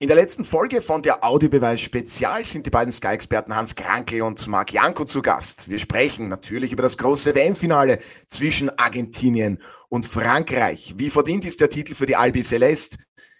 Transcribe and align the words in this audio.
In 0.00 0.06
der 0.06 0.16
letzten 0.16 0.44
Folge 0.44 0.80
von 0.80 1.02
der 1.02 1.24
Audiobeweis 1.24 1.80
Spezial 1.80 2.44
sind 2.44 2.64
die 2.64 2.70
beiden 2.70 2.92
Sky-Experten 2.92 3.56
Hans 3.56 3.74
Krankel 3.74 4.22
und 4.22 4.46
Marc 4.46 4.72
Janko 4.72 5.04
zu 5.04 5.22
Gast. 5.22 5.68
Wir 5.68 5.80
sprechen 5.80 6.28
natürlich 6.28 6.70
über 6.70 6.84
das 6.84 6.96
große 6.98 7.34
WM-Finale 7.34 7.98
zwischen 8.28 8.70
Argentinien 8.78 9.60
und 9.88 10.06
Frankreich. 10.06 10.94
Wie 10.98 11.10
verdient 11.10 11.44
ist 11.46 11.60
der 11.60 11.68
Titel 11.68 11.96
für 11.96 12.06
die 12.06 12.14
Albi 12.14 12.44
Celeste? 12.44 12.98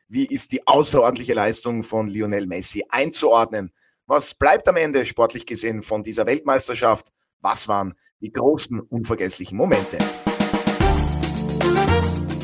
Wie 0.09 0.27
ist 0.27 0.51
die 0.51 0.67
außerordentliche 0.67 1.35
Leistung 1.35 1.85
von 1.85 2.09
Lionel 2.09 2.49
Messi 2.49 2.85
einzuordnen? 2.89 3.71
Was 4.07 4.35
bleibt 4.35 4.67
am 4.67 4.75
Ende 4.75 5.07
sportlich 5.07 5.47
gesehen 5.47 5.81
von 5.81 6.03
dieser 6.03 6.27
Weltmeisterschaft? 6.27 7.13
Was 7.41 7.69
waren 7.69 7.95
die 8.21 8.33
großen, 8.33 8.81
unvergesslichen 8.81 9.57
Momente? 9.57 9.99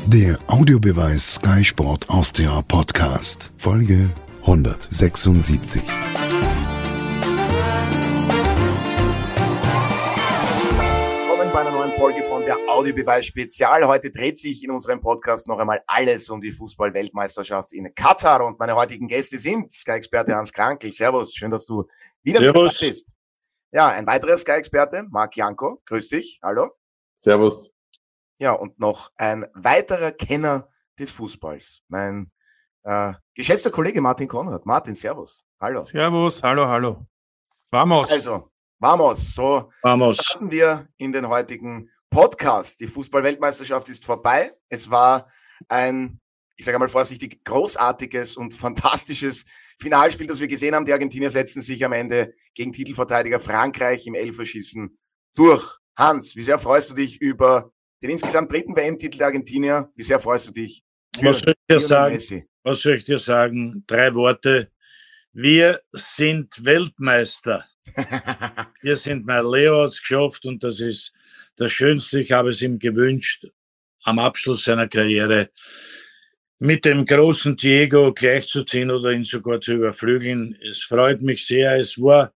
Der 0.07 0.37
Audiobeweis 0.45 1.35
Sky 1.35 1.65
Sport 1.65 2.07
Austria 2.11 2.61
Podcast, 2.61 3.51
Folge 3.57 4.07
176. 4.41 5.81
Willkommen 11.27 11.51
bei 11.51 11.59
einer 11.59 11.71
neuen 11.71 11.91
Folge 11.93 12.21
von 12.29 12.45
der 12.45 12.55
Audiobeweis 12.69 13.25
Spezial. 13.25 13.87
Heute 13.87 14.11
dreht 14.11 14.37
sich 14.37 14.63
in 14.63 14.69
unserem 14.69 15.01
Podcast 15.01 15.47
noch 15.47 15.57
einmal 15.57 15.81
alles 15.87 16.29
um 16.29 16.39
die 16.39 16.51
Fußball-Weltmeisterschaft 16.51 17.73
in 17.73 17.91
Katar 17.95 18.45
und 18.45 18.59
meine 18.59 18.75
heutigen 18.75 19.07
Gäste 19.07 19.39
sind 19.39 19.73
Sky-Experte 19.73 20.35
Hans 20.35 20.53
Krankel. 20.53 20.91
Servus, 20.91 21.33
schön, 21.33 21.49
dass 21.49 21.65
du 21.65 21.85
wieder 22.21 22.41
Servus. 22.41 22.79
mit 22.79 22.91
bist. 22.91 23.15
Ja, 23.71 23.87
ein 23.87 24.05
weiterer 24.05 24.37
Sky-Experte, 24.37 25.07
Marc 25.09 25.35
Janko. 25.35 25.81
Grüß 25.85 26.09
dich. 26.09 26.39
Hallo. 26.43 26.69
Servus. 27.17 27.74
Ja, 28.37 28.51
und 28.51 28.79
noch 28.79 29.11
ein 29.15 29.45
weiterer 29.53 30.11
Kenner 30.11 30.69
des 30.99 31.11
Fußballs, 31.11 31.83
mein 31.87 32.31
äh, 32.83 33.13
geschätzter 33.33 33.71
Kollege 33.71 34.01
Martin 34.01 34.27
Konrad. 34.27 34.65
Martin, 34.65 34.93
Servus. 34.93 35.45
Hallo. 35.59 35.83
Servus, 35.83 36.43
hallo, 36.43 36.67
hallo. 36.67 37.07
Vamos. 37.71 38.11
Also, 38.11 38.51
vamos. 38.79 39.33
So 39.33 39.71
Vamos. 39.81 40.17
starten 40.17 40.51
wir 40.51 40.87
in 40.97 41.11
den 41.11 41.27
heutigen 41.27 41.89
Podcast. 42.09 42.79
Die 42.81 42.87
Fußball-Weltmeisterschaft 42.87 43.89
ist 43.89 44.05
vorbei. 44.05 44.53
Es 44.69 44.91
war 44.91 45.27
ein, 45.69 46.19
ich 46.57 46.65
sage 46.65 46.77
mal 46.77 46.89
vorsichtig, 46.89 47.43
großartiges 47.43 48.37
und 48.37 48.53
fantastisches 48.65 49.45
Finalspiel, 49.79 50.27
das 50.27 50.39
wir 50.39 50.47
gesehen 50.47 50.75
haben. 50.75 50.85
Die 50.85 50.93
Argentinier 50.93 51.31
setzen 51.31 51.61
sich 51.61 51.83
am 51.85 51.93
Ende 51.93 52.33
gegen 52.53 52.73
Titelverteidiger 52.73 53.39
Frankreich 53.39 54.05
im 54.07 54.15
Elferschießen 54.15 54.97
durch. 55.35 55.77
Hans, 55.97 56.35
wie 56.35 56.43
sehr 56.43 56.59
freust 56.59 56.91
du 56.91 56.95
dich 56.95 57.21
über 57.21 57.71
den 58.01 58.09
insgesamt 58.11 58.51
dritten 58.51 58.75
WM-Titel 58.75 59.17
der 59.17 59.27
Argentinier? 59.27 59.91
Wie 59.95 60.03
sehr 60.03 60.19
freust 60.19 60.47
du 60.49 60.51
dich? 60.51 60.83
Was 61.21 61.39
soll 61.39 61.53
ich 61.53 61.75
dir 61.75 61.79
sagen? 61.79 62.13
Messi? 62.13 62.47
Was 62.63 62.81
soll 62.81 62.95
ich 62.95 63.05
dir 63.05 63.17
sagen? 63.17 63.83
Drei 63.87 64.13
Worte. 64.13 64.71
Wir 65.33 65.79
sind 65.91 66.63
Weltmeister. 66.63 67.65
Wir 68.81 68.95
sind 68.95 69.25
mein 69.25 69.45
Leo 69.45 69.83
hat's 69.83 69.99
geschafft 69.99 70.45
und 70.45 70.63
das 70.63 70.79
ist 70.79 71.13
das 71.55 71.71
Schönste. 71.71 72.19
Ich 72.19 72.31
habe 72.31 72.49
es 72.49 72.61
ihm 72.61 72.79
gewünscht, 72.79 73.45
am 74.03 74.19
Abschluss 74.19 74.63
seiner 74.63 74.87
Karriere 74.87 75.49
mit 76.59 76.85
dem 76.85 77.05
großen 77.05 77.57
Diego 77.57 78.13
gleichzuziehen 78.13 78.89
oder 78.89 79.11
ihn 79.11 79.23
sogar 79.23 79.59
zu 79.59 79.73
überflügeln. 79.73 80.57
Es 80.67 80.83
freut 80.83 81.21
mich 81.21 81.45
sehr. 81.45 81.75
Es 81.75 82.01
war 82.01 82.33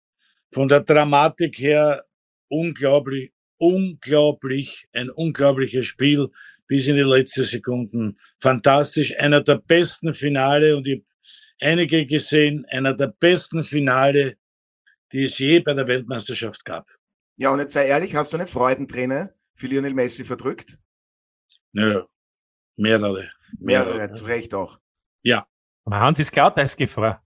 von 0.53 0.69
der 0.69 0.81
Dramatik 0.81 1.59
her 1.59 2.05
unglaublich, 2.48 3.33
unglaublich, 3.59 4.89
ein 4.92 5.11
unglaubliches 5.11 5.87
Spiel 5.87 6.28
bis 6.67 6.87
in 6.89 6.97
die 6.97 7.03
letzten 7.03 7.45
Sekunden. 7.45 8.19
Fantastisch. 8.41 9.17
Einer 9.19 9.41
der 9.42 9.56
besten 9.56 10.15
Finale 10.15 10.77
und 10.77 10.87
ich 10.87 10.97
habe 11.00 11.05
einige 11.61 12.06
gesehen, 12.06 12.65
einer 12.70 12.95
der 12.95 13.09
besten 13.09 13.62
Finale, 13.62 14.37
die 15.12 15.25
es 15.25 15.39
je 15.39 15.61
bei 15.61 15.75
der 15.75 15.87
Weltmeisterschaft 15.87 16.65
gab. 16.65 16.87
ja, 17.37 17.50
und 17.50 17.59
jetzt 17.61 17.73
sei 17.73 17.87
ehrlich, 17.87 18.15
hast 18.15 18.33
du 18.33 18.37
eine 18.37 18.47
Freudenträne 18.47 19.34
für 19.55 19.67
Lionel 19.67 19.94
Messi 19.94 20.25
verdrückt? 20.25 20.78
Nö, 21.72 22.04
mehrere. 22.77 23.31
Mehrere, 23.59 24.12
zu 24.12 24.25
Recht 24.27 24.54
auch. 24.54 24.78
Aber 25.84 26.00
Hans 26.00 26.19
ist 26.19 26.33
Glatteisgefahr. 26.33 27.25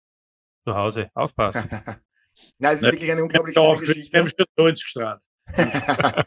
Zu 0.64 0.72
Hause. 0.74 1.10
Aufpassen. 1.14 1.68
Na, 2.58 2.70
es 2.70 2.80
ist 2.80 2.86
wirklich 2.92 3.10
eine 3.10 3.24
unglaublich 3.24 3.56
Ich 3.56 3.60
hab 3.62 3.76
schöne 3.76 3.90
auf- 3.90 3.96
ich 3.96 4.14
hab 4.14 4.22
Geschichte. 4.24 4.44
schon 4.46 4.46
Holz 4.64 4.82
gestrahlt. 4.84 5.22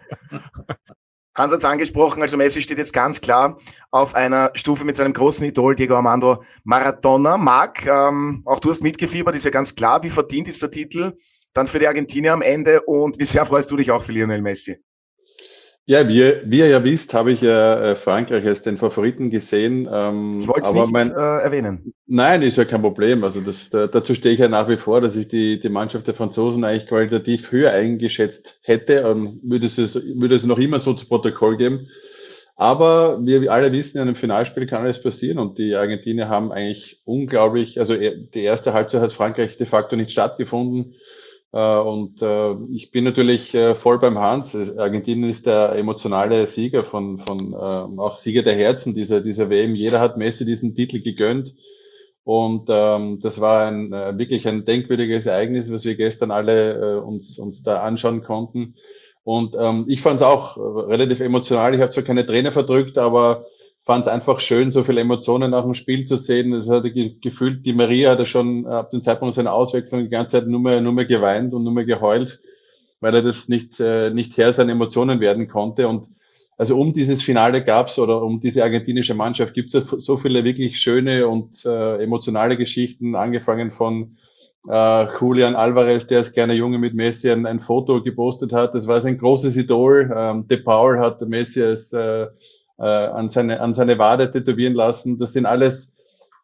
Hans 1.37 1.51
hat 1.51 1.59
es 1.59 1.65
angesprochen, 1.65 2.21
also 2.21 2.37
Messi 2.37 2.61
steht 2.61 2.77
jetzt 2.77 2.93
ganz 2.93 3.19
klar 3.19 3.57
auf 3.91 4.15
einer 4.15 4.51
Stufe 4.53 4.85
mit 4.85 4.95
seinem 4.95 5.11
großen 5.11 5.45
Idol 5.45 5.75
Diego 5.75 5.95
Armando 5.95 6.41
Maradona. 6.63 7.35
Marc, 7.35 7.85
ähm, 7.85 8.41
auch 8.45 8.59
du 8.59 8.69
hast 8.69 8.81
mitgefiebert, 8.81 9.35
ist 9.35 9.43
ja 9.43 9.51
ganz 9.51 9.75
klar, 9.75 10.01
wie 10.03 10.09
verdient 10.09 10.47
ist 10.47 10.61
der 10.61 10.71
Titel 10.71 11.11
dann 11.53 11.67
für 11.67 11.79
die 11.79 11.87
Argentinier 11.87 12.33
am 12.33 12.41
Ende 12.41 12.81
und 12.81 13.19
wie 13.19 13.25
sehr 13.25 13.45
freust 13.45 13.69
du 13.69 13.77
dich 13.77 13.91
auch 13.91 14.03
für 14.03 14.13
Lionel 14.13 14.41
Messi? 14.41 14.77
Ja, 15.87 16.07
wie, 16.07 16.33
wie 16.45 16.59
ihr 16.59 16.67
ja 16.69 16.83
wisst, 16.83 17.13
habe 17.13 17.31
ich 17.31 17.41
ja 17.41 17.91
äh, 17.91 17.95
Frankreich 17.95 18.45
als 18.45 18.63
den 18.63 18.77
Favoriten 18.77 19.29
gesehen. 19.29 19.87
Ähm, 19.91 20.39
Ich 20.39 20.47
wollte 20.47 20.61
es 20.63 20.73
nicht 20.73 20.91
mein, 20.91 21.11
äh, 21.11 21.13
erwähnen. 21.43 21.93
nein, 22.07 22.41
ist 22.41 22.57
ja 22.57 22.65
kein 22.65 22.81
Problem. 22.81 23.23
Also 23.23 23.39
das, 23.41 23.69
da, 23.69 23.85
dazu 23.85 24.15
stehe 24.15 24.33
ich 24.33 24.39
ja 24.39 24.47
nach 24.47 24.67
wie 24.67 24.77
vor, 24.77 24.99
dass 25.01 25.15
ich 25.15 25.27
die, 25.27 25.59
die 25.59 25.69
Mannschaft 25.69 26.07
der 26.07 26.15
Franzosen 26.15 26.63
eigentlich 26.63 26.87
qualitativ 26.87 27.51
höher 27.51 27.71
eingeschätzt 27.71 28.57
hätte 28.63 29.07
und 29.11 29.39
würde 29.43 29.67
es, 29.67 29.77
würde 29.77 30.35
es 30.35 30.45
noch 30.45 30.57
immer 30.57 30.79
so 30.79 30.93
zu 30.95 31.07
Protokoll 31.07 31.57
geben. 31.57 31.87
Aber 32.55 33.19
wir 33.23 33.51
alle 33.51 33.71
wissen, 33.71 33.97
in 33.97 34.03
einem 34.03 34.15
Finalspiel 34.15 34.65
kann 34.65 34.83
alles 34.83 35.03
passieren 35.03 35.39
und 35.39 35.57
die 35.59 35.75
Argentinier 35.75 36.29
haben 36.29 36.51
eigentlich 36.51 37.01
unglaublich, 37.03 37.79
also 37.79 37.93
eh- 37.93 38.27
die 38.33 38.43
erste 38.43 38.73
Halbzeit 38.73 39.01
hat 39.01 39.13
Frankreich 39.13 39.57
de 39.57 39.67
facto 39.67 39.95
nicht 39.95 40.11
stattgefunden. 40.11 40.95
Äh, 41.55 41.77
Und 41.79 42.21
äh, 42.21 42.53
ich 42.73 42.91
bin 42.91 43.05
natürlich 43.05 43.55
äh, 43.55 43.75
voll 43.75 43.97
beim 43.99 44.19
Hans. 44.19 44.55
Argentinien 44.77 45.29
ist 45.29 45.45
der 45.45 45.71
emotionale 45.75 46.47
Sieger 46.47 46.83
von, 46.83 47.19
von 47.19 47.53
äh, 47.53 48.01
auch 48.01 48.17
Sieger 48.17 48.43
der 48.43 48.55
Herzen 48.55 48.93
dieser, 48.93 49.21
dieser 49.21 49.49
WM. 49.49 49.73
Jeder 49.73 50.01
hat 50.01 50.17
Messi 50.17 50.45
diesen 50.45 50.75
Titel 50.75 51.01
gegönnt. 51.01 51.55
Und 52.25 52.67
ähm, 52.69 53.19
das 53.21 53.39
war 53.39 53.67
ein, 53.67 53.91
wirklich 53.91 54.47
ein 54.47 54.65
denkwürdiges 54.65 55.27
Ereignis, 55.27 55.71
was 55.71 55.85
wir 55.85 55.95
gestern 55.95 56.31
alle 56.31 56.73
äh, 56.73 56.99
uns, 56.99 57.39
uns 57.39 57.63
da 57.63 57.83
anschauen 57.83 58.23
konnten. 58.23 58.75
Und 59.23 59.55
ähm, 59.57 59.85
ich 59.87 60.01
fand 60.01 60.17
es 60.17 60.23
auch 60.23 60.57
relativ 60.57 61.19
emotional. 61.21 61.73
Ich 61.73 61.81
habe 61.81 61.91
zwar 61.91 62.03
keine 62.03 62.25
Träne 62.25 62.51
verdrückt, 62.51 62.97
aber 62.97 63.45
fand 63.85 64.05
es 64.05 64.11
einfach 64.11 64.39
schön, 64.39 64.71
so 64.71 64.83
viele 64.83 65.01
Emotionen 65.01 65.51
nach 65.51 65.63
dem 65.63 65.75
Spiel 65.75 66.05
zu 66.05 66.17
sehen. 66.17 66.51
Das 66.51 66.69
hatte 66.69 66.91
ge 66.91 67.15
gefühlt, 67.21 67.65
die 67.65 67.73
Maria 67.73 68.11
hat 68.11 68.27
schon 68.27 68.65
äh, 68.65 68.69
ab 68.69 68.91
dem 68.91 69.03
Zeitpunkt 69.03 69.35
seiner 69.35 69.53
Auswechslung 69.53 70.03
die 70.03 70.09
ganze 70.09 70.39
Zeit 70.39 70.47
nur 70.47 70.59
mehr, 70.59 70.81
nur 70.81 70.93
mehr 70.93 71.05
geweint 71.05 71.53
und 71.53 71.63
nur 71.63 71.73
mehr 71.73 71.85
geheult, 71.85 72.41
weil 72.99 73.15
er 73.15 73.21
das 73.21 73.47
nicht, 73.47 73.79
äh, 73.79 74.09
nicht 74.09 74.37
Herr 74.37 74.53
seiner 74.53 74.71
Emotionen 74.71 75.19
werden 75.19 75.47
konnte. 75.47 75.87
Und 75.87 76.07
also 76.57 76.79
um 76.79 76.93
dieses 76.93 77.21
Finale 77.21 77.63
gab's 77.63 77.99
oder 77.99 78.23
um 78.23 78.39
diese 78.39 78.63
argentinische 78.63 79.13
Mannschaft 79.13 79.53
gibt's 79.53 79.73
so 79.73 80.17
viele 80.17 80.43
wirklich 80.43 80.79
schöne 80.79 81.27
und 81.27 81.63
äh, 81.65 82.01
emotionale 82.01 82.57
Geschichten, 82.57 83.15
angefangen 83.15 83.71
von 83.71 84.17
äh, 84.67 85.05
Julian 85.19 85.55
Alvarez, 85.55 86.07
der 86.07 86.19
als 86.19 86.31
kleiner 86.31 86.53
Junge 86.53 86.79
mit 86.79 86.95
Messi 86.95 87.29
ein, 87.29 87.45
ein 87.45 87.59
Foto 87.59 88.01
gepostet 88.01 88.51
hat. 88.51 88.73
Das 88.73 88.87
war 88.87 88.99
sein 88.99 89.19
großes 89.19 89.57
Idol. 89.57 90.11
Ähm, 90.15 90.47
De 90.47 90.57
Paul 90.57 90.97
hat 90.97 91.21
Messi 91.21 91.61
als 91.61 91.93
äh, 91.93 92.27
äh, 92.77 92.83
an, 92.83 93.29
seine, 93.29 93.61
an 93.61 93.73
seine 93.73 93.97
Wade 93.97 94.31
tätowieren 94.31 94.73
lassen. 94.73 95.17
Das 95.17 95.33
sind 95.33 95.45
alles 95.45 95.95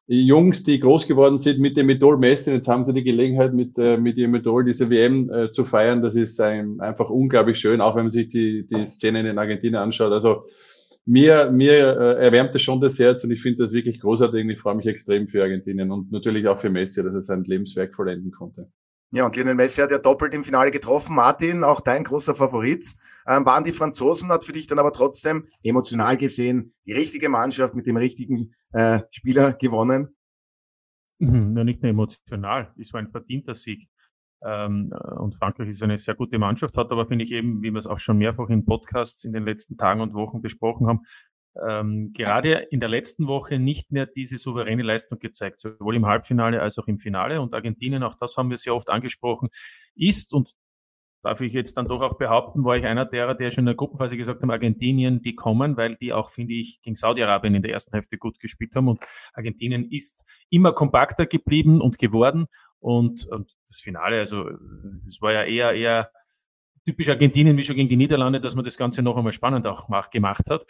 Jungs, 0.07 0.63
die 0.63 0.79
groß 0.79 1.07
geworden 1.07 1.39
sind 1.39 1.59
mit 1.59 1.77
dem 1.77 1.89
Idol 1.89 2.17
Messi. 2.17 2.51
Jetzt 2.51 2.67
haben 2.67 2.83
sie 2.83 2.93
die 2.93 3.03
Gelegenheit, 3.03 3.53
mit, 3.53 3.77
äh, 3.77 3.97
mit 3.97 4.17
ihrem 4.17 4.35
Idol 4.35 4.65
diese 4.65 4.89
WM 4.89 5.31
äh, 5.31 5.51
zu 5.51 5.63
feiern. 5.63 6.01
Das 6.01 6.15
ist 6.15 6.41
ein, 6.41 6.81
einfach 6.81 7.09
unglaublich 7.09 7.59
schön, 7.59 7.79
auch 7.81 7.95
wenn 7.95 8.05
man 8.05 8.11
sich 8.11 8.29
die, 8.29 8.67
die 8.67 8.87
Szene 8.87 9.29
in 9.29 9.37
Argentinien 9.37 9.81
anschaut. 9.81 10.11
Also 10.11 10.45
mir, 11.05 11.51
mir 11.51 11.97
äh, 11.99 12.25
erwärmt 12.25 12.53
das 12.53 12.61
schon 12.61 12.81
das 12.81 12.99
Herz 12.99 13.23
und 13.23 13.31
ich 13.31 13.41
finde 13.41 13.63
das 13.63 13.73
wirklich 13.73 13.99
großartig 13.99 14.45
ich 14.49 14.59
freue 14.59 14.75
mich 14.75 14.85
extrem 14.85 15.27
für 15.27 15.43
Argentinien 15.43 15.91
und 15.91 16.11
natürlich 16.11 16.47
auch 16.47 16.59
für 16.59 16.69
Messi, 16.69 17.01
dass 17.03 17.15
er 17.15 17.21
sein 17.21 17.43
Lebenswerk 17.43 17.95
vollenden 17.95 18.31
konnte. 18.31 18.67
Ja, 19.13 19.25
und 19.25 19.35
Lionel 19.35 19.55
Messi 19.55 19.81
hat 19.81 19.91
ja 19.91 19.97
doppelt 19.97 20.33
im 20.33 20.43
Finale 20.43 20.71
getroffen. 20.71 21.15
Martin, 21.15 21.65
auch 21.65 21.81
dein 21.81 22.05
großer 22.05 22.33
Favorit. 22.33 22.85
Ähm, 23.27 23.45
waren 23.45 23.65
die 23.65 23.73
Franzosen, 23.73 24.29
hat 24.29 24.45
für 24.45 24.53
dich 24.53 24.67
dann 24.67 24.79
aber 24.79 24.93
trotzdem 24.93 25.45
emotional 25.63 26.15
gesehen 26.15 26.71
die 26.85 26.93
richtige 26.93 27.27
Mannschaft 27.27 27.75
mit 27.75 27.87
dem 27.87 27.97
richtigen 27.97 28.51
äh, 28.71 29.01
Spieler 29.11 29.51
gewonnen? 29.53 30.15
Mhm, 31.19 31.53
Nur 31.53 31.65
nicht 31.65 31.83
nur 31.83 31.89
emotional. 31.89 32.73
Es 32.79 32.93
war 32.93 33.01
ein 33.01 33.11
verdienter 33.11 33.53
Sieg. 33.53 33.89
Ähm, 34.43 34.91
äh, 34.93 35.13
und 35.15 35.35
Frankreich 35.35 35.69
ist 35.69 35.83
eine 35.83 35.97
sehr 35.97 36.15
gute 36.15 36.39
Mannschaft, 36.39 36.77
hat 36.77 36.91
aber, 36.91 37.05
finde 37.05 37.25
ich 37.25 37.31
eben, 37.31 37.61
wie 37.61 37.71
wir 37.71 37.77
es 37.77 37.85
auch 37.85 37.99
schon 37.99 38.17
mehrfach 38.17 38.49
in 38.49 38.65
Podcasts 38.65 39.23
in 39.23 39.33
den 39.33 39.43
letzten 39.43 39.77
Tagen 39.77 40.01
und 40.01 40.13
Wochen 40.13 40.41
besprochen 40.41 40.87
haben, 40.87 41.01
ähm, 41.67 42.13
gerade 42.13 42.67
in 42.71 42.79
der 42.79 42.89
letzten 42.89 43.27
Woche 43.27 43.59
nicht 43.59 43.91
mehr 43.91 44.05
diese 44.05 44.37
souveräne 44.37 44.83
Leistung 44.83 45.19
gezeigt, 45.19 45.59
sowohl 45.59 45.95
im 45.95 46.05
Halbfinale 46.05 46.61
als 46.61 46.79
auch 46.79 46.87
im 46.87 46.97
Finale. 46.97 47.41
Und 47.41 47.53
Argentinien, 47.53 48.03
auch 48.03 48.15
das 48.15 48.37
haben 48.37 48.49
wir 48.49 48.57
sehr 48.57 48.75
oft 48.75 48.89
angesprochen, 48.89 49.49
ist 49.95 50.33
und 50.33 50.51
darf 51.23 51.41
ich 51.41 51.53
jetzt 51.53 51.77
dann 51.77 51.87
doch 51.87 52.01
auch 52.01 52.17
behaupten, 52.17 52.63
war 52.63 52.77
ich 52.77 52.85
einer 52.85 53.05
derer, 53.05 53.35
der 53.35 53.51
schon 53.51 53.63
in 53.63 53.67
der 53.67 53.75
Gruppenphase 53.75 54.17
gesagt 54.17 54.41
haben, 54.41 54.49
Argentinien, 54.49 55.21
die 55.21 55.35
kommen, 55.35 55.77
weil 55.77 55.95
die 55.95 56.13
auch, 56.13 56.29
finde 56.29 56.53
ich, 56.53 56.81
gegen 56.81 56.95
Saudi-Arabien 56.95 57.55
in 57.55 57.61
der 57.61 57.71
ersten 57.71 57.91
Hälfte 57.91 58.17
gut 58.17 58.39
gespielt 58.39 58.73
haben. 58.75 58.87
Und 58.87 58.99
Argentinien 59.33 59.89
ist 59.91 60.25
immer 60.49 60.73
kompakter 60.73 61.25
geblieben 61.25 61.79
und 61.79 61.99
geworden. 61.99 62.47
Und, 62.79 63.27
und 63.27 63.51
das 63.67 63.79
Finale, 63.79 64.17
also 64.17 64.49
es 65.05 65.21
war 65.21 65.31
ja 65.33 65.43
eher, 65.43 65.73
eher 65.73 66.11
typisch 66.85 67.09
Argentinien 67.09 67.57
wie 67.57 67.63
schon 67.63 67.75
gegen 67.75 67.89
die 67.89 67.97
Niederlande, 67.97 68.39
dass 68.39 68.55
man 68.55 68.65
das 68.65 68.77
Ganze 68.77 69.01
noch 69.01 69.17
einmal 69.17 69.31
spannend 69.31 69.67
auch 69.67 70.09
gemacht 70.09 70.49
hat, 70.49 70.65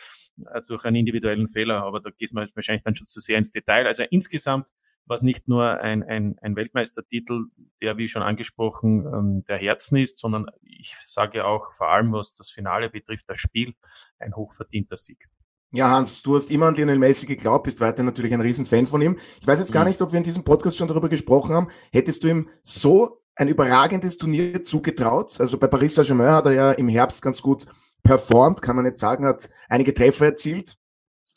äh, 0.53 0.61
durch 0.67 0.85
einen 0.85 0.97
individuellen 0.97 1.47
Fehler. 1.47 1.83
Aber 1.83 1.99
da 1.99 2.09
geht 2.09 2.33
man 2.33 2.47
wahrscheinlich 2.53 2.83
dann 2.83 2.95
schon 2.95 3.07
zu 3.07 3.19
sehr 3.19 3.37
ins 3.37 3.51
Detail. 3.51 3.87
Also 3.87 4.03
insgesamt 4.09 4.69
war 5.05 5.15
es 5.15 5.21
nicht 5.21 5.47
nur 5.47 5.81
ein, 5.81 6.03
ein, 6.03 6.37
ein 6.41 6.55
Weltmeistertitel, 6.55 7.45
der, 7.81 7.97
wie 7.97 8.07
schon 8.07 8.21
angesprochen, 8.21 9.05
ähm, 9.05 9.43
der 9.47 9.57
Herzen 9.57 9.97
ist, 9.97 10.19
sondern 10.19 10.47
ich 10.61 10.95
sage 11.05 11.45
auch 11.45 11.73
vor 11.73 11.89
allem, 11.89 12.13
was 12.13 12.33
das 12.33 12.49
Finale 12.49 12.89
betrifft, 12.89 13.29
das 13.29 13.39
Spiel, 13.39 13.73
ein 14.19 14.35
hochverdienter 14.35 14.97
Sieg. 14.97 15.27
Ja, 15.73 15.89
Hans, 15.89 16.21
du 16.21 16.35
hast 16.35 16.51
immer 16.51 16.67
an 16.67 16.75
Lionel 16.75 16.99
Messi 16.99 17.25
geglaubt, 17.25 17.63
bist 17.63 17.79
weiter 17.79 18.03
natürlich 18.03 18.33
ein 18.33 18.41
Riesenfan 18.41 18.87
von 18.87 19.01
ihm. 19.01 19.17
Ich 19.39 19.47
weiß 19.47 19.59
jetzt 19.59 19.71
gar 19.71 19.83
mhm. 19.83 19.89
nicht, 19.89 20.01
ob 20.01 20.11
wir 20.11 20.17
in 20.17 20.23
diesem 20.23 20.43
Podcast 20.43 20.77
schon 20.77 20.89
darüber 20.89 21.07
gesprochen 21.07 21.55
haben. 21.55 21.67
Hättest 21.93 22.23
du 22.23 22.27
ihm 22.27 22.49
so 22.61 23.20
ein 23.41 23.47
überragendes 23.47 24.17
Turnier 24.17 24.61
zugetraut? 24.61 25.39
Also 25.39 25.57
bei 25.57 25.67
Paris 25.67 25.95
Saint-Germain 25.95 26.31
hat 26.31 26.45
er 26.45 26.53
ja 26.53 26.71
im 26.73 26.87
Herbst 26.87 27.21
ganz 27.21 27.41
gut 27.41 27.65
performt, 28.03 28.61
kann 28.61 28.75
man 28.75 28.85
nicht 28.85 28.97
sagen, 28.97 29.25
hat 29.25 29.49
einige 29.67 29.93
Treffer 29.93 30.25
erzielt. 30.25 30.75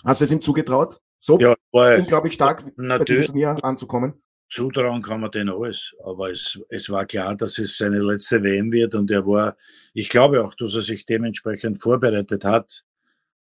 Hast 0.05 0.21
du 0.21 0.27
es 0.27 0.31
ihm 0.31 0.41
zugetraut? 0.41 1.01
So 1.19 1.39
ja, 1.39 1.55
unglaublich 1.73 2.35
stark 2.35 2.65
bei 2.77 2.99
diesem 2.99 3.27
Turnier 3.27 3.59
anzukommen? 3.62 4.23
Zutrauen 4.51 5.01
kann 5.01 5.23
man 5.23 5.31
den 5.31 5.49
alles, 5.49 5.95
aber 6.05 6.31
es, 6.31 6.61
es 6.69 6.91
war 6.91 7.06
klar, 7.06 7.35
dass 7.35 7.59
es 7.59 7.79
seine 7.79 8.01
letzte 8.01 8.43
WM 8.43 8.71
wird 8.71 8.95
und 8.95 9.11
er 9.11 9.27
war, 9.27 9.57
ich 9.95 10.11
glaube 10.11 10.45
auch, 10.45 10.55
dass 10.55 10.75
er 10.75 10.83
sich 10.83 11.07
dementsprechend 11.07 11.83
vorbereitet 11.83 12.45
hat 12.45 12.85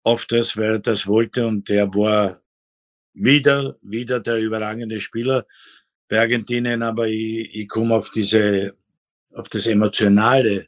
auf 0.03 0.27
das, 0.27 0.57
weil 0.57 0.73
er 0.73 0.79
das 0.81 1.07
wollte 1.07 1.47
und 1.47 1.71
er 1.71 1.95
war 1.95 2.41
wieder, 3.15 3.77
wieder 3.83 4.19
der 4.19 4.41
überragende 4.41 4.99
Spieler 4.99 5.47
bei 6.11 6.21
Argentinien, 6.21 6.83
aber 6.83 7.09
ich, 7.09 7.55
ich 7.55 7.69
komme 7.69 7.95
auf 7.95 8.11
diese, 8.11 8.75
auf 9.33 9.49
das 9.49 9.69
Emotionale 9.69 10.67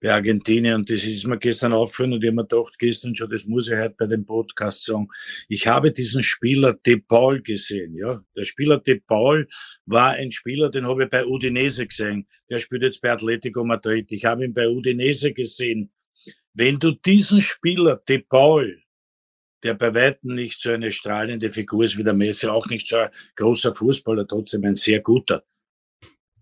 bei 0.00 0.12
Argentinien 0.12 0.76
und 0.76 0.90
das 0.90 1.04
ist 1.04 1.26
mir 1.26 1.38
gestern 1.38 1.74
aufgefallen 1.74 2.14
und 2.14 2.24
ich 2.24 2.28
habe 2.28 2.36
mir 2.36 2.46
gedacht, 2.46 2.78
gestern 2.78 3.14
schon, 3.14 3.30
das 3.30 3.44
muss 3.44 3.68
ich 3.68 3.76
heute 3.76 3.94
bei 3.96 4.06
dem 4.06 4.24
Podcast 4.24 4.84
sagen. 4.84 5.08
Ich 5.48 5.66
habe 5.66 5.92
diesen 5.92 6.22
Spieler 6.22 6.72
De 6.74 6.96
Paul 6.96 7.42
gesehen, 7.42 7.94
ja. 7.94 8.22
Der 8.34 8.44
Spieler 8.44 8.78
De 8.78 9.00
Paul 9.06 9.46
war 9.84 10.12
ein 10.12 10.32
Spieler, 10.32 10.70
den 10.70 10.86
habe 10.88 11.04
ich 11.04 11.10
bei 11.10 11.26
Udinese 11.26 11.86
gesehen. 11.86 12.26
Der 12.48 12.58
spielt 12.58 12.82
jetzt 12.82 13.02
bei 13.02 13.12
Atletico 13.12 13.64
Madrid. 13.64 14.10
Ich 14.12 14.24
habe 14.24 14.46
ihn 14.46 14.54
bei 14.54 14.66
Udinese 14.66 15.32
gesehen. 15.32 15.90
Wenn 16.54 16.78
du 16.78 16.92
diesen 16.92 17.42
Spieler 17.42 18.02
De 18.08 18.18
Paul 18.18 18.82
der 19.64 19.74
bei 19.74 19.94
Weitem 19.94 20.34
nicht 20.34 20.60
so 20.60 20.70
eine 20.70 20.92
strahlende 20.92 21.50
Figur 21.50 21.84
ist 21.84 21.96
wie 21.96 22.04
der 22.04 22.12
Messi, 22.12 22.46
auch 22.46 22.66
nicht 22.66 22.86
so 22.86 22.98
ein 22.98 23.10
großer 23.36 23.74
Fußballer, 23.74 24.26
trotzdem 24.26 24.64
ein 24.64 24.76
sehr 24.76 25.00
guter. 25.00 25.42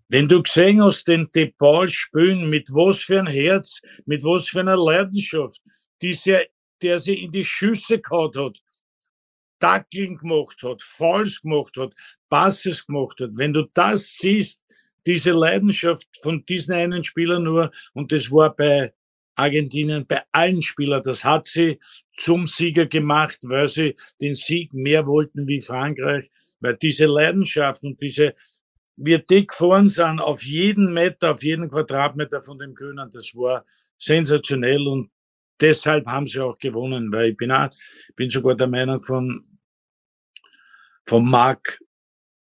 Wenn 0.09 0.27
du 0.27 0.43
gesehen 0.43 0.83
hast, 0.83 1.07
den 1.07 1.31
De 1.33 1.51
Paul 1.57 1.87
spielen, 1.87 2.49
mit 2.49 2.69
was 2.69 3.01
für 3.01 3.19
ein 3.19 3.27
Herz, 3.27 3.81
mit 4.05 4.23
was 4.23 4.49
für 4.49 4.59
einer 4.59 4.77
Leidenschaft, 4.77 5.61
diese, 6.01 6.45
der 6.81 6.99
sie 6.99 7.23
in 7.23 7.31
die 7.31 7.45
Schüsse 7.45 7.99
gehauen 7.99 8.33
hat, 8.35 8.59
Tackling 9.59 10.17
gemacht 10.17 10.61
hat, 10.61 10.83
Falls 10.83 11.41
gemacht 11.41 11.77
hat, 11.77 11.93
Passes 12.29 12.85
gemacht 12.85 13.21
hat, 13.21 13.31
wenn 13.35 13.53
du 13.53 13.63
das 13.73 14.17
siehst, 14.17 14.61
diese 15.05 15.31
Leidenschaft 15.31 16.07
von 16.21 16.45
diesen 16.45 16.75
einen 16.75 17.03
Spieler 17.03 17.39
nur, 17.39 17.71
und 17.93 18.11
das 18.11 18.29
war 18.31 18.53
bei 18.55 18.93
Argentinien, 19.35 20.05
bei 20.05 20.21
allen 20.31 20.61
Spielern, 20.61 21.03
das 21.03 21.23
hat 21.23 21.47
sie 21.47 21.79
zum 22.11 22.47
Sieger 22.47 22.85
gemacht, 22.85 23.39
weil 23.43 23.67
sie 23.67 23.95
den 24.21 24.35
Sieg 24.35 24.73
mehr 24.73 25.07
wollten 25.07 25.47
wie 25.47 25.61
Frankreich, 25.61 26.29
weil 26.59 26.77
diese 26.77 27.05
Leidenschaft 27.05 27.83
und 27.83 27.99
diese 28.01 28.35
wir 28.95 29.19
dick 29.19 29.49
gefahren 29.49 29.87
sind 29.87 30.21
auf 30.21 30.43
jeden 30.43 30.93
Meter, 30.93 31.31
auf 31.31 31.43
jeden 31.43 31.69
Quadratmeter 31.69 32.43
von 32.43 32.59
dem 32.59 32.75
Grünen, 32.75 33.11
das 33.11 33.33
war 33.35 33.65
sensationell 33.97 34.87
und 34.87 35.09
deshalb 35.59 36.05
haben 36.05 36.27
sie 36.27 36.39
auch 36.39 36.57
gewonnen, 36.57 37.11
weil 37.11 37.31
ich 37.31 37.37
bin 37.37 37.51
auch, 37.51 37.69
bin 38.15 38.29
sogar 38.29 38.55
der 38.55 38.67
Meinung 38.67 39.01
von, 39.01 39.45
von 41.05 41.25
Marc, 41.25 41.79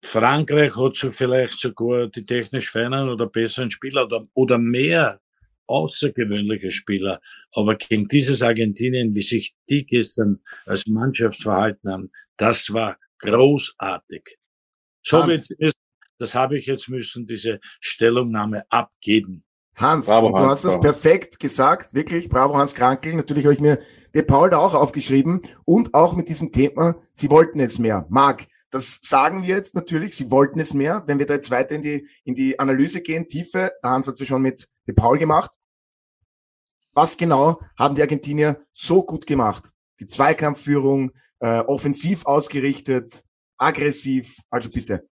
Frankreich 0.04 0.76
hat 0.76 0.96
so 0.96 1.10
vielleicht 1.10 1.58
sogar 1.58 2.06
die 2.06 2.24
technisch 2.24 2.70
feineren 2.70 3.08
oder 3.08 3.26
besseren 3.26 3.70
Spieler 3.70 4.04
oder, 4.04 4.26
oder 4.34 4.56
mehr 4.56 5.20
außergewöhnliche 5.66 6.70
Spieler. 6.70 7.20
Aber 7.52 7.76
gegen 7.76 8.08
dieses 8.08 8.42
Argentinien, 8.42 9.14
wie 9.14 9.22
sich 9.22 9.54
die 9.68 9.86
gestern 9.86 10.40
als 10.64 10.86
Mannschaft 10.86 11.42
verhalten 11.42 11.90
haben, 11.90 12.10
das 12.36 12.72
war 12.72 12.98
großartig. 13.18 14.38
So 15.02 15.26
wird 15.26 15.48
es 15.58 15.74
das 16.18 16.34
habe 16.34 16.56
ich 16.56 16.66
jetzt 16.66 16.88
müssen, 16.88 17.26
diese 17.26 17.60
Stellungnahme 17.80 18.64
abgeben. 18.70 19.44
Hans, 19.76 20.06
bravo, 20.06 20.30
du 20.30 20.38
hast 20.38 20.64
das 20.64 20.80
perfekt 20.80 21.38
gesagt, 21.38 21.92
wirklich, 21.92 22.30
bravo 22.30 22.56
Hans 22.56 22.74
Krankel. 22.74 23.14
Natürlich 23.14 23.44
habe 23.44 23.52
ich 23.52 23.60
mir 23.60 23.78
De 24.14 24.22
Paul 24.22 24.48
da 24.48 24.56
auch 24.56 24.72
aufgeschrieben 24.72 25.42
und 25.66 25.92
auch 25.92 26.16
mit 26.16 26.30
diesem 26.30 26.50
Thema, 26.50 26.96
sie 27.12 27.28
wollten 27.28 27.60
es 27.60 27.78
mehr. 27.78 28.06
Marc, 28.08 28.46
das 28.70 28.98
sagen 29.02 29.42
wir 29.42 29.54
jetzt 29.54 29.74
natürlich, 29.74 30.16
sie 30.16 30.30
wollten 30.30 30.60
es 30.60 30.72
mehr. 30.72 31.04
Wenn 31.06 31.18
wir 31.18 31.26
da 31.26 31.34
jetzt 31.34 31.50
weiter 31.50 31.74
in 31.74 31.82
die, 31.82 32.08
in 32.24 32.34
die 32.34 32.58
Analyse 32.58 33.02
gehen, 33.02 33.28
Tiefe, 33.28 33.72
der 33.82 33.90
Hans 33.90 34.08
hat 34.08 34.16
sie 34.16 34.24
schon 34.24 34.40
mit 34.40 34.66
De 34.86 34.94
Paul 34.94 35.18
gemacht. 35.18 35.50
Was 36.94 37.16
genau 37.16 37.58
haben 37.78 37.94
die 37.94 38.02
Argentinier 38.02 38.58
so 38.72 39.04
gut 39.04 39.26
gemacht? 39.26 39.70
Die 40.00 40.06
Zweikampfführung, 40.06 41.10
äh, 41.40 41.60
offensiv 41.60 42.24
ausgerichtet, 42.24 43.22
aggressiv, 43.58 44.38
also 44.50 44.70
bitte. 44.70 45.06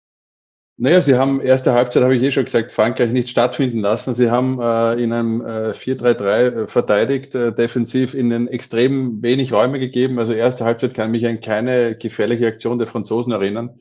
Naja, 0.82 1.02
sie 1.02 1.14
haben 1.16 1.42
erste 1.42 1.74
Halbzeit, 1.74 2.02
habe 2.02 2.16
ich 2.16 2.22
eh 2.22 2.30
schon 2.30 2.46
gesagt, 2.46 2.72
Frankreich 2.72 3.10
nicht 3.12 3.28
stattfinden 3.28 3.80
lassen. 3.80 4.14
Sie 4.14 4.30
haben 4.30 4.58
äh, 4.62 4.94
in 4.94 5.12
einem 5.12 5.42
äh, 5.42 5.72
4-3-3 5.72 6.22
äh, 6.24 6.66
verteidigt, 6.68 7.34
äh, 7.34 7.54
defensiv 7.54 8.14
ihnen 8.14 8.48
extrem 8.48 9.22
wenig 9.22 9.52
Räume 9.52 9.78
gegeben. 9.78 10.18
Also 10.18 10.32
erste 10.32 10.64
Halbzeit 10.64 10.94
kann 10.94 11.10
mich 11.10 11.26
an 11.26 11.42
keine 11.42 11.96
gefährliche 11.96 12.46
Aktion 12.46 12.78
der 12.78 12.88
Franzosen 12.88 13.30
erinnern. 13.30 13.78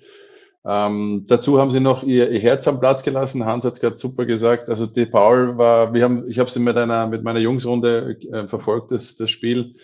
Ähm, 0.65 1.25
dazu 1.27 1.59
haben 1.59 1.71
sie 1.71 1.79
noch 1.79 2.03
ihr, 2.03 2.29
ihr 2.29 2.39
Herz 2.39 2.67
am 2.67 2.79
Platz 2.79 3.03
gelassen. 3.03 3.45
Hans 3.45 3.65
hat 3.65 3.73
es 3.73 3.79
gerade 3.79 3.97
super 3.97 4.25
gesagt. 4.25 4.69
Also 4.69 4.85
die 4.85 5.05
Paul 5.05 5.57
war, 5.57 5.93
wir 5.93 6.03
haben, 6.03 6.29
ich 6.29 6.39
habe 6.39 6.49
sie 6.49 6.59
mit 6.59 6.75
einer 6.75 7.07
mit 7.07 7.23
meiner 7.23 7.39
Jungsrunde 7.39 8.17
äh, 8.31 8.47
verfolgt, 8.47 8.91
das, 8.91 9.15
das 9.15 9.29
Spiel. 9.29 9.75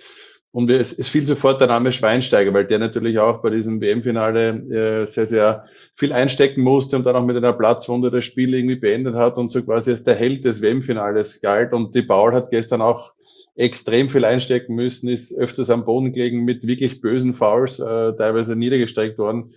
Und 0.51 0.69
es, 0.69 0.98
es 0.98 1.10
fiel 1.10 1.24
sofort 1.24 1.60
der 1.60 1.68
Name 1.68 1.92
Schweinsteiger, 1.92 2.54
weil 2.54 2.66
der 2.66 2.80
natürlich 2.80 3.19
auch 3.19 3.42
bei 3.42 3.50
diesem 3.50 3.81
WM-Finale 3.81 5.01
äh, 5.01 5.06
sehr, 5.06 5.27
sehr 5.27 5.66
viel 5.95 6.13
einstecken 6.13 6.62
musste 6.62 6.95
und 6.95 7.04
dann 7.04 7.18
auch 7.18 7.25
mit 7.25 7.36
einer 7.36 7.51
Platzwunde 7.51 8.10
das 8.10 8.24
Spiel 8.24 8.54
irgendwie 8.54 8.78
beendet 8.78 9.16
hat 9.16 9.35
und 9.35 9.52
so 9.52 9.61
quasi 9.64 9.92
als 9.92 10.06
der 10.06 10.16
Held 10.16 10.45
des 10.45 10.61
WM-Finales 10.61 11.42
galt. 11.42 11.73
Und 11.73 11.94
die 11.94 12.04
Paul 12.04 12.33
hat 12.33 12.52
gestern 12.52 12.81
auch 12.81 13.11
extrem 13.56 14.07
viel 14.07 14.23
einstecken 14.23 14.76
müssen, 14.76 15.09
ist 15.09 15.38
öfters 15.38 15.69
am 15.69 15.83
Boden 15.85 16.14
gelegen 16.14 16.45
mit 16.45 16.66
wirklich 16.68 17.02
bösen 17.02 17.33
Fouls, 17.33 17.80
äh, 17.80 18.14
teilweise 18.14 18.56
niedergestreckt 18.56 19.18
worden. 19.18 19.54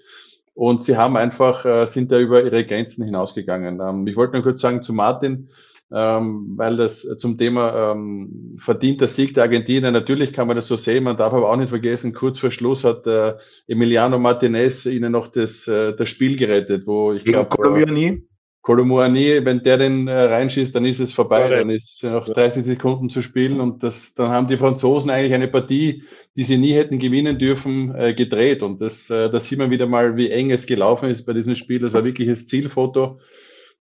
Und 0.59 0.83
sie 0.83 0.97
haben 0.97 1.17
einfach, 1.17 1.65
äh, 1.65 1.87
sind 1.87 2.11
da 2.11 2.19
über 2.19 2.43
ihre 2.43 2.67
Grenzen 2.67 3.05
hinausgegangen. 3.05 3.81
Ähm, 3.81 4.09
ich 4.09 4.17
wollte 4.17 4.33
nur 4.33 4.43
kurz 4.43 4.61
sagen 4.61 4.83
zu 4.83 4.93
Martin, 4.93 5.50
ähm, 5.93 6.55
weil 6.57 6.77
das 6.77 7.03
zum 7.19 7.38
Thema 7.38 7.93
ähm, 7.93 8.50
verdienter 8.59 9.07
Sieg 9.07 9.35
der 9.35 9.45
Argentinier, 9.45 9.93
natürlich 9.93 10.33
kann 10.33 10.49
man 10.49 10.57
das 10.57 10.67
so 10.67 10.77
sehen, 10.77 11.05
man 11.05 11.17
darf 11.17 11.33
aber 11.33 11.49
auch 11.49 11.57
nicht 11.57 11.69
vergessen, 11.69 12.12
kurz 12.12 12.41
vor 12.41 12.50
Schluss 12.50 12.83
hat 12.83 13.07
äh, 13.07 13.35
Emiliano 13.69 14.19
Martinez 14.19 14.85
ihnen 14.87 15.12
noch 15.12 15.29
das, 15.29 15.69
äh, 15.69 15.95
das 15.95 16.09
Spiel 16.09 16.35
gerettet, 16.37 16.88
wo 16.88 17.12
ich 17.12 17.23
glaube... 17.23 17.49
Kolombiani? 17.50 18.25
Kolombiani, 18.61 19.45
wenn 19.45 19.62
der 19.62 19.79
den 19.79 20.09
äh, 20.09 20.25
reinschießt, 20.25 20.75
dann 20.75 20.87
ist 20.87 20.99
es 20.99 21.12
vorbei, 21.12 21.49
dann 21.50 21.71
ist 21.71 22.03
noch 22.03 22.29
30 22.29 22.65
Sekunden 22.65 23.11
zu 23.11 23.23
spielen 23.23 23.61
und 23.61 23.85
das, 23.85 24.12
dann 24.17 24.31
haben 24.31 24.49
die 24.49 24.57
Franzosen 24.57 25.09
eigentlich 25.09 25.35
eine 25.35 25.47
Partie, 25.47 26.03
die 26.38 26.45
sie 26.45 26.57
nie 26.57 26.73
hätten 26.73 27.00
gewinnen 27.00 27.37
dürfen, 27.37 27.92
äh, 27.97 28.14
gedreht 28.14 28.62
und 28.62 28.80
das, 28.80 29.11
äh, 29.11 29.28
da 29.28 29.40
sieht 29.40 29.59
man 29.59 29.73
wieder 29.73 29.88
mal, 29.88 30.16
wie 30.16 30.30
eng 30.30 30.52
es 30.52 30.66
gelaufen 30.66 31.11
ist 31.11 31.26
bei 31.26 31.33
diesem 31.33 31.57
Spiel, 31.57 31.80
das 31.80 31.95
war 31.95 32.04
wirklich 32.04 32.28
das 32.28 32.47
Zielfoto 32.47 33.18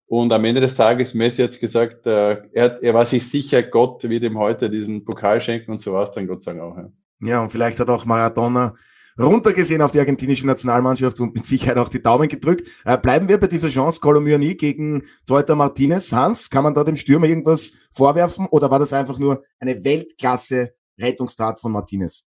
und 0.07 0.31
am 0.31 0.45
Ende 0.45 0.61
des 0.61 0.75
Tages, 0.75 1.13
Messi 1.13 1.43
hat 1.43 1.59
gesagt, 1.59 2.07
äh, 2.07 2.37
er, 2.53 2.81
er 2.81 2.93
war 2.93 3.05
sich 3.05 3.27
sicher, 3.27 3.61
Gott 3.61 4.03
wird 4.03 4.23
ihm 4.23 4.37
heute 4.37 4.69
diesen 4.69 5.03
Pokal 5.03 5.41
schenken 5.41 5.73
und 5.73 5.81
so 5.81 5.91
war 5.91 6.03
es 6.03 6.13
dann 6.13 6.27
Gott 6.27 6.43
sei 6.43 6.53
Dank 6.53 6.63
auch. 6.63 6.77
Ja. 6.77 6.89
ja, 7.27 7.43
und 7.43 7.51
vielleicht 7.51 7.77
hat 7.81 7.89
auch 7.89 8.05
Maradona 8.05 8.73
runtergesehen 9.19 9.81
auf 9.81 9.91
die 9.91 9.99
argentinische 9.99 10.47
Nationalmannschaft 10.47 11.19
und 11.19 11.35
mit 11.35 11.45
Sicherheit 11.45 11.77
auch 11.77 11.89
die 11.89 12.01
Daumen 12.01 12.29
gedrückt. 12.29 12.65
Äh, 12.85 12.97
bleiben 12.97 13.27
wir 13.27 13.37
bei 13.37 13.47
dieser 13.47 13.67
Chance 13.67 13.99
Colomiani 13.99 14.55
gegen 14.55 15.03
Teuter 15.27 15.55
Martinez. 15.55 16.13
Hans, 16.13 16.49
kann 16.49 16.63
man 16.63 16.73
da 16.73 16.85
dem 16.85 16.95
Stürmer 16.95 17.27
irgendwas 17.27 17.73
vorwerfen 17.91 18.47
oder 18.49 18.71
war 18.71 18.79
das 18.79 18.93
einfach 18.93 19.19
nur 19.19 19.43
eine 19.59 19.83
Weltklasse 19.83 20.73
Rettungstat 20.97 21.59
von 21.59 21.73
Martinez? 21.73 22.23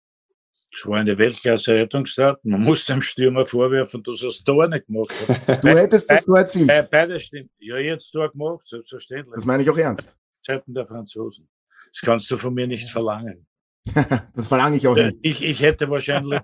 Es 0.74 0.86
war 0.86 0.98
eine 0.98 1.16
Weltklasse-Rettungstat. 1.16 2.44
Man 2.44 2.62
muss 2.62 2.84
dem 2.84 3.00
Stürmer 3.00 3.46
vorwerfen, 3.46 4.02
dass 4.02 4.22
er 4.22 4.26
das 4.26 4.42
Tor 4.42 4.66
nicht 4.68 4.86
gemacht 4.86 5.12
hat. 5.28 5.62
Du 5.62 5.68
hättest 5.68 6.10
das 6.10 6.24
Tor 6.24 6.38
erzielt. 6.38 6.90
Beides 6.90 7.22
stimmt. 7.22 7.50
Ja, 7.58 7.78
jetzt 7.78 8.10
Tor 8.10 8.30
gemacht, 8.30 8.66
selbstverständlich. 8.66 9.34
Das 9.36 9.44
meine 9.44 9.62
ich 9.62 9.70
auch 9.70 9.78
ernst. 9.78 10.18
Seiten 10.44 10.74
der 10.74 10.86
Franzosen. 10.86 11.48
Das 11.92 12.00
kannst 12.00 12.30
du 12.30 12.36
von 12.36 12.52
mir 12.52 12.66
nicht 12.66 12.90
verlangen. 12.90 13.46
das 14.34 14.48
verlange 14.48 14.76
ich 14.76 14.86
auch 14.88 14.96
nicht. 14.96 15.16
Ich, 15.22 15.44
ich 15.44 15.62
hätte 15.62 15.88
wahrscheinlich 15.88 16.40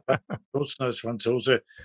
als 0.78 1.00
Franzose, 1.00 1.62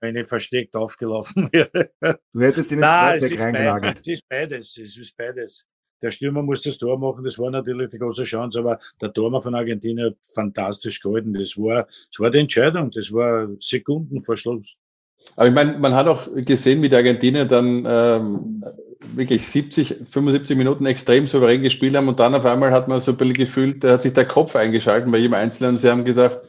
wenn, 0.00 0.16
ich 0.16 0.28
versteckt 0.28 0.76
aufgelaufen 0.76 1.48
wäre. 1.52 1.90
Du 2.32 2.40
hättest 2.40 2.70
ihn 2.70 2.78
ins 2.78 2.88
Kreuzberg 2.88 3.40
reingelagert. 3.40 4.00
Es 4.00 4.06
ist 4.06 4.28
beides, 4.28 4.76
es 4.76 4.96
ist 4.96 5.16
beides. 5.16 5.66
Der 6.02 6.10
Stürmer 6.10 6.42
muss 6.42 6.62
das 6.62 6.78
Tor 6.78 6.98
machen, 6.98 7.24
das 7.24 7.38
war 7.38 7.50
natürlich 7.50 7.90
die 7.90 7.98
große 7.98 8.24
Chance, 8.24 8.58
aber 8.58 8.78
der 9.00 9.12
Tormann 9.12 9.42
von 9.42 9.54
Argentinien 9.54 10.08
hat 10.08 10.16
fantastisch 10.34 11.00
gehalten. 11.00 11.32
Das 11.32 11.56
war, 11.56 11.86
das 12.10 12.20
war 12.20 12.30
die 12.30 12.38
Entscheidung, 12.38 12.90
das 12.90 13.12
war 13.12 13.48
Sekunden 13.58 14.22
vor 14.22 14.36
Schluss. 14.36 14.76
Aber 15.36 15.48
ich 15.48 15.54
meine, 15.54 15.78
man 15.78 15.94
hat 15.94 16.06
auch 16.06 16.28
gesehen, 16.34 16.82
wie 16.82 16.88
die 16.88 16.96
Argentinier 16.96 17.44
dann 17.46 17.84
ähm, 17.88 18.64
wirklich 19.14 19.46
70, 19.46 20.06
75 20.10 20.56
Minuten 20.56 20.86
extrem 20.86 21.26
souverän 21.26 21.62
gespielt 21.62 21.96
haben 21.96 22.08
und 22.08 22.20
dann 22.20 22.34
auf 22.34 22.44
einmal 22.44 22.70
hat 22.70 22.88
man 22.88 23.00
so 23.00 23.12
ein 23.12 23.16
bisschen 23.16 23.34
gefühlt, 23.34 23.82
da 23.82 23.92
hat 23.92 24.02
sich 24.02 24.12
der 24.12 24.26
Kopf 24.26 24.54
eingeschalten 24.56 25.10
bei 25.10 25.18
jedem 25.18 25.34
Einzelnen. 25.34 25.78
Sie 25.78 25.90
haben 25.90 26.04
gesagt, 26.04 26.42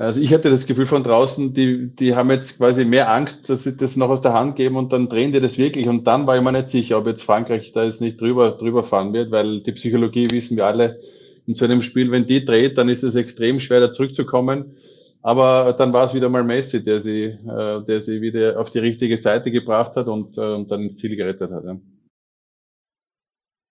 also 0.00 0.18
ich 0.18 0.32
hatte 0.32 0.48
das 0.48 0.66
Gefühl 0.66 0.86
von 0.86 1.04
draußen, 1.04 1.52
die, 1.52 1.94
die 1.94 2.16
haben 2.16 2.30
jetzt 2.30 2.56
quasi 2.56 2.86
mehr 2.86 3.12
Angst, 3.12 3.50
dass 3.50 3.64
sie 3.64 3.76
das 3.76 3.96
noch 3.96 4.08
aus 4.08 4.22
der 4.22 4.32
Hand 4.32 4.56
geben 4.56 4.76
und 4.76 4.94
dann 4.94 5.10
drehen 5.10 5.32
die 5.32 5.40
das 5.40 5.58
wirklich. 5.58 5.88
Und 5.88 6.06
dann 6.06 6.26
war 6.26 6.38
ich 6.38 6.42
mir 6.42 6.52
nicht 6.52 6.70
sicher, 6.70 6.96
ob 6.96 7.06
jetzt 7.06 7.22
Frankreich 7.22 7.72
da 7.72 7.84
jetzt 7.84 8.00
nicht 8.00 8.18
drüber, 8.18 8.52
drüber 8.52 8.82
fahren 8.82 9.12
wird, 9.12 9.30
weil 9.30 9.60
die 9.60 9.72
Psychologie 9.72 10.26
wissen 10.30 10.56
wir 10.56 10.64
alle 10.64 11.00
in 11.46 11.54
so 11.54 11.66
einem 11.66 11.82
Spiel, 11.82 12.10
wenn 12.10 12.26
die 12.26 12.46
dreht, 12.46 12.78
dann 12.78 12.88
ist 12.88 13.02
es 13.02 13.14
extrem 13.14 13.60
schwer, 13.60 13.80
da 13.80 13.92
zurückzukommen. 13.92 14.76
Aber 15.20 15.74
dann 15.74 15.92
war 15.92 16.06
es 16.06 16.14
wieder 16.14 16.30
mal 16.30 16.44
Messi, 16.44 16.82
der 16.82 17.02
sie, 17.02 17.24
äh, 17.24 17.84
der 17.84 18.00
sie 18.00 18.22
wieder 18.22 18.58
auf 18.58 18.70
die 18.70 18.78
richtige 18.78 19.18
Seite 19.18 19.50
gebracht 19.50 19.96
hat 19.96 20.06
und 20.06 20.38
äh, 20.38 20.64
dann 20.64 20.80
ins 20.80 20.96
Ziel 20.96 21.14
gerettet 21.14 21.50
hat. 21.50 21.64
Ja. 21.64 21.78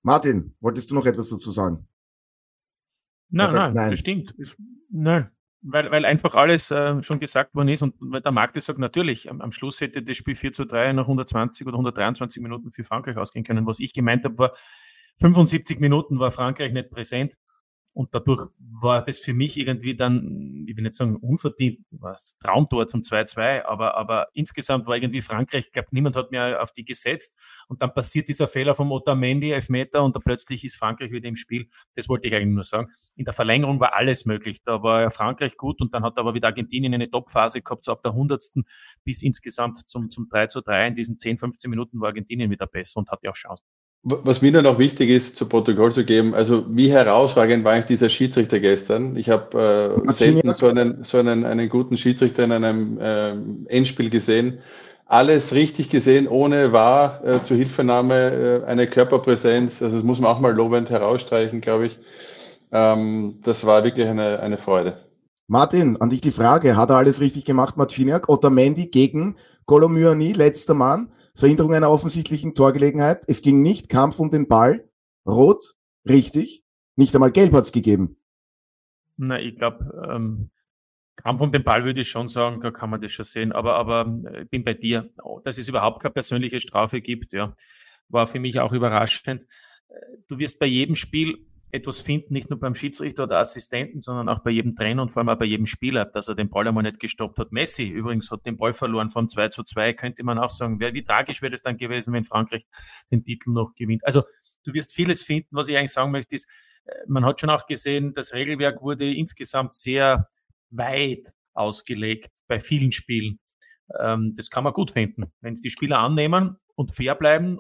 Martin, 0.04 0.54
wolltest 0.60 0.92
du 0.92 0.96
noch 0.96 1.08
etwas 1.08 1.30
dazu 1.30 1.50
sagen? 1.50 1.88
Nein, 3.32 3.52
nein, 3.52 3.74
nein, 3.74 3.90
das 3.90 4.00
stimmt. 4.00 4.36
Nein, 4.92 5.32
weil, 5.62 5.92
weil 5.92 6.06
einfach 6.06 6.36
alles 6.36 6.72
äh, 6.72 7.02
schon 7.04 7.20
gesagt 7.20 7.56
worden 7.56 7.70
ist 7.70 7.82
und 7.82 7.96
weil 8.00 8.22
der 8.22 8.32
Markt 8.32 8.60
sagt, 8.62 8.80
natürlich, 8.80 9.30
am, 9.30 9.42
am, 9.42 9.52
Schluss 9.52 9.82
hätte 9.82 10.02
das 10.02 10.18
Spiel 10.18 10.36
4 10.36 10.52
zu 10.52 10.66
3 10.66 10.94
nach 10.94 11.04
120 11.04 11.68
oder 11.68 11.76
123 11.76 12.42
Minuten 12.42 12.72
für 12.72 12.84
Frankreich 12.84 13.18
ausgehen 13.18 13.44
können. 13.44 13.66
Was 13.68 13.80
ich 13.80 13.94
gemeint 13.94 14.26
habe, 14.26 14.38
war, 14.38 14.54
75 15.18 15.80
Minuten 15.80 16.20
war 16.20 16.32
Frankreich 16.32 16.72
nicht 16.72 16.90
präsent 16.90 17.38
und 18.00 18.16
dadurch 18.16 18.48
war 18.58 19.04
das 19.04 19.20
für 19.20 19.34
mich 19.34 19.58
irgendwie 19.58 19.94
dann, 19.94 20.64
ich 20.66 20.78
will 20.78 20.84
nicht 20.84 20.94
sagen 20.94 21.18
unverdient, 21.18 21.86
was 21.92 22.38
Traumtor 22.40 22.88
zum 22.88 23.02
2-2, 23.02 23.66
aber, 23.66 23.98
aber 23.98 24.30
insgesamt 24.34 24.88
war 24.88 24.96
irgendwie 24.96 25.22
Frankreich, 25.22 25.66
ich 25.66 25.72
glaube, 25.74 25.90
niemand 25.92 26.16
hat 26.16 26.32
mehr 26.32 26.64
auf 26.64 26.72
die 26.72 26.86
gesetzt. 26.86 27.38
Und 27.68 27.82
dann 27.82 27.94
passiert 27.94 28.30
dieser 28.30 28.48
Fehler 28.48 28.74
vom 28.74 28.94
Otamendi, 28.94 29.52
Elfmeter, 29.52 30.02
und 30.02 30.16
da 30.16 30.22
plötzlich 30.22 30.64
ist 30.64 30.78
Frankreich 30.78 31.12
wieder 31.12 31.28
im 31.28 31.36
Spiel. 31.36 31.68
Das 31.94 32.08
wollte 32.08 32.30
ich 32.30 32.36
eigentlich 32.36 32.56
nur 32.56 32.64
sagen. 32.64 32.88
In 33.18 33.26
der 33.26 33.34
Verlängerung 33.34 33.82
war 33.82 33.94
alles 33.94 34.26
möglich. 34.26 34.64
Da 34.64 34.82
war 34.82 35.12
Frankreich 35.12 35.58
gut 35.58 35.82
und 35.82 35.94
dann 35.94 36.06
hat 36.06 36.18
aber 36.20 36.34
wieder 36.34 36.48
Argentinien 36.48 36.94
eine 36.94 37.10
Topphase 37.10 37.62
gehabt, 37.62 37.84
so 37.84 37.92
ab 37.92 38.02
der 38.02 38.14
100. 38.14 38.42
bis 39.04 39.24
insgesamt 39.24 39.90
zum, 39.90 40.10
zum 40.10 40.30
3 40.30 40.48
zu 40.48 40.62
3. 40.62 40.88
In 40.88 40.96
diesen 40.96 41.20
10, 41.20 41.38
15 41.38 41.70
Minuten 41.70 42.00
war 42.00 42.08
Argentinien 42.08 42.50
wieder 42.50 42.66
besser 42.66 43.00
und 43.00 43.12
hatte 43.12 43.30
auch 43.30 43.36
Chancen. 43.36 43.66
Was 44.04 44.42
mir 44.42 44.54
dann 44.54 44.64
noch 44.64 44.80
wichtig 44.80 45.10
ist, 45.10 45.36
zu 45.38 45.46
Protokoll 45.46 45.92
zu 45.92 46.06
geben, 46.06 46.34
also 46.34 46.64
wie 46.70 46.90
herausragend 46.90 47.66
war 47.66 47.74
eigentlich 47.74 47.88
dieser 47.88 48.10
Schiedsrichter 48.10 48.62
gestern. 48.62 49.18
Ich 49.18 49.30
habe 49.30 50.02
äh, 50.08 50.14
selten 50.14 50.54
so 50.54 50.68
einen, 50.68 51.04
so 51.04 51.18
einen, 51.18 51.44
einen 51.46 51.68
guten 51.68 51.98
Schiedsrichter 51.98 52.46
in 52.46 52.54
einem 52.54 52.98
äh, 52.98 53.32
Endspiel 53.66 54.10
gesehen. 54.10 54.60
Alles 55.06 55.54
richtig 55.54 55.90
gesehen, 55.90 56.30
ohne 56.30 56.72
wahr, 56.72 57.22
äh, 57.26 57.44
zur 57.44 57.58
Hilfenahme, 57.58 58.62
äh, 58.64 58.66
eine 58.66 58.88
Körperpräsenz. 58.88 59.82
Also 59.82 59.98
das 59.98 60.06
muss 60.06 60.20
man 60.20 60.32
auch 60.32 60.40
mal 60.40 60.54
lobend 60.54 60.90
herausstreichen, 60.90 61.60
glaube 61.60 61.88
ich. 61.88 62.00
Ähm, 62.72 63.40
das 63.44 63.66
war 63.66 63.84
wirklich 63.84 64.08
eine, 64.08 64.40
eine 64.40 64.58
Freude. 64.58 64.98
Martin, 65.48 65.98
an 66.00 66.10
dich 66.10 66.22
die 66.22 66.32
Frage. 66.32 66.78
Hat 66.78 66.92
er 66.92 66.98
alles 66.98 67.20
richtig 67.20 67.44
gemacht, 67.44 67.76
Marciniak? 67.76 68.30
Otamendi 68.30 68.88
gegen 68.88 69.36
Kolomyani, 69.66 70.32
letzter 70.32 70.76
Mann. 70.76 71.10
Verhinderung 71.40 71.74
einer 71.74 71.90
offensichtlichen 71.90 72.54
Torgelegenheit. 72.54 73.24
Es 73.28 73.42
ging 73.42 73.62
nicht, 73.62 73.90
Kampf 73.90 74.20
um 74.20 74.30
den 74.30 74.48
Ball. 74.48 74.90
Rot, 75.26 75.76
richtig. 76.08 76.64
Nicht 76.96 77.16
einmal 77.16 77.32
Gelb 77.32 77.54
hat's 77.54 77.72
gegeben. 77.72 78.18
Na, 79.18 79.40
ich 79.40 79.56
glaube, 79.56 80.10
ähm, 80.10 80.50
Kampf 81.16 81.42
um 81.42 81.52
den 81.52 81.64
Ball 81.64 81.84
würde 81.84 82.02
ich 82.02 82.10
schon 82.10 82.28
sagen, 82.28 82.62
da 82.62 82.72
kann 82.72 82.90
man 82.90 83.02
das 83.02 83.12
schon 83.12 83.26
sehen. 83.26 83.52
Aber, 83.52 83.76
aber 83.76 84.22
äh, 84.34 84.44
ich 84.44 84.50
bin 84.50 84.64
bei 84.64 84.74
dir, 84.74 85.10
dass 85.44 85.58
es 85.58 85.68
überhaupt 85.68 86.02
keine 86.02 86.14
persönliche 86.14 86.60
Strafe 86.60 87.02
gibt, 87.02 87.34
ja, 87.34 87.56
war 88.10 88.28
für 88.28 88.40
mich 88.40 88.60
auch 88.60 88.74
überraschend. 88.74 89.44
Äh, 89.88 89.94
du 90.28 90.40
wirst 90.40 90.60
bei 90.60 90.66
jedem 90.66 90.96
Spiel 90.96 91.46
etwas 91.72 92.02
finden, 92.02 92.34
nicht 92.34 92.50
nur 92.50 92.60
beim 92.60 92.74
Schiedsrichter 92.74 93.24
oder 93.24 93.38
Assistenten, 93.38 94.00
sondern 94.00 94.28
auch 94.30 94.40
bei 94.40 94.52
jedem 94.52 94.76
Trainer 94.76 95.04
und 95.04 95.10
vor 95.10 95.22
allem 95.22 95.30
auch 95.30 95.38
bei 95.38 95.46
jedem 95.46 95.66
Spieler, 95.66 96.06
dass 96.06 96.28
er 96.28 96.36
den 96.36 96.50
Ball 96.50 96.68
einmal 96.68 96.84
nicht 96.84 97.00
gestoppt 97.00 97.38
hat. 97.38 97.52
Messi 97.52 97.88
übrigens 97.88 98.32
hat 98.32 98.46
den 98.46 98.58
Ball 98.58 98.74
verloren 98.74 99.10
vom 99.10 99.30
2 99.30 99.50
zu 99.50 99.64
2, 99.64 99.94
könnte 99.94 100.24
man 100.24 100.40
auch 100.40 100.50
sagen. 100.50 100.80
Wie 100.80 101.04
tragisch 101.04 101.42
wäre 101.42 101.54
es 101.54 101.62
dann 101.62 101.78
gewesen, 101.78 102.14
wenn 102.14 102.24
Frankreich 102.24 102.64
den 103.12 103.24
Titel 103.24 103.52
noch 103.52 103.74
gewinnt. 103.76 104.06
Also 104.06 104.24
du 104.64 104.74
wirst 104.74 104.94
vieles 104.94 105.24
finden. 105.24 105.56
Was 105.56 105.68
ich 105.68 105.78
eigentlich 105.78 105.94
sagen 105.94 106.12
möchte, 106.12 106.36
ist, 106.36 106.50
äh, 106.86 106.92
man 107.08 107.26
hat 107.26 107.40
schon 107.40 107.50
auch 107.50 107.68
gesehen, 107.68 108.14
das 108.14 108.34
Regelwerk 108.34 108.82
wurde 108.82 109.14
insgesamt 109.14 109.74
sehr 109.74 110.28
weit 110.72 111.28
ausgelegt 111.54 112.32
bei 112.48 112.60
vielen 112.60 112.92
Spielen. 112.92 113.40
Ähm, 114.00 114.34
das 114.36 114.50
kann 114.50 114.64
man 114.64 114.74
gut 114.74 114.92
finden, 114.92 115.32
wenn 115.42 115.54
es 115.54 115.62
die 115.62 115.70
Spieler 115.70 116.00
annehmen 116.00 116.56
und 116.76 116.96
fair 116.96 117.16
bleiben 117.16 117.60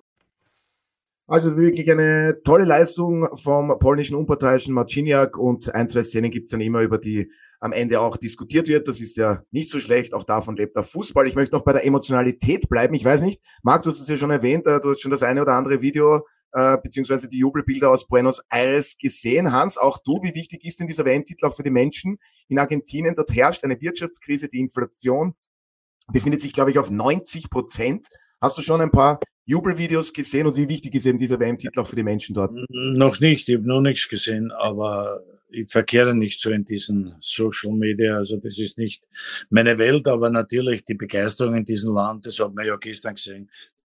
also 1.29 1.55
wirklich 1.57 1.91
eine 1.91 2.41
tolle 2.43 2.65
Leistung 2.65 3.27
vom 3.35 3.77
polnischen 3.77 4.15
unparteiischen 4.15 4.73
Marciniak 4.73 5.37
und 5.37 5.73
ein, 5.75 5.87
zwei 5.87 6.01
Szenen 6.01 6.31
gibt's 6.31 6.49
dann 6.49 6.59
immer, 6.59 6.81
über 6.81 6.97
die 6.97 7.31
am 7.59 7.71
Ende 7.71 8.01
auch 8.01 8.17
diskutiert 8.17 8.67
wird. 8.67 8.87
Das 8.87 8.99
ist 8.99 9.15
ja 9.15 9.43
nicht 9.51 9.69
so 9.69 9.79
schlecht, 9.79 10.15
auch 10.15 10.23
davon 10.23 10.55
lebt 10.55 10.75
der 10.75 10.81
Fußball. 10.81 11.27
Ich 11.27 11.35
möchte 11.35 11.55
noch 11.55 11.63
bei 11.63 11.73
der 11.73 11.85
Emotionalität 11.85 12.67
bleiben. 12.67 12.95
Ich 12.95 13.05
weiß 13.05 13.21
nicht, 13.21 13.43
Marc, 13.61 13.83
du 13.83 13.89
hast 13.89 13.99
es 13.99 14.07
ja 14.07 14.17
schon 14.17 14.31
erwähnt, 14.31 14.65
äh, 14.65 14.79
du 14.79 14.89
hast 14.89 15.01
schon 15.01 15.11
das 15.11 15.21
eine 15.21 15.43
oder 15.43 15.53
andere 15.53 15.81
Video 15.81 16.25
äh, 16.53 16.77
beziehungsweise 16.81 17.29
die 17.29 17.37
Jubelbilder 17.37 17.91
aus 17.91 18.07
Buenos 18.07 18.41
Aires 18.49 18.97
gesehen. 18.97 19.51
Hans, 19.51 19.77
auch 19.77 19.99
du, 19.99 20.23
wie 20.23 20.33
wichtig 20.33 20.65
ist 20.65 20.79
denn 20.79 20.87
dieser 20.87 21.05
WM-Titel 21.05 21.45
auch 21.45 21.55
für 21.55 21.63
die 21.63 21.69
Menschen 21.69 22.17
in 22.47 22.57
Argentinien? 22.57 23.13
Dort 23.13 23.31
herrscht 23.35 23.63
eine 23.63 23.79
Wirtschaftskrise, 23.79 24.49
die 24.49 24.59
Inflation 24.59 25.35
befindet 26.11 26.41
sich, 26.41 26.53
glaube 26.53 26.71
ich, 26.71 26.79
auf 26.79 26.89
90 26.89 27.51
Prozent. 27.51 28.07
Hast 28.41 28.57
du 28.57 28.63
schon 28.63 28.81
ein 28.81 28.89
paar 28.89 29.19
Jubelvideos 29.49 30.13
gesehen 30.13 30.45
und 30.45 30.55
wie 30.57 30.69
wichtig 30.69 30.93
ist 30.93 31.07
eben 31.07 31.17
dieser 31.17 31.39
WM-Titel 31.39 31.79
auch 31.79 31.87
für 31.87 31.95
die 31.95 32.03
Menschen 32.03 32.35
dort? 32.35 32.53
Noch 32.69 33.19
nicht, 33.19 33.49
ich 33.49 33.55
habe 33.55 33.67
noch 33.67 33.81
nichts 33.81 34.07
gesehen, 34.07 34.51
aber 34.51 35.23
ich 35.49 35.71
verkehre 35.71 36.13
nicht 36.13 36.39
so 36.39 36.51
in 36.51 36.65
diesen 36.65 37.15
Social 37.19 37.73
Media, 37.73 38.17
also 38.17 38.37
das 38.37 38.59
ist 38.59 38.77
nicht 38.77 39.07
meine 39.49 39.79
Welt, 39.79 40.07
aber 40.07 40.29
natürlich 40.29 40.85
die 40.85 40.93
Begeisterung 40.93 41.55
in 41.55 41.65
diesem 41.65 41.95
Land, 41.95 42.27
das 42.27 42.39
hat 42.39 42.53
man 42.53 42.67
ja 42.67 42.75
gestern 42.75 43.15
gesehen. 43.15 43.49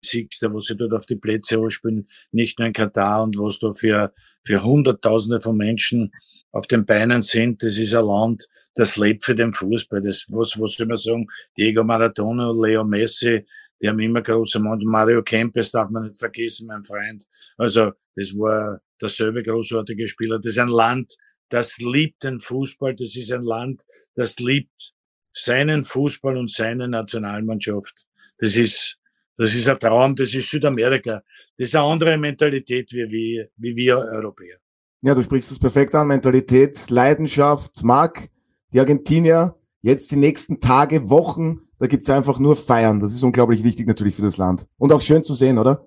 Du, 0.02 0.52
wo 0.52 0.61
sie 0.61 0.76
dort 0.76 0.92
auf 0.92 1.04
die 1.04 1.16
Plätze 1.16 1.59
ausspielen, 1.59 2.09
nicht 2.30 2.61
nur 2.61 2.69
in 2.69 2.73
Katar 2.73 3.25
und 3.25 3.37
was 3.37 3.59
da 3.59 3.75
für, 3.75 4.14
für 4.45 4.62
Hunderttausende 4.62 5.40
von 5.40 5.57
Menschen 5.57 6.12
auf 6.52 6.69
den 6.69 6.87
Beinen 6.87 7.23
sind, 7.23 7.64
das 7.64 7.76
ist 7.76 7.95
ein 7.95 8.07
Land, 8.07 8.47
das 8.75 8.97
lebt 8.97 9.25
für 9.25 9.35
den 9.35 9.52
Fußball. 9.52 10.00
Das, 10.00 10.26
was, 10.28 10.59
was 10.61 10.75
soll 10.75 10.87
man 10.87 10.97
sagen? 10.97 11.26
Diego 11.59 11.83
Maradona, 11.83 12.52
Leo 12.52 12.85
Messi, 12.85 13.45
die 13.80 13.88
haben 13.88 13.99
immer 13.99 14.22
große 14.22 14.60
Mann. 14.60 14.80
Mario 14.84 15.22
Kempes 15.22 15.70
darf 15.70 15.90
man 15.90 16.04
nicht 16.04 16.18
vergessen, 16.18 16.66
mein 16.66 16.84
Freund. 16.84 17.25
Also, 17.56 17.92
das 18.14 18.32
war 18.37 18.80
derselbe 19.00 19.42
großartige 19.42 20.06
Spieler. 20.08 20.38
Das 20.38 20.52
ist 20.52 20.58
ein 20.58 20.68
Land, 20.68 21.16
das 21.49 21.78
liebt 21.78 22.22
den 22.22 22.38
Fußball. 22.38 22.94
Das 22.94 23.16
ist 23.16 23.32
ein 23.32 23.42
Land, 23.42 23.82
das 24.14 24.38
liebt 24.38 24.92
seinen 25.32 25.84
Fußball 25.84 26.37
und 26.37 26.50
seine 26.50 26.88
Nationalmannschaft. 26.88 28.04
Das 28.38 28.56
ist, 28.56 28.99
das 29.37 29.54
ist 29.54 29.68
ein 29.68 29.78
Traum. 29.78 30.14
Das 30.14 30.34
ist 30.34 30.50
Südamerika. 30.50 31.22
Das 31.56 31.68
ist 31.68 31.76
eine 31.76 31.84
andere 31.84 32.18
Mentalität 32.18 32.92
wie 32.92 33.08
wir, 33.10 33.49
wie 33.56 33.76
wir 33.76 33.99
Europäer. 33.99 34.58
Ja, 35.02 35.14
du 35.14 35.22
sprichst 35.22 35.50
es 35.50 35.58
perfekt 35.58 35.94
an. 35.94 36.08
Mentalität, 36.08 36.90
Leidenschaft, 36.90 37.82
Marc, 37.82 38.28
die 38.72 38.80
Argentinier, 38.80 39.54
jetzt 39.82 40.10
die 40.10 40.16
nächsten 40.16 40.60
Tage, 40.60 41.10
Wochen, 41.10 41.60
da 41.78 41.87
gibt's 41.87 42.10
einfach 42.10 42.38
nur 42.38 42.56
Feiern. 42.56 43.00
Das 43.00 43.12
ist 43.12 43.22
unglaublich 43.22 43.64
wichtig 43.64 43.87
natürlich 43.87 44.14
für 44.14 44.22
das 44.22 44.37
Land. 44.37 44.66
Und 44.78 44.92
auch 44.92 45.00
schön 45.00 45.25
zu 45.25 45.34
sehen, 45.34 45.58
oder? 45.58 45.80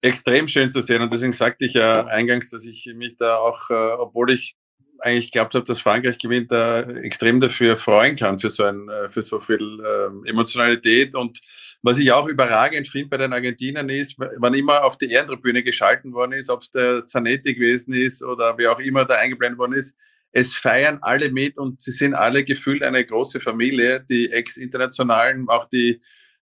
Extrem 0.00 0.46
schön 0.46 0.70
zu 0.70 0.80
sehen. 0.82 1.02
Und 1.02 1.12
deswegen 1.12 1.32
sagte 1.32 1.64
ich 1.64 1.74
ja 1.74 2.06
eingangs, 2.06 2.50
dass 2.50 2.64
ich 2.64 2.88
mich 2.94 3.16
da 3.18 3.36
auch, 3.36 3.70
äh, 3.70 3.92
obwohl 3.98 4.30
ich 4.30 4.56
eigentlich 5.00 5.30
glaubt 5.30 5.54
habe, 5.54 5.64
dass 5.64 5.80
Frankreich 5.80 6.18
gewinnt, 6.18 6.50
da 6.50 6.82
extrem 6.82 7.40
dafür 7.40 7.76
freuen 7.76 8.16
kann, 8.16 8.38
für 8.38 8.50
so, 8.50 8.64
ein, 8.64 8.88
äh, 8.88 9.08
für 9.08 9.22
so 9.22 9.40
viel 9.40 9.80
äh, 9.80 10.28
Emotionalität. 10.28 11.14
Und 11.14 11.40
was 11.82 11.98
ich 11.98 12.12
auch 12.12 12.26
überragend 12.26 12.88
finde 12.88 13.08
bei 13.08 13.16
den 13.16 13.32
Argentinern 13.32 13.88
ist, 13.88 14.16
wann 14.18 14.54
immer 14.54 14.84
auf 14.84 14.98
die 14.98 15.10
Ehrentribüne 15.10 15.62
geschalten 15.62 16.12
worden 16.12 16.32
ist, 16.32 16.50
ob 16.50 16.62
es 16.62 16.70
der 16.70 17.04
Zanetti 17.04 17.54
gewesen 17.54 17.92
ist 17.92 18.22
oder 18.22 18.58
wer 18.58 18.72
auch 18.72 18.80
immer 18.80 19.04
da 19.04 19.14
eingeblendet 19.14 19.58
worden 19.58 19.74
ist, 19.74 19.94
es 20.32 20.56
feiern 20.56 20.98
alle 21.00 21.30
mit 21.30 21.58
und 21.58 21.80
sie 21.80 21.92
sind 21.92 22.14
alle 22.14 22.44
gefühlt 22.44 22.82
eine 22.82 23.04
große 23.04 23.40
Familie, 23.40 24.04
die 24.08 24.30
Ex-Internationalen, 24.30 25.48
auch 25.48 25.68
die, 25.68 26.00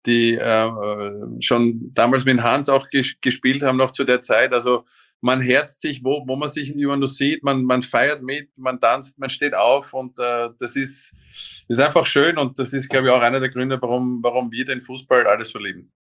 die 0.06 0.34
äh, 0.34 0.70
schon 1.40 1.92
damals 1.94 2.24
mit 2.24 2.42
Hans 2.42 2.68
auch 2.68 2.88
ges 2.90 3.14
gespielt 3.20 3.62
haben, 3.62 3.78
noch 3.78 3.90
zu 3.90 4.04
der 4.04 4.22
Zeit. 4.22 4.52
Also 4.52 4.84
man 5.20 5.40
herzt 5.40 5.80
sich, 5.80 6.02
wo, 6.04 6.24
wo 6.26 6.36
man 6.36 6.48
sich 6.48 6.76
immer 6.76 6.96
nur 6.96 7.08
sieht, 7.08 7.44
man, 7.44 7.64
man 7.64 7.82
feiert 7.82 8.22
mit, 8.22 8.58
man 8.58 8.80
tanzt, 8.80 9.18
man 9.18 9.30
steht 9.30 9.54
auf 9.54 9.94
und 9.94 10.18
äh, 10.18 10.48
das 10.58 10.74
ist, 10.76 11.14
ist 11.68 11.80
einfach 11.80 12.06
schön 12.06 12.38
und 12.38 12.58
das 12.58 12.72
ist, 12.72 12.88
glaube 12.88 13.06
ich, 13.06 13.12
auch 13.12 13.22
einer 13.22 13.40
der 13.40 13.48
Gründe, 13.48 13.80
warum, 13.80 14.20
warum 14.22 14.50
wir 14.50 14.64
den 14.64 14.80
Fußball 14.80 15.26
alles 15.26 15.50
so 15.50 15.58
lieben. 15.58 15.92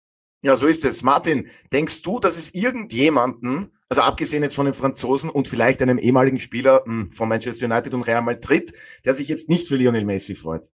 Ja, 0.43 0.57
so 0.57 0.67
ist 0.67 0.85
es. 0.85 1.03
Martin, 1.03 1.49
denkst 1.73 2.03
du, 2.03 2.19
dass 2.19 2.39
es 2.39 2.55
irgendjemanden, 2.55 3.73
also 3.89 4.03
abgesehen 4.03 4.43
jetzt 4.43 4.55
von 4.55 4.65
den 4.65 4.75
Franzosen 4.75 5.29
und 5.29 5.49
vielleicht 5.49 5.83
einem 5.83 5.99
ehemaligen 5.99 6.39
Spieler 6.39 6.83
hm, 6.87 7.13
von 7.13 7.29
Manchester 7.29 7.67
United 7.67 7.93
und 7.93 8.03
Real 8.03 8.23
Madrid, 8.23 8.73
der 9.05 9.15
sich 9.15 9.29
jetzt 9.29 9.49
nicht 9.49 9.69
für 9.69 9.77
Lionel 9.77 10.05
Messi 10.05 10.35
freut? 10.35 10.71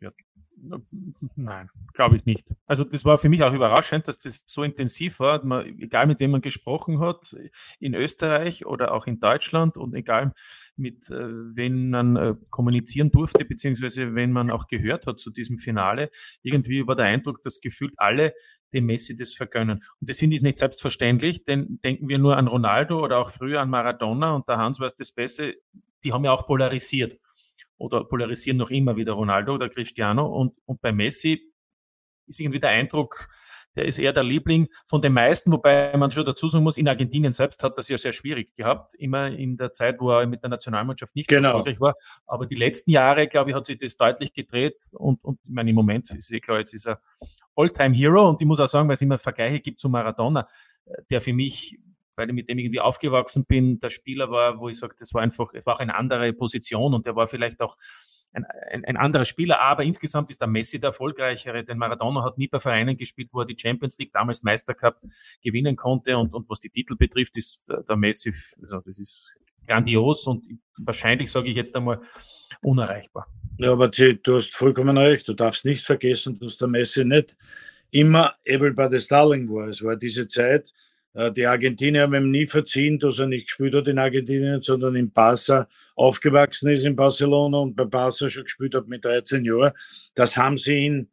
Ja, 0.00 0.10
Nein, 1.34 1.70
glaube 1.92 2.16
ich 2.16 2.24
nicht. 2.24 2.46
Also 2.66 2.84
das 2.84 3.04
war 3.04 3.18
für 3.18 3.28
mich 3.28 3.42
auch 3.42 3.52
überraschend, 3.52 4.06
dass 4.06 4.18
das 4.18 4.44
so 4.46 4.62
intensiv 4.62 5.18
war. 5.18 5.44
Man, 5.44 5.66
egal 5.80 6.06
mit 6.06 6.20
wem 6.20 6.30
man 6.30 6.40
gesprochen 6.40 7.00
hat, 7.00 7.36
in 7.80 7.94
Österreich 7.94 8.64
oder 8.64 8.92
auch 8.92 9.06
in 9.08 9.18
Deutschland 9.18 9.76
und 9.76 9.92
egal 9.94 10.32
mit 10.76 11.10
äh, 11.10 11.28
wem 11.54 11.90
man 11.90 12.16
äh, 12.16 12.34
kommunizieren 12.50 13.10
durfte, 13.10 13.44
beziehungsweise 13.44 14.14
wenn 14.14 14.32
man 14.32 14.50
auch 14.50 14.66
gehört 14.66 15.06
hat 15.06 15.18
zu 15.18 15.30
diesem 15.30 15.58
Finale, 15.58 16.10
irgendwie 16.42 16.86
war 16.86 16.96
der 16.96 17.06
Eindruck, 17.06 17.42
dass 17.42 17.60
gefühlt 17.60 17.94
alle 17.96 18.34
dem 18.72 18.86
Messi 18.86 19.14
das 19.14 19.34
vergönnen. 19.34 19.84
Und 20.00 20.08
das 20.08 20.18
finde 20.18 20.36
ich 20.36 20.42
nicht 20.42 20.58
selbstverständlich, 20.58 21.44
denn 21.44 21.78
denken 21.84 22.08
wir 22.08 22.18
nur 22.18 22.36
an 22.36 22.46
Ronaldo 22.46 23.02
oder 23.04 23.18
auch 23.18 23.30
früher 23.30 23.60
an 23.60 23.70
Maradona 23.70 24.32
und 24.32 24.48
der 24.48 24.58
Hans 24.58 24.80
weiß 24.80 24.94
das 24.94 25.12
Beste, 25.12 25.56
die 26.04 26.12
haben 26.12 26.24
ja 26.24 26.32
auch 26.32 26.46
polarisiert 26.46 27.18
oder 27.76 28.04
polarisieren 28.04 28.56
noch 28.58 28.70
immer 28.70 28.96
wieder 28.96 29.12
Ronaldo 29.12 29.54
oder 29.54 29.68
Cristiano. 29.68 30.26
Und, 30.26 30.54
und 30.64 30.80
bei 30.80 30.92
Messi 30.92 31.52
ist 32.26 32.40
irgendwie 32.40 32.60
der 32.60 32.70
Eindruck, 32.70 33.28
der 33.76 33.86
ist 33.86 33.98
eher 33.98 34.12
der 34.12 34.24
Liebling 34.24 34.68
von 34.86 35.00
den 35.00 35.12
meisten, 35.12 35.52
wobei 35.52 35.96
man 35.96 36.10
schon 36.10 36.24
dazu 36.24 36.48
sagen 36.48 36.64
muss, 36.64 36.76
in 36.76 36.88
Argentinien 36.88 37.32
selbst 37.32 37.62
hat 37.62 37.78
das 37.78 37.88
ja 37.88 37.96
sehr 37.96 38.12
schwierig 38.12 38.54
gehabt, 38.56 38.94
immer 38.94 39.28
in 39.28 39.56
der 39.56 39.72
Zeit, 39.72 40.00
wo 40.00 40.10
er 40.10 40.26
mit 40.26 40.42
der 40.42 40.50
Nationalmannschaft 40.50 41.14
nicht 41.16 41.28
genau. 41.28 41.48
erfolgreich 41.48 41.80
war. 41.80 41.94
Aber 42.26 42.46
die 42.46 42.54
letzten 42.54 42.90
Jahre, 42.90 43.28
glaube 43.28 43.50
ich, 43.50 43.56
hat 43.56 43.66
sich 43.66 43.78
das 43.78 43.96
deutlich 43.96 44.32
gedreht 44.32 44.88
und, 44.92 45.22
und 45.24 45.38
ich 45.44 45.50
meine, 45.50 45.70
im 45.70 45.76
Moment 45.76 46.10
ist 46.10 46.32
eh 46.32 46.40
klar, 46.40 46.58
jetzt 46.58 46.74
ist 46.74 46.86
er 46.86 47.00
All-Time-Hero 47.56 48.28
und 48.28 48.40
ich 48.40 48.46
muss 48.46 48.60
auch 48.60 48.68
sagen, 48.68 48.88
weil 48.88 48.94
es 48.94 49.02
immer 49.02 49.18
Vergleiche 49.18 49.60
gibt 49.60 49.78
zu 49.78 49.88
Maradona, 49.88 50.48
der 51.10 51.20
für 51.20 51.32
mich 51.32 51.78
weil 52.14 52.28
ich 52.28 52.34
mit 52.34 52.48
dem 52.48 52.58
irgendwie 52.58 52.80
aufgewachsen 52.80 53.46
bin, 53.46 53.78
der 53.78 53.90
Spieler 53.90 54.30
war, 54.30 54.58
wo 54.60 54.68
ich 54.68 54.78
sage, 54.78 54.94
das 54.98 55.14
war 55.14 55.22
einfach, 55.22 55.54
es 55.54 55.64
war 55.64 55.76
auch 55.76 55.80
eine 55.80 55.94
andere 55.94 56.32
Position 56.34 56.92
und 56.94 57.06
der 57.06 57.16
war 57.16 57.26
vielleicht 57.26 57.60
auch 57.62 57.76
ein, 58.32 58.44
ein, 58.44 58.84
ein, 58.84 58.96
anderer 58.96 59.24
Spieler, 59.24 59.60
aber 59.60 59.84
insgesamt 59.84 60.30
ist 60.30 60.40
der 60.40 60.48
Messi 60.48 60.80
der 60.80 60.88
erfolgreichere, 60.88 61.64
denn 61.64 61.78
Maradona 61.78 62.24
hat 62.24 62.38
nie 62.38 62.48
bei 62.48 62.60
Vereinen 62.60 62.96
gespielt, 62.96 63.28
wo 63.32 63.40
er 63.40 63.46
die 63.46 63.56
Champions 63.58 63.98
League, 63.98 64.12
damals 64.12 64.42
Meistercup, 64.42 65.00
gewinnen 65.42 65.76
konnte 65.76 66.16
und, 66.16 66.34
und 66.34 66.48
was 66.48 66.60
die 66.60 66.70
Titel 66.70 66.96
betrifft, 66.96 67.36
ist 67.36 67.68
der, 67.68 67.82
der 67.82 67.96
Messi, 67.96 68.32
also 68.60 68.80
das 68.80 68.98
ist 68.98 69.38
grandios 69.66 70.26
und 70.26 70.44
wahrscheinlich, 70.78 71.30
sage 71.30 71.50
ich 71.50 71.56
jetzt 71.56 71.76
einmal, 71.76 72.00
unerreichbar. 72.62 73.26
Ja, 73.58 73.72
aber 73.72 73.88
du 73.88 74.34
hast 74.34 74.56
vollkommen 74.56 74.96
recht, 74.96 75.28
du 75.28 75.34
darfst 75.34 75.64
nicht 75.64 75.84
vergessen, 75.84 76.38
dass 76.38 76.56
der 76.56 76.68
Messi 76.68 77.04
nicht 77.04 77.36
immer 77.90 78.34
everybody's 78.44 79.06
darling 79.08 79.48
war. 79.50 79.68
Es 79.68 79.84
war 79.84 79.96
diese 79.96 80.26
Zeit, 80.26 80.72
die 81.14 81.46
Argentinier 81.46 82.02
haben 82.02 82.14
ihm 82.14 82.30
nie 82.30 82.46
verziehen, 82.46 82.98
dass 82.98 83.18
er 83.18 83.26
nicht 83.26 83.46
gespielt 83.46 83.74
hat 83.74 83.88
in 83.88 83.98
Argentinien, 83.98 84.62
sondern 84.62 84.96
in 84.96 85.10
Barca 85.10 85.68
aufgewachsen 85.94 86.70
ist 86.70 86.86
in 86.86 86.96
Barcelona 86.96 87.58
und 87.58 87.76
bei 87.76 87.84
Barca 87.84 88.30
schon 88.30 88.44
gespielt 88.44 88.74
hat 88.74 88.88
mit 88.88 89.04
13 89.04 89.44
Jahren. 89.44 89.72
Das 90.14 90.36
haben 90.38 90.56
sie 90.56 90.76
ihn, 90.76 91.10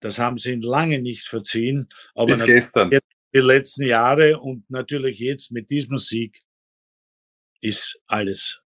das 0.00 0.18
haben 0.18 0.38
sie 0.38 0.52
ihn 0.52 0.62
lange 0.62 1.00
nicht 1.00 1.28
verziehen. 1.28 1.88
Aber 2.14 2.26
Bis 2.26 2.44
gestern. 2.44 2.90
die 2.90 3.38
letzten 3.38 3.84
Jahre 3.86 4.40
und 4.40 4.68
natürlich 4.70 5.20
jetzt 5.20 5.52
mit 5.52 5.70
diesem 5.70 5.98
Sieg 5.98 6.42
ist 7.60 8.00
alles 8.08 8.60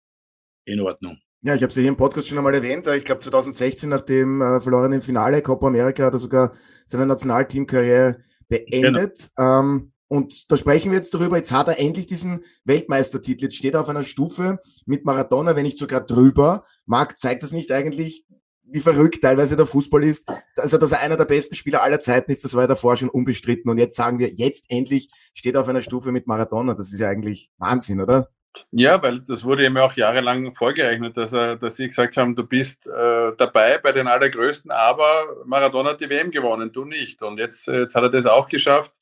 in 0.63 0.79
Ordnung. 0.79 1.19
Ja, 1.43 1.55
ich 1.55 1.63
habe 1.63 1.71
es 1.71 1.75
ja 1.75 1.81
hier 1.81 1.89
im 1.89 1.97
Podcast 1.97 2.27
schon 2.27 2.37
einmal 2.37 2.53
erwähnt. 2.53 2.85
Ich 2.87 3.03
glaube 3.03 3.19
2016 3.19 3.89
nach 3.89 4.01
dem 4.01 4.41
äh, 4.41 4.61
verlorenen 4.61 5.01
Finale 5.01 5.41
Copa 5.41 5.67
America 5.67 6.05
hat 6.05 6.13
er 6.13 6.19
sogar 6.19 6.55
seine 6.85 7.07
Nationalteamkarriere 7.07 8.21
beendet. 8.47 9.31
Genau. 9.35 9.59
Ähm, 9.59 9.90
und 10.11 10.51
da 10.51 10.57
sprechen 10.57 10.91
wir 10.91 10.97
jetzt 10.97 11.13
darüber, 11.13 11.37
jetzt 11.37 11.53
hat 11.53 11.69
er 11.69 11.79
endlich 11.79 12.05
diesen 12.05 12.43
Weltmeistertitel. 12.65 13.45
Jetzt 13.45 13.55
steht 13.55 13.75
er 13.75 13.79
auf 13.79 13.87
einer 13.87 14.03
Stufe 14.03 14.59
mit 14.85 15.05
Maradona, 15.05 15.55
wenn 15.55 15.63
nicht 15.63 15.77
sogar 15.77 16.01
drüber. 16.01 16.63
Marc, 16.85 17.17
zeigt 17.17 17.43
das 17.43 17.53
nicht 17.53 17.71
eigentlich, 17.71 18.25
wie 18.65 18.81
verrückt 18.81 19.21
teilweise 19.21 19.55
der 19.55 19.65
Fußball 19.65 20.03
ist? 20.03 20.29
Also, 20.57 20.77
dass 20.77 20.91
er 20.91 20.99
einer 20.99 21.15
der 21.15 21.23
besten 21.23 21.55
Spieler 21.55 21.81
aller 21.81 22.01
Zeiten 22.01 22.29
ist, 22.29 22.43
das 22.43 22.55
war 22.55 22.63
ja 22.63 22.67
davor 22.67 22.97
schon 22.97 23.07
unbestritten. 23.07 23.71
Und 23.71 23.77
jetzt 23.77 23.95
sagen 23.95 24.19
wir, 24.19 24.27
jetzt 24.33 24.65
endlich 24.67 25.09
steht 25.33 25.55
er 25.55 25.61
auf 25.61 25.69
einer 25.69 25.81
Stufe 25.81 26.11
mit 26.11 26.27
Maradona. 26.27 26.73
Das 26.73 26.91
ist 26.91 26.99
ja 26.99 27.07
eigentlich 27.07 27.49
Wahnsinn, 27.57 28.01
oder? 28.01 28.27
Ja, 28.71 29.01
weil 29.01 29.21
das 29.21 29.45
wurde 29.45 29.65
ihm 29.65 29.77
auch 29.77 29.93
jahrelang 29.93 30.53
vorgerechnet, 30.53 31.15
dass 31.15 31.31
er, 31.31 31.55
dass 31.55 31.77
sie 31.77 31.87
gesagt 31.87 32.17
haben, 32.17 32.35
du 32.35 32.43
bist 32.43 32.85
äh, 32.85 33.31
dabei 33.37 33.77
bei 33.77 33.93
den 33.93 34.07
Allergrößten, 34.07 34.71
aber 34.71 35.37
Maradona 35.45 35.91
hat 35.91 36.01
die 36.01 36.09
WM 36.09 36.31
gewonnen, 36.31 36.73
du 36.73 36.83
nicht. 36.83 37.21
Und 37.21 37.37
jetzt, 37.37 37.67
jetzt 37.67 37.95
hat 37.95 38.03
er 38.03 38.09
das 38.09 38.25
auch 38.25 38.49
geschafft. 38.49 38.99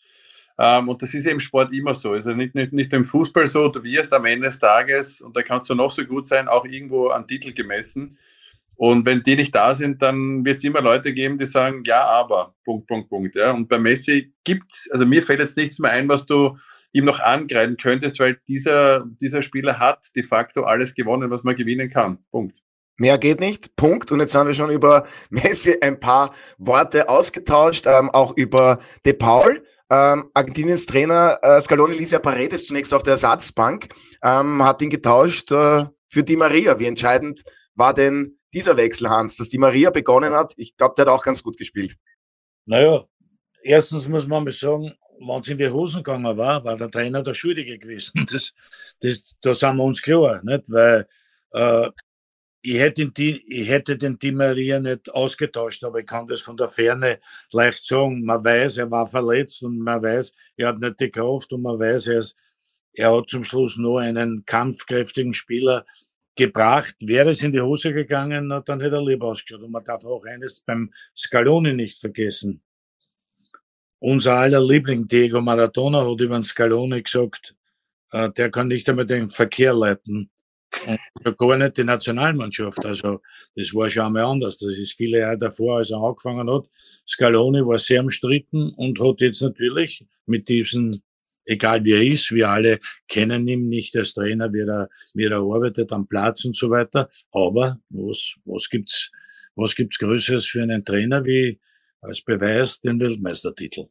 Ähm, 0.61 0.89
und 0.89 1.01
das 1.01 1.13
ist 1.13 1.25
im 1.25 1.39
Sport 1.39 1.71
immer 1.73 1.95
so. 1.95 2.11
Also 2.11 2.31
nicht, 2.31 2.53
nicht, 2.53 2.73
nicht 2.73 2.91
im 2.91 3.05
Fußball 3.05 3.47
so, 3.47 3.69
du 3.69 3.81
wirst 3.81 4.11
am 4.11 4.25
Ende 4.25 4.47
des 4.47 4.59
Tages, 4.59 5.21
und 5.21 5.35
da 5.35 5.41
kannst 5.41 5.69
du 5.69 5.75
noch 5.75 5.89
so 5.89 6.03
gut 6.03 6.27
sein, 6.27 6.49
auch 6.49 6.65
irgendwo 6.65 7.07
an 7.07 7.27
Titel 7.27 7.53
gemessen. 7.53 8.09
Und 8.75 9.05
wenn 9.05 9.23
die 9.23 9.37
nicht 9.37 9.55
da 9.55 9.73
sind, 9.73 10.01
dann 10.01 10.43
wird 10.43 10.57
es 10.57 10.63
immer 10.65 10.81
Leute 10.81 11.13
geben, 11.13 11.37
die 11.37 11.45
sagen, 11.45 11.83
ja, 11.85 12.03
aber, 12.03 12.55
Punkt, 12.65 12.87
Punkt, 12.87 13.09
Punkt. 13.09 13.35
Ja. 13.35 13.51
Und 13.51 13.69
bei 13.69 13.77
Messi 13.77 14.33
gibt 14.43 14.73
es, 14.73 14.89
also 14.91 15.05
mir 15.05 15.23
fällt 15.23 15.39
jetzt 15.39 15.57
nichts 15.57 15.79
mehr 15.79 15.91
ein, 15.91 16.09
was 16.09 16.25
du 16.25 16.57
ihm 16.91 17.05
noch 17.05 17.19
angreifen 17.19 17.77
könntest, 17.77 18.19
weil 18.19 18.39
dieser, 18.47 19.05
dieser 19.21 19.41
Spieler 19.41 19.79
hat 19.79 20.07
de 20.15 20.23
facto 20.23 20.63
alles 20.63 20.93
gewonnen, 20.93 21.29
was 21.29 21.43
man 21.43 21.55
gewinnen 21.55 21.89
kann. 21.89 22.19
Punkt. 22.31 22.57
Mehr 22.97 23.17
geht 23.17 23.39
nicht. 23.39 23.75
Punkt. 23.77 24.11
Und 24.11 24.19
jetzt 24.19 24.35
haben 24.35 24.47
wir 24.47 24.53
schon 24.53 24.71
über 24.71 25.05
Messi 25.29 25.77
ein 25.81 25.99
paar 25.99 26.33
Worte 26.57 27.07
ausgetauscht, 27.07 27.85
ähm, 27.85 28.09
auch 28.09 28.35
über 28.35 28.79
De 29.05 29.13
Paul. 29.13 29.63
Ähm, 29.91 30.29
Argentiniens 30.33 30.85
Trainer 30.85 31.39
äh, 31.41 31.61
Scaloni 31.61 31.95
ließ 31.95 32.11
ja 32.11 32.19
Paredes 32.19 32.67
zunächst 32.67 32.93
auf 32.93 33.03
der 33.03 33.13
Ersatzbank, 33.13 33.89
ähm, 34.23 34.63
hat 34.63 34.81
ihn 34.81 34.89
getauscht 34.89 35.51
äh, 35.51 35.85
für 36.07 36.23
Di 36.23 36.35
Maria. 36.35 36.77
Wie 36.79 36.85
entscheidend 36.85 37.41
war 37.75 37.93
denn 37.93 38.37
dieser 38.53 38.77
Wechsel, 38.77 39.09
Hans, 39.09 39.37
dass 39.37 39.49
Di 39.49 39.57
Maria 39.57 39.89
begonnen 39.89 40.33
hat? 40.33 40.53
Ich 40.57 40.77
glaube, 40.77 40.93
der 40.95 41.05
hat 41.05 41.11
auch 41.11 41.23
ganz 41.23 41.41
gut 41.41 41.57
gespielt. 41.57 41.95
Naja, 42.65 43.05
erstens 43.63 44.07
muss 44.07 44.27
man 44.27 44.43
mal 44.43 44.51
sagen, 44.51 44.93
wenn 45.19 45.41
es 45.41 45.47
in 45.47 45.57
die 45.57 45.69
Hosen 45.69 46.03
gegangen 46.03 46.37
war, 46.37 46.63
war 46.63 46.77
der 46.77 46.91
Trainer 46.91 47.23
der 47.23 47.33
Schuldige 47.33 47.77
gewesen. 47.77 48.25
Das, 48.31 48.53
das, 49.01 49.23
da 49.41 49.53
sind 49.53 49.77
wir 49.77 49.83
uns 49.83 50.01
klar, 50.01 50.41
nicht? 50.43 50.71
Weil 50.71 51.07
äh, 51.51 51.89
ich 52.61 52.79
hätte, 52.79 53.07
den, 53.07 53.39
ich 53.47 53.69
hätte 53.69 53.97
den 53.97 54.19
Di 54.19 54.31
Maria 54.31 54.79
nicht 54.79 55.13
ausgetauscht, 55.13 55.83
aber 55.83 55.99
ich 55.99 56.05
kann 56.05 56.27
das 56.27 56.41
von 56.41 56.57
der 56.57 56.69
Ferne 56.69 57.19
leicht 57.51 57.83
sagen. 57.83 58.23
Man 58.23 58.43
weiß, 58.43 58.79
er 58.79 58.91
war 58.91 59.05
verletzt 59.05 59.63
und 59.63 59.79
man 59.79 60.01
weiß, 60.01 60.33
er 60.57 60.69
hat 60.69 60.79
nicht 60.79 60.99
die 60.99 61.09
Kraft 61.09 61.53
und 61.53 61.61
man 61.61 61.79
weiß, 61.79 62.07
er, 62.07 62.19
ist, 62.19 62.37
er 62.93 63.15
hat 63.15 63.29
zum 63.29 63.43
Schluss 63.43 63.77
nur 63.77 64.01
einen 64.01 64.43
kampfkräftigen 64.45 65.33
Spieler 65.33 65.85
gebracht. 66.35 66.95
Wäre 67.01 67.29
es 67.29 67.43
in 67.43 67.53
die 67.53 67.61
Hose 67.61 67.93
gegangen, 67.93 68.49
dann 68.65 68.81
hätte 68.81 68.95
er 68.95 69.05
lieber 69.05 69.27
ausgeschaut. 69.27 69.63
Und 69.63 69.71
man 69.71 69.83
darf 69.83 70.05
auch 70.05 70.25
eines 70.25 70.59
beim 70.59 70.93
Scaloni 71.15 71.73
nicht 71.73 71.97
vergessen. 71.97 72.61
Unser 73.99 74.35
aller 74.35 74.61
Liebling 74.61 75.07
Diego 75.07 75.41
Maradona 75.41 76.05
hat 76.05 76.21
über 76.21 76.37
den 76.37 76.43
Scaloni 76.43 77.03
gesagt, 77.03 77.55
äh, 78.11 78.29
der 78.31 78.49
kann 78.49 78.67
nicht 78.67 78.87
einmal 78.89 79.05
den 79.05 79.29
Verkehr 79.29 79.73
leiten 79.73 80.29
und 81.23 81.37
gar 81.37 81.57
nicht 81.57 81.77
die 81.77 81.83
Nationalmannschaft. 81.83 82.85
Also 82.85 83.21
das 83.55 83.73
war 83.73 83.89
schon 83.89 84.05
einmal 84.05 84.23
anders. 84.23 84.57
Das 84.59 84.77
ist 84.77 84.93
viele 84.93 85.19
Jahre 85.19 85.37
davor, 85.37 85.77
als 85.77 85.91
er 85.91 86.01
angefangen 86.01 86.49
hat. 86.49 86.65
Scaloni 87.07 87.65
war 87.65 87.77
sehr 87.77 88.01
umstritten 88.01 88.69
und 88.75 88.99
hat 88.99 89.21
jetzt 89.21 89.41
natürlich 89.41 90.05
mit 90.25 90.47
diesem, 90.47 90.91
egal 91.45 91.83
wie 91.83 91.93
er 91.93 92.03
ist, 92.03 92.31
wir 92.31 92.49
alle 92.49 92.79
kennen 93.07 93.47
ihn 93.47 93.69
nicht 93.69 93.95
als 93.97 94.13
Trainer, 94.13 94.51
wie 94.53 94.61
er, 94.61 94.89
wie 95.13 95.25
er 95.25 95.37
arbeitet 95.37 95.91
am 95.91 96.07
Platz 96.07 96.45
und 96.45 96.55
so 96.55 96.69
weiter. 96.69 97.09
Aber 97.31 97.79
was, 97.89 98.35
was 98.45 98.69
gibt's, 98.69 99.11
was 99.55 99.75
gibt's 99.75 99.97
Größeres 99.99 100.45
für 100.45 100.61
einen 100.63 100.85
Trainer 100.85 101.25
wie 101.25 101.59
als 102.01 102.21
Beweis 102.21 102.79
den 102.79 102.99
Weltmeistertitel? 102.99 103.87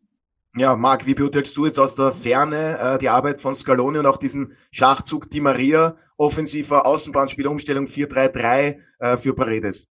Ja, 0.58 0.74
Marc, 0.74 1.06
wie 1.06 1.14
beurteilst 1.14 1.56
du 1.56 1.66
jetzt 1.66 1.78
aus 1.78 1.94
der 1.94 2.10
Ferne 2.10 2.78
äh, 2.80 2.98
die 2.98 3.08
Arbeit 3.08 3.38
von 3.38 3.54
Scaloni 3.54 3.98
und 3.98 4.06
auch 4.06 4.16
diesen 4.16 4.52
Schachzug 4.72 5.30
Di 5.30 5.40
Maria, 5.40 5.94
offensiver 6.16 6.84
Außenbahnspielumstellung 6.84 7.86
4-3-3 7.86 8.76
äh, 8.98 9.16
für 9.16 9.34
Paredes? 9.36 9.88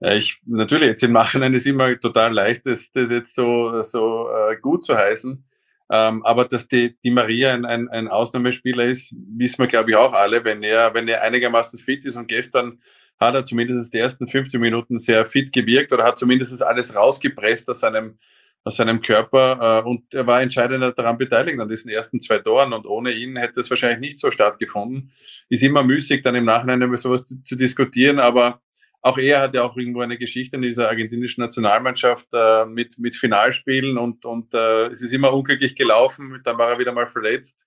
Ja, 0.00 0.12
ich, 0.12 0.38
natürlich, 0.44 0.88
jetzt 0.88 1.02
im 1.02 1.12
Nachhinein 1.12 1.54
ist 1.54 1.66
immer 1.66 1.98
total 1.98 2.34
leicht, 2.34 2.66
das, 2.66 2.92
das 2.92 3.10
jetzt 3.10 3.34
so, 3.34 3.82
so 3.82 4.28
äh, 4.28 4.56
gut 4.60 4.84
zu 4.84 4.94
heißen. 4.96 5.44
Ähm, 5.90 6.24
aber 6.24 6.44
dass 6.44 6.68
die, 6.68 6.98
die 7.02 7.10
Maria 7.10 7.54
ein, 7.54 7.64
ein, 7.64 7.88
ein 7.88 8.08
Ausnahmespieler 8.08 8.84
ist, 8.84 9.14
wissen 9.36 9.58
wir, 9.58 9.66
glaube 9.66 9.90
ich, 9.90 9.96
auch 9.96 10.12
alle. 10.12 10.44
Wenn 10.44 10.62
er, 10.62 10.92
wenn 10.92 11.08
er 11.08 11.22
einigermaßen 11.22 11.78
fit 11.78 12.04
ist 12.04 12.16
und 12.16 12.28
gestern 12.28 12.82
hat 13.18 13.34
er 13.34 13.46
zumindest 13.46 13.94
die 13.94 13.98
ersten 13.98 14.28
15 14.28 14.60
Minuten 14.60 14.98
sehr 14.98 15.24
fit 15.24 15.52
gewirkt 15.52 15.92
oder 15.92 16.04
hat 16.04 16.18
zumindest 16.18 16.62
alles 16.62 16.94
rausgepresst 16.94 17.68
aus 17.68 17.80
seinem 17.80 18.18
aus 18.64 18.76
seinem 18.76 19.00
Körper. 19.00 19.82
Äh, 19.84 19.88
und 19.88 20.12
er 20.14 20.26
war 20.26 20.42
entscheidend 20.42 20.98
daran 20.98 21.18
beteiligt, 21.18 21.58
an 21.60 21.68
diesen 21.68 21.90
ersten 21.90 22.20
zwei 22.20 22.38
Toren. 22.38 22.72
Und 22.72 22.86
ohne 22.86 23.12
ihn 23.12 23.36
hätte 23.36 23.60
es 23.60 23.70
wahrscheinlich 23.70 24.00
nicht 24.00 24.18
so 24.18 24.30
stattgefunden. 24.30 25.12
Ist 25.48 25.62
immer 25.62 25.82
müßig, 25.82 26.22
dann 26.22 26.34
im 26.34 26.44
Nachhinein 26.44 26.82
über 26.82 26.98
sowas 26.98 27.24
zu, 27.24 27.42
zu 27.42 27.56
diskutieren, 27.56 28.18
aber 28.18 28.60
auch 29.02 29.16
er 29.16 29.40
hat 29.40 29.54
ja 29.54 29.62
auch 29.62 29.76
irgendwo 29.76 30.02
eine 30.02 30.18
Geschichte 30.18 30.56
in 30.56 30.62
dieser 30.62 30.88
argentinischen 30.88 31.42
Nationalmannschaft 31.42 32.26
äh, 32.34 32.66
mit, 32.66 32.98
mit 32.98 33.16
Finalspielen 33.16 33.96
und, 33.96 34.26
und 34.26 34.52
äh, 34.52 34.88
es 34.88 35.00
ist 35.00 35.12
immer 35.12 35.32
unglücklich 35.32 35.74
gelaufen. 35.74 36.40
Dann 36.44 36.58
war 36.58 36.68
er 36.68 36.78
wieder 36.78 36.92
mal 36.92 37.06
verletzt. 37.06 37.66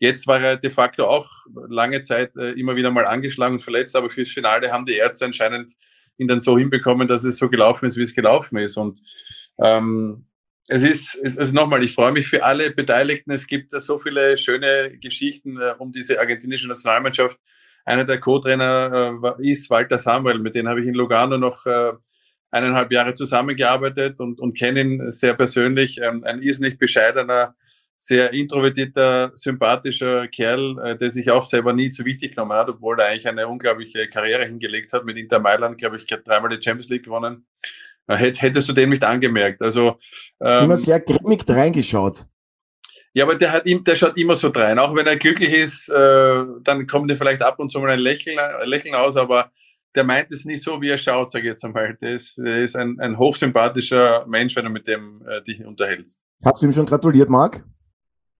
Jetzt 0.00 0.26
war 0.26 0.40
er 0.40 0.56
de 0.56 0.70
facto 0.70 1.06
auch 1.06 1.28
lange 1.68 2.02
Zeit 2.02 2.36
äh, 2.36 2.50
immer 2.52 2.74
wieder 2.74 2.90
mal 2.90 3.06
angeschlagen 3.06 3.56
und 3.56 3.62
verletzt, 3.62 3.94
aber 3.94 4.10
fürs 4.10 4.30
Finale 4.30 4.72
haben 4.72 4.84
die 4.84 4.94
Ärzte 4.94 5.24
anscheinend 5.24 5.74
ihn 6.18 6.26
dann 6.26 6.40
so 6.40 6.58
hinbekommen, 6.58 7.06
dass 7.06 7.22
es 7.22 7.36
so 7.36 7.48
gelaufen 7.48 7.86
ist, 7.86 7.96
wie 7.96 8.02
es 8.02 8.14
gelaufen 8.14 8.58
ist. 8.58 8.76
Und 8.76 9.00
ähm, 9.62 10.26
es 10.68 10.82
ist, 10.82 11.14
es, 11.16 11.36
also 11.36 11.52
nochmal, 11.52 11.82
ich 11.82 11.94
freue 11.94 12.12
mich 12.12 12.28
für 12.28 12.44
alle 12.44 12.70
Beteiligten. 12.70 13.32
Es 13.32 13.46
gibt 13.46 13.70
so 13.70 13.98
viele 13.98 14.36
schöne 14.36 14.96
Geschichten 14.98 15.60
äh, 15.60 15.74
um 15.78 15.92
diese 15.92 16.20
argentinische 16.20 16.68
Nationalmannschaft. 16.68 17.38
Einer 17.84 18.04
der 18.04 18.20
Co-Trainer 18.20 19.20
äh, 19.38 19.50
ist 19.50 19.70
Walter 19.70 19.98
Samuel, 19.98 20.38
mit 20.38 20.54
dem 20.54 20.68
habe 20.68 20.80
ich 20.80 20.86
in 20.86 20.94
Lugano 20.94 21.36
noch 21.36 21.66
äh, 21.66 21.92
eineinhalb 22.52 22.92
Jahre 22.92 23.14
zusammengearbeitet 23.14 24.20
und, 24.20 24.40
und 24.40 24.56
kenne 24.56 24.80
ihn 24.80 25.10
sehr 25.10 25.34
persönlich. 25.34 25.98
Ähm, 26.00 26.22
ein 26.24 26.42
irrsinnig 26.42 26.78
bescheidener, 26.78 27.56
sehr 27.96 28.32
introvertierter, 28.32 29.32
sympathischer 29.34 30.26
Kerl, 30.26 30.98
der 30.98 31.10
sich 31.12 31.30
auch 31.30 31.46
selber 31.46 31.72
nie 31.72 31.92
zu 31.92 32.04
wichtig 32.04 32.34
genommen 32.34 32.52
hat, 32.52 32.68
obwohl 32.68 32.98
er 32.98 33.06
eigentlich 33.06 33.28
eine 33.28 33.46
unglaubliche 33.46 34.08
Karriere 34.08 34.44
hingelegt 34.44 34.92
hat. 34.92 35.04
Mit 35.04 35.16
Inter 35.16 35.38
Mailand, 35.38 35.78
glaube 35.78 35.98
ich, 35.98 36.06
dreimal 36.06 36.50
die 36.50 36.60
Champions 36.60 36.88
League 36.88 37.04
gewonnen. 37.04 37.46
Hättest 38.16 38.68
du 38.68 38.72
den 38.72 38.90
nicht 38.90 39.04
angemerkt. 39.04 39.62
Also 39.62 39.98
ähm, 40.40 40.64
immer 40.64 40.76
sehr 40.76 41.00
grimmig 41.00 41.44
reingeschaut. 41.48 42.26
Ja, 43.14 43.24
aber 43.24 43.34
der 43.34 43.52
hat 43.52 43.66
ihm, 43.66 43.84
der 43.84 43.96
schaut 43.96 44.16
immer 44.16 44.36
so 44.36 44.48
drein. 44.48 44.78
Auch 44.78 44.94
wenn 44.94 45.06
er 45.06 45.16
glücklich 45.16 45.52
ist, 45.52 45.88
äh, 45.90 46.44
dann 46.62 46.86
kommt 46.86 47.10
er 47.10 47.16
vielleicht 47.16 47.42
ab 47.42 47.58
und 47.58 47.70
zu 47.70 47.78
mal 47.78 47.90
ein 47.90 47.98
Lächeln, 47.98 48.38
ein 48.38 48.68
Lächeln 48.68 48.94
aus, 48.94 49.16
aber 49.16 49.50
der 49.94 50.04
meint 50.04 50.30
es 50.30 50.46
nicht 50.46 50.62
so, 50.62 50.80
wie 50.80 50.88
er 50.88 50.96
schaut, 50.96 51.30
sage 51.30 51.44
ich 51.44 51.50
jetzt 51.50 51.64
einmal. 51.64 51.96
Der 52.00 52.12
ist, 52.12 52.38
der 52.38 52.62
ist 52.62 52.74
ein, 52.76 52.98
ein 53.00 53.18
hochsympathischer 53.18 54.24
Mensch, 54.26 54.56
wenn 54.56 54.64
du 54.64 54.70
mit 54.70 54.86
dem 54.86 55.22
äh, 55.26 55.42
dich 55.42 55.64
unterhältst. 55.64 56.20
Hast 56.42 56.62
du 56.62 56.66
ihm 56.66 56.72
schon 56.72 56.86
gratuliert, 56.86 57.28
Marc? 57.28 57.62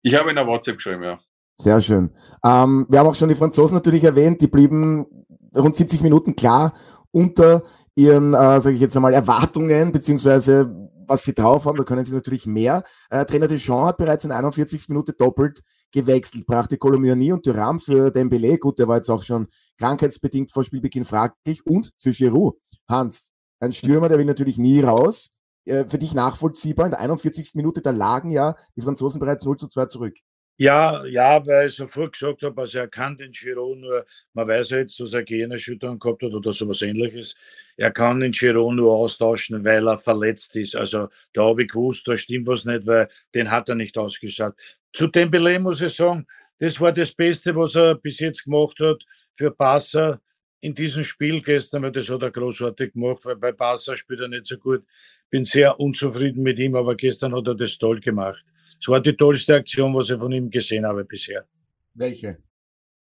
Ich 0.01 0.19
habe 0.19 0.31
in 0.31 0.37
der 0.37 0.47
WhatsApp 0.47 0.77
geschrieben, 0.77 1.03
ja. 1.03 1.21
Sehr 1.57 1.81
schön. 1.83 2.11
Ähm, 2.45 2.87
wir 2.89 2.99
haben 2.99 3.07
auch 3.07 3.15
schon 3.15 3.29
die 3.29 3.35
Franzosen 3.35 3.75
natürlich 3.75 4.03
erwähnt, 4.03 4.41
die 4.41 4.49
blieben 4.49 5.07
rund 5.55 5.77
70 5.77 6.01
Minuten 6.01 6.35
klar 6.35 6.73
unter 7.11 7.63
ihren, 7.95 8.35
äh, 8.35 8.61
sage 8.61 8.73
ich 8.73 8.81
jetzt 8.81 8.97
einmal, 8.97 9.15
Erwartungen, 9.15 9.93
beziehungsweise 9.93 10.91
was 11.07 11.25
sie 11.25 11.35
drauf 11.35 11.67
haben, 11.67 11.77
da 11.77 11.85
können 11.85 12.05
sie 12.05 12.15
natürlich 12.15 12.47
mehr. 12.47 12.83
Äh, 13.11 13.25
Trainer 13.25 13.49
Deschamps 13.49 13.89
hat 13.89 13.97
bereits 13.99 14.25
in 14.25 14.33
41 14.33 14.89
Minuten 14.89 15.13
doppelt 15.19 15.63
gewechselt, 15.93 16.47
brachte 16.47 16.79
Colomiani 16.79 17.33
und 17.33 17.45
Thuram 17.45 17.79
für 17.79 18.11
Dembele, 18.11 18.59
gut, 18.59 18.79
der 18.79 18.89
war 18.89 18.97
jetzt 18.97 19.11
auch 19.11 19.23
schon 19.23 19.47
krankheitsbedingt 19.79 20.51
vor 20.51 20.65
Spielbeginn 20.65 21.05
fraglich, 21.05 21.67
und 21.67 21.93
für 21.99 22.13
Giroud. 22.13 22.57
Hans, 22.89 23.33
ein 23.61 23.73
Stürmer, 23.73 24.09
der 24.09 24.19
will 24.19 24.25
natürlich 24.25 24.59
nie 24.59 24.81
raus. 24.81 25.31
Äh, 25.65 25.85
für 25.87 25.99
dich 25.99 26.15
nachvollziehbar, 26.15 26.87
in 26.87 26.93
der 26.93 27.01
41. 27.01 27.53
Minute, 27.55 27.83
da 27.83 27.91
lagen 27.91 28.31
ja 28.31 28.57
die 28.75 28.81
Franzosen 28.81 29.21
bereits 29.21 29.45
0 29.45 29.57
zu 29.59 29.69
2 29.69 29.87
zurück. 29.87 30.17
Ja, 30.59 31.05
ja, 31.07 31.45
weil 31.47 31.67
ich 31.69 31.75
sofort 31.75 32.13
gesagt 32.13 32.43
habe, 32.43 32.61
also 32.61 32.79
er 32.79 32.87
kann 32.89 33.17
den 33.17 33.33
Giron 33.33 33.81
nur, 33.81 34.05
man 34.35 34.47
weiß 34.47 34.71
ja 34.71 34.79
jetzt, 34.79 35.01
dass 35.01 35.15
er 35.15 35.25
Gehirnerschütterung 35.25 35.99
gehabt 35.99 36.23
hat 36.23 36.33
oder 36.35 36.53
sowas 36.53 36.83
ähnliches. 36.83 37.35
Er 37.77 37.91
kann 37.91 38.21
den 38.21 38.33
Giron 38.33 38.77
nur 38.77 38.93
austauschen, 38.95 39.65
weil 39.65 39.89
er 39.89 39.99
verletzt 39.99 40.55
ist. 40.57 40.77
Also 40.77 41.09
da 41.33 41.45
habe 41.47 41.63
ich 41.63 41.69
gewusst, 41.71 42.07
da 42.07 42.17
stimmt 42.17 42.47
was 42.47 42.65
nicht, 42.67 42.87
weil 42.87 43.09
den 43.35 43.51
hat 43.51 43.69
er 43.71 43.75
nicht 43.77 43.97
ausgeschaut. 43.99 44.55
Zu 44.93 45.09
Dembele 45.09 45.59
muss 45.59 45.81
ich 45.81 45.95
sagen, 45.95 46.27
das 46.59 46.81
war 46.81 46.93
das 46.93 47.13
Beste, 47.13 47.57
was 47.57 47.75
er 47.75 47.95
bis 47.97 48.21
jetzt 48.21 48.45
gemacht 48.45 48.79
hat 48.79 49.03
für 49.37 49.51
Barca 49.51 50.21
in 50.61 50.75
diesem 50.75 51.03
Spiel 51.03 51.41
gestern, 51.41 51.83
weil 51.83 51.93
das 51.93 52.09
hat 52.11 52.23
er 52.23 52.31
großartig 52.31 52.93
gemacht, 52.93 53.25
weil 53.25 53.37
bei 53.37 53.53
Barca 53.53 53.97
spielt 53.97 54.21
er 54.21 54.29
nicht 54.29 54.47
so 54.47 54.59
gut. 54.59 54.85
Bin 55.31 55.45
sehr 55.45 55.81
unzufrieden 55.81 56.43
mit 56.43 56.59
ihm, 56.59 56.77
aber 56.77 56.95
gestern 56.95 57.35
hat 57.35 57.49
er 57.49 57.55
das 57.57 57.79
toll 57.79 58.01
gemacht. 58.01 58.45
Es 58.83 58.89
war 58.89 59.01
die 59.01 59.15
tollste 59.15 59.55
Aktion, 59.55 59.95
was 59.95 60.11
ich 60.11 60.19
von 60.19 60.33
ihm 60.33 60.51
gesehen 60.51 60.85
habe 60.85 61.05
bisher. 61.05 61.47
Welche? 61.95 62.39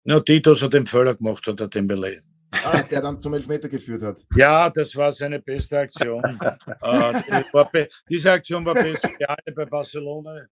Na, 0.04 0.20
die, 0.20 0.42
dass 0.42 0.60
er 0.60 0.68
den 0.68 0.84
Völler 0.84 1.14
gemacht 1.14 1.46
hat, 1.46 1.60
der 1.60 1.68
Dembele. 1.68 2.20
Ah, 2.50 2.82
der 2.82 3.00
dann 3.00 3.22
zum 3.22 3.32
Elfmeter 3.32 3.70
geführt 3.70 4.02
hat. 4.02 4.22
Ja, 4.36 4.68
das 4.68 4.94
war 4.94 5.10
seine 5.10 5.40
beste 5.40 5.78
Aktion. 5.78 6.22
äh, 6.82 7.86
diese 8.10 8.32
Aktion 8.32 8.66
war 8.66 8.74
besser 8.74 9.08
wie 9.18 9.24
alle 9.24 9.54
bei 9.54 9.64
Barcelona. 9.64 10.46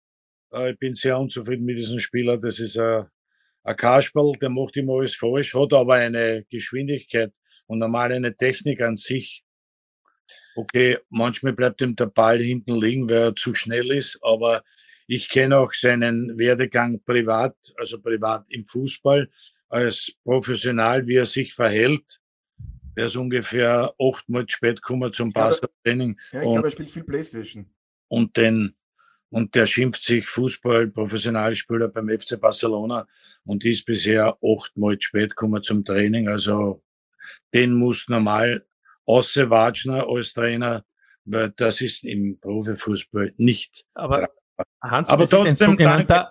Äh, 0.52 0.70
ich 0.70 0.78
bin 0.78 0.94
sehr 0.94 1.18
unzufrieden 1.18 1.64
mit 1.64 1.78
diesem 1.78 1.98
Spieler. 1.98 2.38
Das 2.38 2.60
ist 2.60 2.78
ein, 2.78 3.06
ein 3.64 3.74
Kasperl, 3.74 4.34
der 4.40 4.50
macht 4.50 4.76
immer 4.76 4.98
alles 4.98 5.16
falsch, 5.16 5.52
hat 5.52 5.72
aber 5.72 5.94
eine 5.94 6.44
Geschwindigkeit 6.48 7.32
und 7.66 7.80
normal 7.80 8.12
eine 8.12 8.36
Technik 8.36 8.80
an 8.82 8.94
sich. 8.94 9.44
Okay, 10.54 10.98
manchmal 11.08 11.54
bleibt 11.54 11.80
ihm 11.80 11.96
der 11.96 12.06
Ball 12.06 12.40
hinten 12.40 12.76
liegen, 12.76 13.10
weil 13.10 13.16
er 13.16 13.34
zu 13.34 13.52
schnell 13.56 13.90
ist, 13.90 14.20
aber 14.22 14.62
ich 15.08 15.30
kenne 15.30 15.56
auch 15.56 15.72
seinen 15.72 16.38
Werdegang 16.38 17.02
privat, 17.02 17.56
also 17.76 18.00
privat 18.00 18.44
im 18.50 18.66
Fußball, 18.66 19.28
als 19.68 20.12
professional, 20.22 21.06
wie 21.06 21.16
er 21.16 21.24
sich 21.24 21.54
verhält. 21.54 22.20
Er 22.94 23.06
ist 23.06 23.16
ungefähr 23.16 23.94
achtmal 23.98 24.46
spät 24.48 24.82
gekommen 24.82 25.12
zum 25.12 25.32
Basel-Training. 25.32 26.18
Ja, 26.32 26.40
ich 26.40 26.44
glaube, 26.44 26.68
er 26.68 26.70
spielt 26.70 26.90
viel 26.90 27.04
Playstation. 27.04 27.70
Und 28.08 28.36
den, 28.36 28.74
und 29.30 29.54
der 29.54 29.64
schimpft 29.64 30.02
sich 30.02 30.28
Fußball, 30.28 30.88
Professionalspieler 30.88 31.88
beim 31.88 32.10
FC 32.10 32.38
Barcelona 32.38 33.08
und 33.44 33.64
ist 33.64 33.86
bisher 33.86 34.36
achtmal 34.42 35.00
spät 35.00 35.30
gekommen 35.30 35.62
zum 35.62 35.86
Training. 35.86 36.28
Also, 36.28 36.82
den 37.54 37.72
muss 37.72 38.08
normal 38.08 38.66
außer 39.06 39.48
Watschner 39.48 40.06
als 40.06 40.34
Trainer, 40.34 40.84
weil 41.24 41.50
das 41.56 41.80
ist 41.80 42.04
im 42.04 42.38
Profifußball 42.40 43.32
nicht. 43.38 43.86
Aber 43.94 44.28
Hans, 44.82 45.10
Aber 45.10 45.26
trotzdem, 45.26 45.76
danke, 45.76 46.28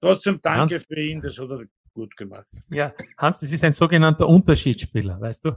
trotzdem 0.00 0.40
danke 0.40 0.74
Hans, 0.74 0.86
für 0.86 1.00
ihn, 1.00 1.20
das 1.20 1.38
hat 1.38 1.50
er 1.50 1.64
gut 1.92 2.16
gemacht. 2.16 2.46
Ja, 2.70 2.94
Hans, 3.16 3.40
das 3.40 3.52
ist 3.52 3.64
ein 3.64 3.72
sogenannter 3.72 4.26
Unterschiedsspieler, 4.26 5.20
weißt 5.20 5.44
du? 5.46 5.52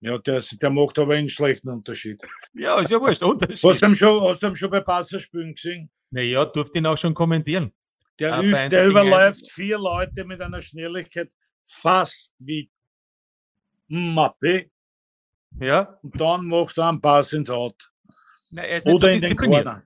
Ja, 0.00 0.18
der, 0.18 0.42
der 0.60 0.70
macht 0.70 0.98
aber 0.98 1.14
einen 1.14 1.28
schlechten 1.28 1.68
Unterschied. 1.68 2.20
ja, 2.52 2.78
ist 2.80 2.90
ja 2.90 3.00
wurscht, 3.00 3.22
Unterschied. 3.22 3.64
Hast 3.64 3.80
du 3.80 3.86
ihn 3.86 3.94
schon, 3.94 4.22
hast 4.22 4.42
du 4.42 4.48
ihn 4.48 4.56
schon 4.56 4.70
bei 4.70 4.80
Passerspielen 4.80 5.54
gesehen? 5.54 5.90
Naja, 6.10 6.44
durfte 6.44 6.78
ihn 6.78 6.86
auch 6.86 6.98
schon 6.98 7.14
kommentieren. 7.14 7.72
Der, 8.18 8.38
äh, 8.38 8.68
der 8.68 8.86
überläuft 8.86 9.50
vier 9.50 9.78
Leute 9.78 10.24
mit 10.24 10.40
einer 10.40 10.62
Schnelligkeit 10.62 11.30
fast 11.64 12.34
wie 12.38 12.70
Mappe. 13.88 14.70
Ja. 15.58 15.98
Und 16.02 16.20
dann 16.20 16.46
macht 16.46 16.78
er 16.78 16.88
einen 16.88 17.00
Pass 17.00 17.32
ins 17.32 17.50
Out. 17.50 17.90
Na, 18.50 18.62
Oder 18.84 19.12
in 19.12 19.20
den 19.20 19.36
Corner 19.36 19.84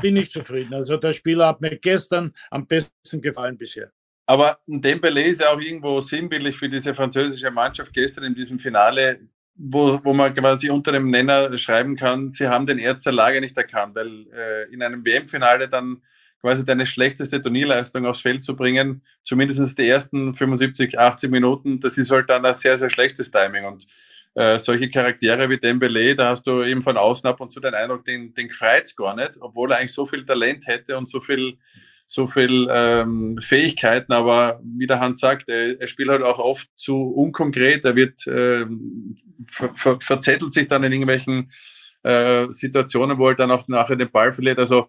bin 0.00 0.16
ich 0.16 0.30
zufrieden. 0.30 0.74
Also 0.74 0.96
der 0.96 1.12
Spieler 1.12 1.48
hat 1.48 1.60
mir 1.60 1.76
gestern 1.76 2.32
am 2.50 2.66
besten 2.66 3.20
gefallen 3.20 3.56
bisher. 3.58 3.90
Aber 4.26 4.58
Dembele 4.66 5.22
ist 5.22 5.40
ja 5.40 5.50
auch 5.50 5.60
irgendwo 5.60 6.00
sinnbildlich 6.00 6.56
für 6.56 6.68
diese 6.68 6.94
französische 6.94 7.50
Mannschaft 7.50 7.94
gestern 7.94 8.24
in 8.24 8.34
diesem 8.34 8.58
Finale, 8.58 9.20
wo, 9.54 9.98
wo 10.04 10.12
man 10.12 10.34
quasi 10.34 10.70
unter 10.70 10.92
dem 10.92 11.10
Nenner 11.10 11.56
schreiben 11.56 11.96
kann, 11.96 12.30
sie 12.30 12.46
haben 12.46 12.66
den 12.66 12.78
Ernst 12.78 13.06
der 13.06 13.14
Lage 13.14 13.40
nicht 13.40 13.56
erkannt, 13.56 13.94
weil 13.94 14.26
äh, 14.32 14.72
in 14.72 14.82
einem 14.82 15.04
WM-Finale 15.04 15.68
dann 15.68 16.02
quasi 16.40 16.64
deine 16.64 16.86
schlechteste 16.86 17.42
Turnierleistung 17.42 18.06
aufs 18.06 18.20
Feld 18.20 18.44
zu 18.44 18.54
bringen, 18.54 19.02
zumindest 19.24 19.78
die 19.78 19.88
ersten 19.88 20.34
75, 20.34 20.98
80 20.98 21.30
Minuten, 21.30 21.80
das 21.80 21.98
ist 21.98 22.10
halt 22.10 22.30
dann 22.30 22.44
ein 22.44 22.54
sehr, 22.54 22.78
sehr 22.78 22.90
schlechtes 22.90 23.30
Timing. 23.30 23.64
Und 23.64 23.86
äh, 24.38 24.60
solche 24.60 24.88
Charaktere 24.88 25.50
wie 25.50 25.58
Dembele, 25.58 26.14
da 26.14 26.30
hast 26.30 26.46
du 26.46 26.62
eben 26.62 26.80
von 26.80 26.96
außen 26.96 27.28
ab 27.28 27.40
und 27.40 27.50
zu 27.50 27.58
den 27.58 27.74
Eindruck, 27.74 28.04
den, 28.04 28.34
den 28.34 28.52
freut's 28.52 28.94
gar 28.94 29.16
nicht, 29.16 29.32
obwohl 29.40 29.72
er 29.72 29.78
eigentlich 29.78 29.92
so 29.92 30.06
viel 30.06 30.24
Talent 30.24 30.64
hätte 30.68 30.96
und 30.96 31.10
so 31.10 31.18
viel, 31.18 31.58
so 32.06 32.28
viel 32.28 32.68
ähm, 32.70 33.40
Fähigkeiten, 33.42 34.12
aber 34.12 34.60
wie 34.62 34.86
der 34.86 35.00
Hans 35.00 35.18
sagt, 35.18 35.48
er, 35.48 35.80
er, 35.80 35.88
spielt 35.88 36.10
halt 36.10 36.22
auch 36.22 36.38
oft 36.38 36.68
zu 36.76 37.02
unkonkret, 37.02 37.84
er 37.84 37.96
wird 37.96 38.28
ähm, 38.28 39.16
ver, 39.50 39.74
ver, 39.74 39.98
verzettelt 40.00 40.54
sich 40.54 40.68
dann 40.68 40.84
in 40.84 40.92
irgendwelchen 40.92 41.50
äh, 42.04 42.46
Situationen, 42.50 43.18
wo 43.18 43.30
er 43.30 43.34
dann 43.34 43.50
auch 43.50 43.66
nachher 43.66 43.96
den 43.96 44.12
Ball 44.12 44.32
verliert. 44.32 44.60
Also 44.60 44.86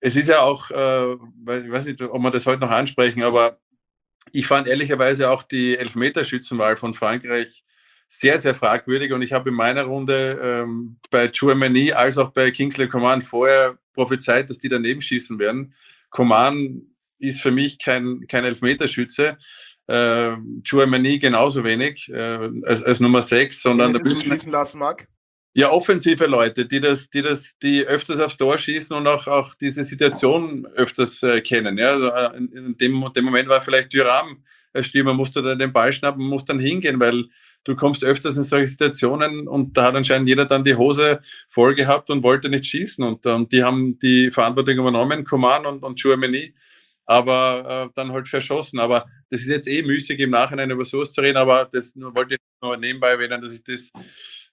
es 0.00 0.14
ist 0.14 0.28
ja 0.28 0.42
auch, 0.42 0.70
äh, 0.70 1.12
ich 1.14 1.70
weiß 1.72 1.86
nicht, 1.86 2.02
ob 2.02 2.20
wir 2.20 2.30
das 2.30 2.44
heute 2.44 2.60
noch 2.60 2.70
ansprechen, 2.70 3.22
aber 3.22 3.60
ich 4.30 4.46
fand 4.46 4.68
ehrlicherweise 4.68 5.30
auch 5.30 5.42
die 5.42 5.78
Elfmeterschützenwahl 5.78 6.76
von 6.76 6.92
Frankreich 6.92 7.64
sehr, 8.08 8.38
sehr 8.38 8.54
fragwürdig. 8.54 9.12
Und 9.12 9.22
ich 9.22 9.32
habe 9.32 9.50
in 9.50 9.56
meiner 9.56 9.84
Runde 9.84 10.38
ähm, 10.42 10.96
bei 11.10 11.28
Chouameni 11.28 11.92
als 11.92 12.18
auch 12.18 12.30
bei 12.30 12.50
Kingsley 12.50 12.88
Coman 12.88 13.22
vorher 13.22 13.78
prophezeit, 13.92 14.50
dass 14.50 14.58
die 14.58 14.68
daneben 14.68 15.00
schießen 15.00 15.38
werden. 15.38 15.74
Coman 16.10 16.82
ist 17.18 17.40
für 17.40 17.50
mich 17.50 17.78
kein, 17.78 18.26
kein 18.28 18.44
Elfmeterschütze. 18.44 19.38
Äh, 19.86 20.36
Chouameni 20.68 21.18
genauso 21.18 21.64
wenig 21.64 22.08
äh, 22.08 22.50
als, 22.64 22.82
als 22.82 23.00
Nummer 23.00 23.22
6, 23.22 23.60
sondern 23.60 23.92
da 23.92 24.00
schießen 24.00 24.50
lassen 24.50 24.78
mag. 24.78 25.06
Ja, 25.56 25.70
offensive 25.70 26.26
Leute, 26.26 26.66
die 26.66 26.80
das, 26.80 27.10
die 27.10 27.22
das, 27.22 27.56
die 27.58 27.84
öfters 27.84 28.18
aufs 28.18 28.36
Tor 28.36 28.58
schießen 28.58 28.96
und 28.96 29.06
auch, 29.06 29.28
auch 29.28 29.54
diese 29.54 29.84
Situation 29.84 30.66
öfters 30.74 31.22
äh, 31.22 31.40
kennen. 31.42 31.78
Ja, 31.78 31.90
also 31.90 32.08
äh, 32.08 32.36
in, 32.36 32.52
in, 32.52 32.78
dem, 32.78 33.12
dem 33.14 33.24
Moment 33.24 33.48
war 33.48 33.62
vielleicht 33.62 33.90
Tyram 33.90 34.42
Stürmer, 34.80 35.14
musste 35.14 35.42
dann 35.42 35.58
den 35.58 35.72
Ball 35.72 35.92
schnappen, 35.92 36.24
muss 36.24 36.44
dann 36.44 36.58
hingehen, 36.58 36.98
weil 36.98 37.26
du 37.64 37.76
kommst 37.76 38.04
öfters 38.04 38.36
in 38.36 38.42
solche 38.42 38.68
Situationen 38.68 39.48
und 39.48 39.76
da 39.76 39.84
hat 39.84 39.94
anscheinend 39.94 40.28
jeder 40.28 40.44
dann 40.44 40.64
die 40.64 40.76
Hose 40.76 41.20
voll 41.48 41.74
gehabt 41.74 42.10
und 42.10 42.22
wollte 42.22 42.48
nicht 42.48 42.66
schießen 42.66 43.04
und, 43.04 43.26
und 43.26 43.52
die 43.52 43.62
haben 43.62 43.98
die 43.98 44.30
Verantwortung 44.30 44.76
übernommen, 44.76 45.24
Coman 45.24 45.66
und, 45.66 45.82
und 45.82 46.00
Chouameni 46.00 46.54
aber 47.06 47.88
äh, 47.88 47.92
dann 47.94 48.12
halt 48.12 48.28
verschossen. 48.28 48.80
Aber 48.80 49.06
das 49.30 49.40
ist 49.40 49.48
jetzt 49.48 49.68
eh 49.68 49.82
müßig 49.82 50.18
im 50.20 50.30
Nachhinein 50.30 50.70
über 50.70 50.84
sowas 50.84 51.12
zu 51.12 51.20
reden, 51.20 51.36
aber 51.36 51.68
das 51.70 51.94
nur, 51.94 52.14
wollte 52.14 52.34
ich 52.34 52.40
nur 52.62 52.76
nebenbei 52.76 53.10
erwähnen, 53.10 53.42
dass 53.42 53.52
ich 53.52 53.62
das 53.64 53.90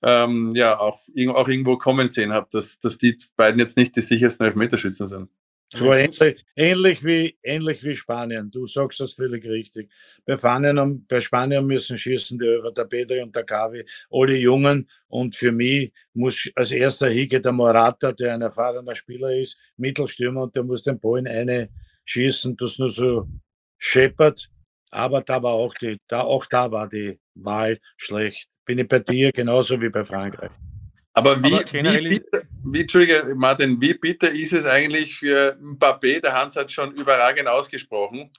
ähm, 0.01 0.53
ja 0.55 0.79
auch, 0.79 0.99
auch 1.33 1.47
irgendwo 1.47 1.77
kommen 1.77 2.11
sehen 2.11 2.33
habe, 2.33 2.47
dass, 2.51 2.79
dass 2.79 2.97
die 2.97 3.17
beiden 3.35 3.59
jetzt 3.59 3.77
nicht 3.77 3.95
die 3.95 4.01
sichersten 4.01 4.45
Elfmeterschützen 4.45 5.07
sind. 5.07 5.29
So 5.73 5.93
ähnlich, 5.93 6.45
ähnlich, 6.55 7.03
wie, 7.05 7.37
ähnlich 7.41 7.81
wie 7.83 7.95
Spanien. 7.95 8.51
Du 8.51 8.65
sagst 8.65 8.99
das 8.99 9.13
völlig 9.13 9.45
richtig. 9.45 9.89
Bei 10.25 10.37
Spanien, 10.37 11.05
bei 11.07 11.21
Spanien 11.21 11.65
müssen 11.65 11.97
schießen 11.97 12.37
die 12.37 12.45
Över, 12.45 12.73
der 12.73 12.85
Pedri 12.85 13.21
und 13.21 13.33
der 13.33 13.43
Gavi, 13.43 13.85
alle 14.09 14.35
Jungen. 14.35 14.89
Und 15.07 15.33
für 15.33 15.53
mich 15.53 15.93
muss 16.13 16.51
als 16.55 16.71
erster 16.71 17.09
Hige 17.09 17.39
der 17.39 17.53
Morata, 17.53 18.11
der 18.11 18.33
ein 18.33 18.41
erfahrener 18.41 18.95
Spieler 18.95 19.33
ist, 19.33 19.57
Mittelstürmer 19.77 20.43
und 20.43 20.55
der 20.55 20.63
muss 20.63 20.83
den 20.83 20.99
Ball 20.99 21.19
in 21.19 21.27
eine 21.29 21.69
schießen, 22.03 22.57
das 22.57 22.77
nur 22.77 22.89
so 22.89 23.29
scheppert. 23.77 24.49
Aber 24.89 25.21
da 25.21 25.41
war 25.41 25.53
auch 25.53 25.73
die, 25.75 25.97
da, 26.09 26.21
auch 26.21 26.47
da 26.47 26.69
war 26.69 26.89
die 26.89 27.17
Wahl 27.35 27.79
schlecht. 27.95 28.49
Bin 28.65 28.79
ich 28.79 28.89
bei 28.89 28.99
dir 28.99 29.31
genauso 29.31 29.79
wie 29.79 29.89
bei 29.89 30.03
Frankreich. 30.03 30.51
Aber 31.13 31.43
wie, 31.43 31.53
Aber 31.53 31.71
wie, 31.71 32.09
bitter, 32.09 32.43
wie, 32.63 32.81
Entschuldige, 32.81 33.33
Martin, 33.35 33.81
wie 33.81 33.93
bitter 33.93 34.31
ist 34.31 34.53
es 34.53 34.65
eigentlich 34.65 35.15
für 35.15 35.57
Mbappé? 35.61 36.21
Der 36.21 36.33
Hans 36.33 36.55
hat 36.55 36.71
schon 36.71 36.93
überragend 36.93 37.47
ausgesprochen. 37.47 38.31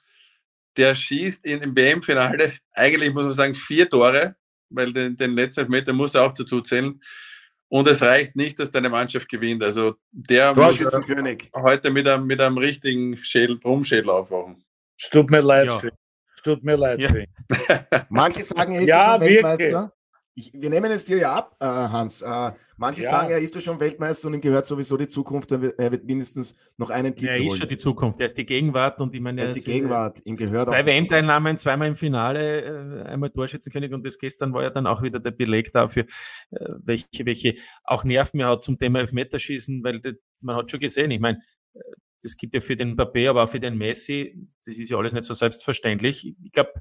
Der 0.76 0.94
schießt 0.94 1.44
in, 1.44 1.60
im 1.60 1.76
WM-Finale 1.76 2.52
eigentlich, 2.72 3.12
muss 3.12 3.24
man 3.24 3.32
sagen, 3.32 3.54
vier 3.54 3.88
Tore, 3.90 4.36
weil 4.70 4.92
den, 4.92 5.16
den 5.16 5.34
letzten 5.34 5.68
Meter 5.68 5.92
muss 5.92 6.14
er 6.14 6.24
auch 6.24 6.32
dazu 6.32 6.62
zählen. 6.62 6.98
Und 7.68 7.88
es 7.88 8.02
reicht 8.02 8.36
nicht, 8.36 8.58
dass 8.58 8.70
deine 8.70 8.88
Mannschaft 8.88 9.28
gewinnt. 9.28 9.62
Also 9.62 9.94
der 10.10 10.54
Torschützenkönig. 10.54 11.50
heute 11.54 11.90
mit 11.90 12.08
einem, 12.08 12.26
mit 12.26 12.40
einem 12.40 12.58
richtigen 12.58 13.16
Schädel, 13.16 13.58
Brummschädel 13.58 14.10
aufwachen. 14.10 14.64
Es 14.98 15.10
tut 15.10 15.30
mir 15.30 15.40
leid 15.40 15.66
ja. 15.66 15.78
für 15.78 15.92
Es 16.34 16.42
tut 16.42 16.62
mir 16.62 16.76
leid 16.76 17.00
ja. 17.00 17.08
für 17.08 17.26
Manche 18.10 18.42
sagen, 18.42 18.74
er 18.74 18.82
ist 18.82 18.88
ja, 18.88 19.12
schon 19.12 19.20
Weltmeister. 19.22 19.92
Ich, 20.34 20.50
wir 20.54 20.70
nehmen 20.70 20.90
es 20.90 21.04
dir 21.04 21.18
ja 21.18 21.34
ab, 21.34 21.56
äh, 21.60 21.66
Hans. 21.66 22.22
Äh, 22.22 22.52
manche 22.78 23.02
ja. 23.02 23.10
sagen, 23.10 23.30
er 23.30 23.38
ist 23.38 23.54
ja 23.54 23.60
schon 23.60 23.78
Weltmeister 23.78 24.28
und 24.28 24.34
ihm 24.34 24.40
gehört 24.40 24.64
sowieso 24.64 24.96
die 24.96 25.06
Zukunft. 25.06 25.52
Er 25.52 25.60
wird, 25.60 25.78
er 25.78 25.92
wird 25.92 26.04
mindestens 26.04 26.56
noch 26.78 26.88
einen 26.88 27.14
Titel 27.14 27.34
holen. 27.34 27.42
Er 27.42 27.52
ist 27.52 27.58
schon 27.58 27.68
die 27.68 27.76
Zukunft. 27.76 28.18
Er 28.18 28.26
ist 28.26 28.38
die 28.38 28.46
Gegenwart 28.46 28.98
und 29.00 29.14
ich 29.14 29.20
meine, 29.20 29.42
er 29.42 29.50
ist 29.50 29.66
die 29.66 29.70
Gegenwart. 29.70 30.20
Ihm 30.24 30.36
gehört 30.36 30.68
zwei 30.68 30.86
WM-Teilnahmen, 30.86 31.58
zweimal 31.58 31.88
im 31.88 31.96
Finale, 31.96 32.62
äh, 32.62 33.08
einmal 33.08 33.28
Torschützenkönig 33.28 33.92
und 33.92 34.06
das 34.06 34.18
gestern 34.18 34.54
war 34.54 34.62
ja 34.62 34.70
dann 34.70 34.86
auch 34.86 35.02
wieder 35.02 35.20
der 35.20 35.32
Beleg 35.32 35.70
dafür, 35.72 36.04
äh, 36.50 36.66
welche, 36.82 37.26
welche 37.26 37.54
auch 37.84 38.04
Nerven 38.04 38.40
er 38.40 38.48
hat 38.48 38.62
zum 38.62 38.78
Thema 38.78 39.00
Elfmeterschießen, 39.00 39.84
weil 39.84 40.00
das, 40.00 40.14
man 40.40 40.56
hat 40.56 40.70
schon 40.70 40.80
gesehen, 40.80 41.10
ich 41.10 41.20
meine, 41.20 41.42
äh, 41.74 41.80
das 42.22 42.38
gibt 42.38 42.54
ja 42.54 42.62
für 42.62 42.76
den 42.76 42.96
Mbappé, 42.96 43.28
aber 43.28 43.42
auch 43.42 43.48
für 43.48 43.60
den 43.60 43.76
Messi, 43.76 44.48
das 44.64 44.78
ist 44.78 44.88
ja 44.88 44.96
alles 44.96 45.12
nicht 45.12 45.24
so 45.24 45.34
selbstverständlich. 45.34 46.34
Ich 46.42 46.52
glaube, 46.52 46.72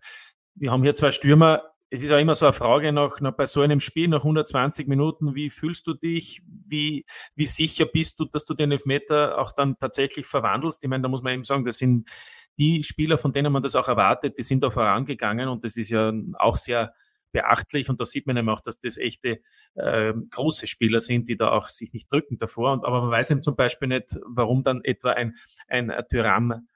wir 0.56 0.72
haben 0.72 0.84
hier 0.84 0.94
zwei 0.94 1.12
Stürmer, 1.12 1.64
es 1.94 2.02
ist 2.02 2.12
auch 2.12 2.18
immer 2.18 2.36
so 2.36 2.46
eine 2.46 2.54
Frage 2.54 2.94
nach, 2.94 3.20
nach 3.20 3.34
bei 3.34 3.46
so 3.46 3.60
einem 3.60 3.82
Spiel 3.82 4.08
nach 4.08 4.20
120 4.20 4.88
Minuten, 4.88 5.36
wie 5.36 5.50
fühlst 5.50 5.86
du 5.88 5.94
dich, 5.94 6.42
wie, 6.48 7.06
wie 7.36 7.46
sicher 7.46 7.86
bist 7.86 8.18
du, 8.22 8.26
dass 8.26 8.46
du 8.46 8.54
den 8.54 8.72
Elfmeter 8.72 9.38
auch 9.38 9.52
dann 9.52 9.78
tatsächlich 9.78 10.26
verwandelst? 10.26 10.82
Ich 10.86 10.90
meine, 10.90 11.04
da 11.04 11.10
muss 11.10 11.22
man 11.22 11.34
eben 11.34 11.44
sagen, 11.44 11.66
das 11.66 11.80
sind 11.80 12.10
die 12.58 12.82
Spieler, 12.84 13.18
von 13.18 13.34
denen 13.34 13.52
man 13.52 13.62
das 13.62 13.76
auch 13.76 13.90
erwartet, 13.90 14.38
die 14.38 14.44
sind 14.44 14.64
da 14.64 14.70
vorangegangen 14.70 15.50
und 15.50 15.66
das 15.66 15.76
ist 15.76 15.90
ja 15.90 16.14
auch 16.40 16.56
sehr 16.56 16.94
beachtlich 17.34 17.90
und 17.90 18.00
da 18.00 18.06
sieht 18.06 18.26
man 18.26 18.38
eben 18.38 18.50
auch, 18.50 18.62
dass 18.62 18.80
das 18.80 18.98
echte 18.98 19.42
äh, 19.76 20.14
große 20.30 20.68
Spieler 20.68 21.02
sind, 21.02 21.28
die 21.28 21.36
da 21.36 21.52
auch 21.52 21.68
sich 21.68 21.92
nicht 21.92 22.10
drücken 22.10 22.38
davor. 22.38 22.72
Und, 22.72 22.86
aber 22.86 23.02
man 23.02 23.12
weiß 23.12 23.32
eben 23.32 23.44
zum 23.44 23.58
Beispiel 23.58 23.90
nicht, 23.90 24.18
warum 24.26 24.64
dann 24.64 24.82
etwa 24.86 25.12
ein, 25.12 25.36
ein 25.68 25.92
Tyram 26.10 26.68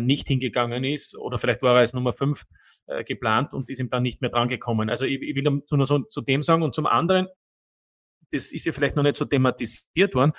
nicht 0.00 0.28
hingegangen 0.28 0.84
ist 0.84 1.16
oder 1.16 1.38
vielleicht 1.38 1.62
war 1.62 1.74
er 1.74 1.80
als 1.80 1.92
Nummer 1.92 2.12
5 2.12 2.44
äh, 2.86 3.04
geplant 3.04 3.52
und 3.52 3.68
ist 3.68 3.78
ihm 3.78 3.88
dann 3.88 4.02
nicht 4.02 4.20
mehr 4.20 4.30
drangekommen. 4.30 4.88
Also 4.88 5.04
ich, 5.04 5.20
ich 5.20 5.34
will 5.36 5.42
nur 5.70 5.86
so, 5.86 5.98
zu 6.00 6.20
dem 6.22 6.42
sagen 6.42 6.62
und 6.62 6.74
zum 6.74 6.86
anderen, 6.86 7.28
das 8.30 8.52
ist 8.52 8.64
ja 8.64 8.72
vielleicht 8.72 8.96
noch 8.96 9.02
nicht 9.02 9.16
so 9.16 9.24
thematisiert 9.24 10.14
worden, 10.14 10.32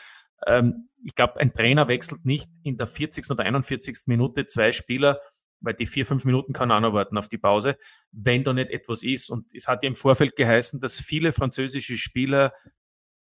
ähm, 0.46 0.90
ich 1.04 1.16
glaube, 1.16 1.40
ein 1.40 1.54
Trainer 1.54 1.88
wechselt 1.88 2.26
nicht 2.26 2.50
in 2.64 2.78
der 2.78 2.88
40. 2.88 3.30
oder 3.32 3.44
41. 3.44 4.04
Minute 4.08 4.46
zwei 4.46 4.72
Spieler, 4.72 5.20
weil 5.62 5.74
die 5.74 5.86
vier, 5.86 6.06
fünf 6.06 6.26
Minuten 6.26 6.54
kann 6.54 6.72
auch 6.72 6.80
noch 6.80 6.94
warten 6.94 7.18
auf 7.18 7.30
die 7.30 7.38
Pause, 7.38 7.78
wenn 8.12 8.44
da 8.44 8.54
nicht 8.54 8.70
etwas 8.70 9.04
ist. 9.04 9.30
Und 9.30 9.54
es 9.54 9.68
hat 9.68 9.84
ja 9.84 9.88
im 9.88 9.96
Vorfeld 9.96 10.36
geheißen, 10.36 10.80
dass 10.80 11.00
viele 11.00 11.32
französische 11.32 11.98
Spieler 11.98 12.54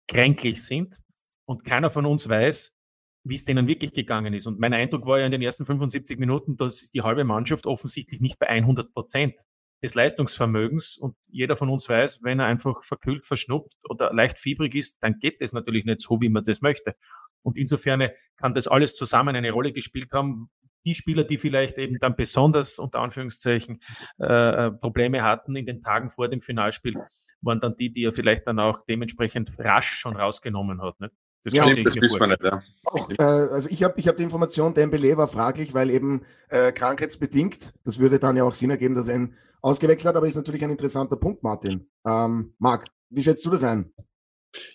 kränklich 0.07 0.63
sind 0.63 0.99
und 1.45 1.65
keiner 1.65 1.91
von 1.91 2.05
uns 2.05 2.27
weiß, 2.27 2.75
wie 3.23 3.35
es 3.35 3.45
denen 3.45 3.67
wirklich 3.67 3.93
gegangen 3.93 4.33
ist. 4.33 4.47
Und 4.47 4.59
mein 4.59 4.73
Eindruck 4.73 5.05
war 5.05 5.19
ja 5.19 5.25
in 5.25 5.31
den 5.31 5.41
ersten 5.41 5.65
75 5.65 6.19
Minuten, 6.19 6.57
dass 6.57 6.89
die 6.91 7.01
halbe 7.01 7.23
Mannschaft 7.23 7.65
offensichtlich 7.65 8.19
nicht 8.19 8.39
bei 8.39 8.47
100 8.47 8.91
Prozent 8.91 9.45
des 9.81 9.95
Leistungsvermögens 9.95 10.97
und 10.97 11.15
jeder 11.27 11.57
von 11.57 11.69
uns 11.69 11.89
weiß, 11.89 12.21
wenn 12.23 12.39
er 12.39 12.45
einfach 12.45 12.83
verkühlt, 12.83 13.25
verschnupft 13.25 13.77
oder 13.89 14.13
leicht 14.13 14.39
fiebrig 14.39 14.75
ist, 14.75 15.03
dann 15.03 15.19
geht 15.19 15.41
es 15.41 15.51
natürlich 15.51 15.83
nicht 15.83 15.99
so, 15.99 16.21
wie 16.21 16.29
man 16.29 16.43
das 16.43 16.61
möchte. 16.61 16.95
Und 17.41 17.57
insofern 17.57 18.09
kann 18.37 18.53
das 18.53 18.69
alles 18.69 18.95
zusammen 18.95 19.35
eine 19.35 19.51
Rolle 19.51 19.73
gespielt 19.73 20.13
haben. 20.13 20.49
Die 20.85 20.95
Spieler, 20.95 21.25
die 21.25 21.37
vielleicht 21.37 21.77
eben 21.77 21.99
dann 21.99 22.15
besonders 22.15 22.79
unter 22.79 22.99
Anführungszeichen 22.99 23.79
äh, 24.19 24.71
Probleme 24.71 25.21
hatten 25.23 25.55
in 25.55 25.65
den 25.65 25.81
Tagen 25.81 26.09
vor 26.09 26.29
dem 26.29 26.39
Finalspiel, 26.39 26.95
waren 27.41 27.59
dann 27.59 27.75
die, 27.75 27.91
die 27.91 28.05
er 28.05 28.13
vielleicht 28.13 28.47
dann 28.47 28.59
auch 28.59 28.85
dementsprechend 28.85 29.57
rasch 29.59 29.93
schon 29.93 30.15
rausgenommen 30.15 30.81
hat. 30.81 30.99
Nicht? 31.01 31.13
Das 31.43 31.53
ja, 31.53 31.67
ich 31.67 31.83
das 31.83 31.95
mir 31.95 32.19
man 32.19 32.29
nicht, 32.29 32.43
ja. 32.43 32.63
Auch, 32.85 33.09
äh, 33.09 33.23
also 33.23 33.67
ich 33.69 33.83
habe 33.83 33.95
ich 33.97 34.07
hab 34.07 34.15
die 34.15 34.23
Information, 34.23 34.73
Dembele 34.73 35.17
war 35.17 35.27
fraglich, 35.27 35.73
weil 35.73 35.89
eben 35.89 36.21
äh, 36.47 36.71
krankheitsbedingt, 36.71 37.73
das 37.83 37.99
würde 37.99 38.17
dann 38.17 38.37
ja 38.37 38.45
auch 38.45 38.53
Sinn 38.53 38.69
ergeben, 38.69 38.95
dass 38.95 39.09
er 39.09 39.15
ihn 39.15 39.33
ausgewechselt 39.61 40.07
hat, 40.07 40.15
aber 40.15 40.27
ist 40.27 40.35
natürlich 40.35 40.63
ein 40.63 40.69
interessanter 40.69 41.17
Punkt, 41.17 41.43
Martin. 41.43 41.89
Ähm, 42.07 42.53
Marc, 42.59 42.85
wie 43.09 43.21
schätzt 43.21 43.45
du 43.45 43.49
das 43.49 43.63
ein? 43.63 43.91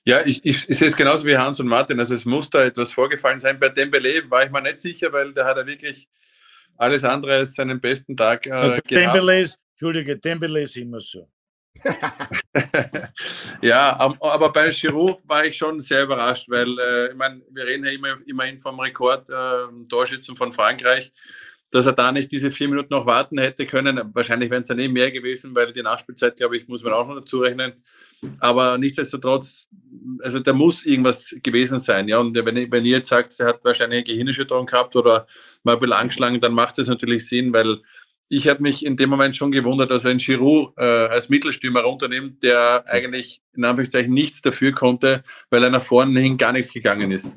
Ja, 0.04 0.26
ich, 0.26 0.44
ich, 0.44 0.68
ich 0.68 0.78
sehe 0.78 0.88
es 0.88 0.96
genauso 0.96 1.26
wie 1.26 1.37
Hans 1.37 1.59
und 1.61 1.68
Martin. 1.68 2.00
Also 2.00 2.14
es 2.14 2.24
muss 2.24 2.50
da 2.50 2.64
etwas 2.64 2.92
vorgefallen 2.92 3.40
sein. 3.40 3.59
Bei 3.59 3.68
Dembele 3.68 4.28
war 4.28 4.44
ich 4.44 4.50
mir 4.50 4.61
nicht 4.61 4.81
sicher, 4.81 5.12
weil 5.12 5.33
da 5.33 5.46
hat 5.46 5.57
er 5.57 5.66
wirklich 5.66 6.09
alles 6.76 7.04
andere 7.04 7.35
als 7.35 7.54
seinen 7.54 7.81
besten 7.81 8.16
Tag 8.16 8.46
äh, 8.46 8.50
also 8.50 8.83
Dembele 8.90 9.42
ist, 9.42 9.59
Entschuldige, 9.70 10.18
Dembele 10.18 10.62
ist 10.62 10.76
immer 10.76 11.00
so. 11.00 11.28
Ja, 13.62 13.99
aber 13.99 14.53
bei 14.53 14.71
Giroud 14.71 15.21
war 15.27 15.45
ich 15.45 15.57
schon 15.57 15.81
sehr 15.81 16.05
überrascht, 16.05 16.49
weil 16.49 16.79
äh, 16.79 17.11
ich 17.11 17.17
meine, 17.17 17.43
wir 17.51 17.67
reden 17.67 17.85
ja 17.85 17.93
immer, 17.93 18.17
immerhin 18.27 18.61
vom 18.61 18.79
Rekord 18.81 19.29
äh, 19.31 19.87
Torschützen 19.88 20.37
von 20.37 20.53
Frankreich, 20.53 21.12
dass 21.71 21.87
er 21.87 21.93
da 21.93 22.12
nicht 22.12 22.33
diese 22.33 22.51
vier 22.51 22.69
Minuten 22.69 22.95
noch 22.95 23.07
warten 23.07 23.38
hätte 23.38 23.67
können. 23.67 24.01
Wahrscheinlich 24.14 24.51
wären 24.51 24.62
es 24.62 24.69
dann 24.69 24.79
eh 24.79 24.88
mehr 24.88 25.11
gewesen, 25.11 25.55
weil 25.55 25.73
die 25.73 25.83
Nachspielzeit, 25.83 26.37
glaube 26.37 26.57
ich, 26.57 26.67
muss 26.69 26.83
man 26.83 26.93
auch 26.93 27.07
noch 27.07 27.17
dazu 27.17 27.41
rechnen. 27.41 27.75
Aber 28.41 28.79
nichtsdestotrotz, 28.79 29.69
also 30.23 30.41
da 30.41 30.53
muss 30.53 30.85
irgendwas 30.85 31.35
gewesen 31.43 31.79
sein. 31.79 32.09
Ja, 32.09 32.19
und 32.19 32.35
wenn, 32.35 32.73
wenn 32.73 32.85
ihr 32.85 32.97
jetzt 32.97 33.09
sagt, 33.09 33.38
er 33.38 33.47
hat 33.47 33.64
wahrscheinlich 33.64 33.99
eine 33.99 34.05
Gehirnerschütterung 34.05 34.67
gehabt 34.67 34.97
oder 34.97 35.27
mal 35.62 35.75
ein 35.75 35.79
bisschen 35.79 35.93
angeschlagen, 35.93 36.41
dann 36.41 36.53
macht 36.53 36.79
das 36.79 36.88
natürlich 36.88 37.29
Sinn, 37.29 37.53
weil 37.53 37.81
ich 38.29 38.49
habe 38.49 38.62
mich 38.62 38.85
in 38.85 38.97
dem 38.97 39.11
Moment 39.11 39.37
schon 39.37 39.53
gewundert, 39.53 39.91
dass 39.91 40.05
er 40.05 40.11
einen 40.11 40.19
Giroud 40.19 40.75
äh, 40.77 40.83
als 40.83 41.29
Mittelstürmer 41.29 41.83
runternimmt, 41.83 42.43
der 42.43 42.85
eigentlich 42.87 43.43
in 43.57 43.64
Anführungszeichen 43.64 44.12
nichts 44.12 44.43
dafür 44.43 44.73
konnte, 44.73 45.23
weil 45.51 45.64
er 45.64 45.71
nach 45.71 45.83
vorne 45.83 46.21
hin 46.21 46.37
gar 46.37 46.53
nichts 46.53 46.73
gegangen 46.73 47.11
ist. 47.11 47.37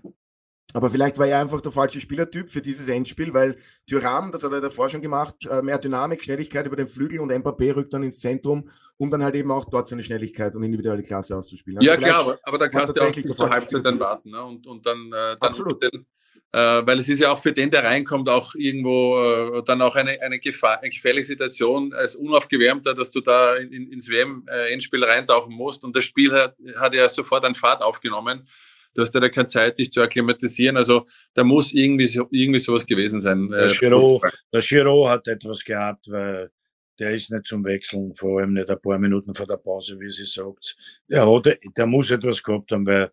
Aber 0.74 0.90
vielleicht 0.90 1.18
war 1.18 1.28
er 1.28 1.40
einfach 1.40 1.60
der 1.60 1.72
falsche 1.72 2.00
Spielertyp 2.00 2.50
für 2.50 2.62
dieses 2.62 2.88
Endspiel, 2.88 3.34
weil 3.34 3.58
Thuram, 3.90 4.32
das 4.32 4.44
hat 4.44 4.54
er 4.54 4.62
davor 4.62 4.88
schon 4.88 5.02
gemacht, 5.02 5.36
äh, 5.50 5.62
mehr 5.62 5.78
Dynamik, 5.78 6.24
Schnelligkeit 6.24 6.66
über 6.66 6.78
den 6.78 6.88
Flügel 6.88 7.20
und 7.20 7.32
Mbappé 7.32 7.76
rückt 7.76 7.94
dann 7.94 8.04
ins 8.04 8.20
Zentrum, 8.20 8.70
um 8.98 9.10
dann 9.10 9.24
halt 9.24 9.36
eben 9.36 9.52
auch 9.52 9.66
dort 9.66 9.88
seine 9.88 10.04
Schnelligkeit 10.04 10.56
und 10.56 10.64
individuelle 10.64 11.02
Klasse 11.02 11.36
auszuspielen. 11.36 11.80
Also 11.80 11.90
ja, 11.90 11.98
klar, 11.98 12.20
aber, 12.20 12.40
aber 12.44 12.58
da 12.58 12.70
kannst 12.70 12.98
du 12.98 13.02
auch 13.02 13.12
bis 13.12 13.36
zur 13.36 13.50
Halbzeit 13.50 13.86
dann 13.86 14.00
warten 14.00 14.32
ne? 14.32 14.44
und, 14.44 14.66
und 14.66 14.86
dann, 14.86 15.08
äh, 15.08 15.12
dann 15.12 15.38
Absolut. 15.42 15.84
Den, 15.84 16.06
äh, 16.54 16.86
weil 16.86 17.00
es 17.00 17.08
ist 17.08 17.20
ja 17.20 17.32
auch 17.32 17.40
für 17.40 17.54
den, 17.54 17.72
der 17.72 17.84
reinkommt, 17.84 18.28
auch 18.28 18.56
irgendwo 18.56 19.60
äh, 19.60 19.64
dann 19.64 19.82
auch 19.82 19.96
eine, 19.96 20.22
eine, 20.22 20.40
Gefahr, 20.40 20.80
eine 20.82 20.90
gefährliche 20.90 21.28
Situation 21.28 21.94
als 21.94 22.16
unaufgewärmter, 22.16 22.94
dass 22.94 23.10
du 23.10 23.22
da 23.22 23.56
in, 23.56 23.72
in, 23.72 23.92
ins 23.92 24.10
WM-Endspiel 24.10 25.04
reintauchen 25.04 25.54
musst. 25.54 25.84
Und 25.84 25.96
das 25.96 26.04
Spiel 26.04 26.34
hat, 26.34 26.56
hat 26.76 26.94
ja 26.94 27.08
sofort 27.08 27.46
an 27.46 27.56
Fahrt 27.56 27.82
aufgenommen. 27.82 28.48
Du 28.94 29.02
hast 29.02 29.14
ja 29.14 29.22
da 29.22 29.30
keine 29.30 29.48
Zeit, 29.48 29.78
dich 29.78 29.92
zu 29.92 30.02
akklimatisieren. 30.02 30.76
Also 30.76 31.06
da 31.34 31.46
muss 31.46 31.72
irgendwie, 31.72 32.08
so, 32.08 32.28
irgendwie 32.32 32.60
sowas 32.60 32.86
gewesen 32.86 33.22
sein. 33.22 33.50
Der 33.50 33.68
Giro, 33.68 34.22
der 34.52 34.62
Giro 34.62 35.08
hat 35.08 35.28
etwas 35.30 35.64
gehabt, 35.64 36.12
weil 36.12 36.52
der 37.00 37.12
ist 37.12 37.32
nicht 37.32 37.46
zum 37.46 37.64
Wechseln, 37.64 38.14
vor 38.14 38.40
allem 38.40 38.54
nicht 38.54 38.70
ein 38.70 38.82
paar 38.82 39.00
Minuten 39.00 39.34
vor 39.34 39.48
der 39.48 39.56
Pause, 39.56 39.98
wie 40.02 40.10
sie 40.10 40.26
sagt. 40.26 40.76
Der, 41.10 41.26
hat, 41.26 41.48
der 41.78 41.86
muss 41.88 42.12
etwas 42.12 42.44
gehabt 42.44 42.74
haben, 42.74 42.86
weil 42.86 43.12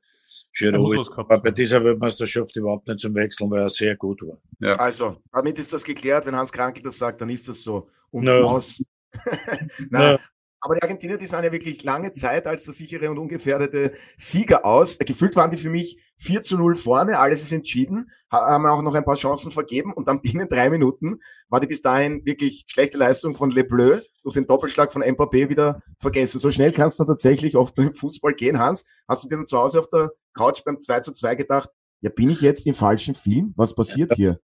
Giroud 0.58 1.42
bei 1.42 1.50
dieser 1.50 1.82
Weltmeisterschaft 1.84 2.56
überhaupt 2.56 2.88
nicht 2.88 3.00
zum 3.00 3.14
Wechseln, 3.14 3.50
weil 3.50 3.60
er 3.60 3.68
sehr 3.68 3.96
gut 3.96 4.22
war. 4.22 4.38
Ja. 4.60 4.74
Also, 4.74 5.16
damit 5.32 5.58
ist 5.58 5.72
das 5.72 5.84
geklärt. 5.84 6.26
Wenn 6.26 6.36
Hans 6.36 6.52
Krankel 6.52 6.82
das 6.82 6.98
sagt, 6.98 7.20
dann 7.20 7.30
ist 7.30 7.48
das 7.48 7.62
so. 7.62 7.86
Und 8.10 8.24
no. 8.24 8.48
aus. 8.48 8.82
Na, 9.90 10.12
no. 10.12 10.18
Aber 10.60 10.74
die 10.74 10.82
Argentinier, 10.82 11.18
die 11.18 11.26
sahen 11.26 11.44
ja 11.44 11.52
wirklich 11.52 11.84
lange 11.84 12.12
Zeit 12.12 12.46
als 12.46 12.64
der 12.64 12.74
sichere 12.74 13.10
und 13.10 13.18
ungefährdete 13.18 13.92
Sieger 14.16 14.64
aus. 14.64 14.98
Gefühlt 14.98 15.36
waren 15.36 15.50
die 15.50 15.56
für 15.56 15.70
mich 15.70 16.02
4 16.16 16.40
zu 16.40 16.56
0 16.56 16.74
vorne, 16.74 17.18
alles 17.18 17.42
ist 17.42 17.52
entschieden, 17.52 18.10
haben 18.30 18.66
auch 18.66 18.82
noch 18.82 18.94
ein 18.94 19.04
paar 19.04 19.14
Chancen 19.14 19.52
vergeben 19.52 19.92
und 19.92 20.08
dann 20.08 20.20
binnen 20.22 20.48
drei 20.48 20.68
Minuten 20.68 21.18
war 21.48 21.60
die 21.60 21.68
bis 21.68 21.80
dahin 21.80 22.24
wirklich 22.26 22.64
schlechte 22.66 22.98
Leistung 22.98 23.36
von 23.36 23.50
Le 23.50 23.62
Bleu 23.62 24.00
durch 24.24 24.34
den 24.34 24.46
Doppelschlag 24.46 24.92
von 24.92 25.02
Mbappé 25.02 25.48
wieder 25.48 25.80
vergessen. 26.00 26.40
So 26.40 26.50
schnell 26.50 26.72
kannst 26.72 26.98
du 26.98 27.04
tatsächlich 27.04 27.56
oft 27.56 27.76
nur 27.76 27.86
im 27.86 27.94
Fußball 27.94 28.34
gehen, 28.34 28.58
Hans. 28.58 28.84
Hast 29.06 29.24
du 29.24 29.28
dir 29.28 29.36
dann 29.36 29.46
zu 29.46 29.58
Hause 29.58 29.78
auf 29.78 29.88
der 29.88 30.10
Couch 30.34 30.64
beim 30.64 30.78
2 30.78 31.00
zu 31.00 31.12
2 31.12 31.36
gedacht, 31.36 31.70
ja, 32.00 32.10
bin 32.10 32.30
ich 32.30 32.40
jetzt 32.40 32.66
im 32.66 32.74
falschen 32.74 33.14
Film? 33.14 33.54
Was 33.56 33.74
passiert 33.74 34.12
hier? 34.14 34.40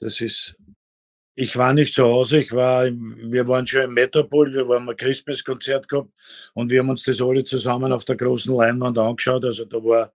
Das 0.00 0.20
ist 0.20 0.56
ich 1.34 1.56
war 1.56 1.72
nicht 1.72 1.94
zu 1.94 2.04
Hause, 2.04 2.40
ich 2.40 2.52
war, 2.52 2.84
wir 2.84 3.48
waren 3.48 3.66
schon 3.66 3.82
im 3.82 3.94
Metropol, 3.94 4.52
wir 4.52 4.68
waren 4.68 4.88
ein 4.88 4.96
Christmas-Konzert 4.96 5.88
gehabt 5.88 6.10
und 6.54 6.70
wir 6.70 6.80
haben 6.80 6.90
uns 6.90 7.04
das 7.04 7.22
alle 7.22 7.44
zusammen 7.44 7.92
auf 7.92 8.04
der 8.04 8.16
großen 8.16 8.54
Leinwand 8.54 8.98
angeschaut. 8.98 9.44
Also 9.44 9.64
da 9.64 9.78
war, 9.78 10.12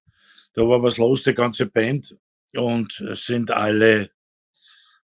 da 0.53 0.61
war 0.61 0.81
was 0.83 0.97
los, 0.97 1.23
die 1.23 1.33
ganze 1.33 1.65
Band. 1.65 2.15
Und 2.55 3.01
es 3.01 3.25
sind 3.25 3.51
alle 3.51 4.11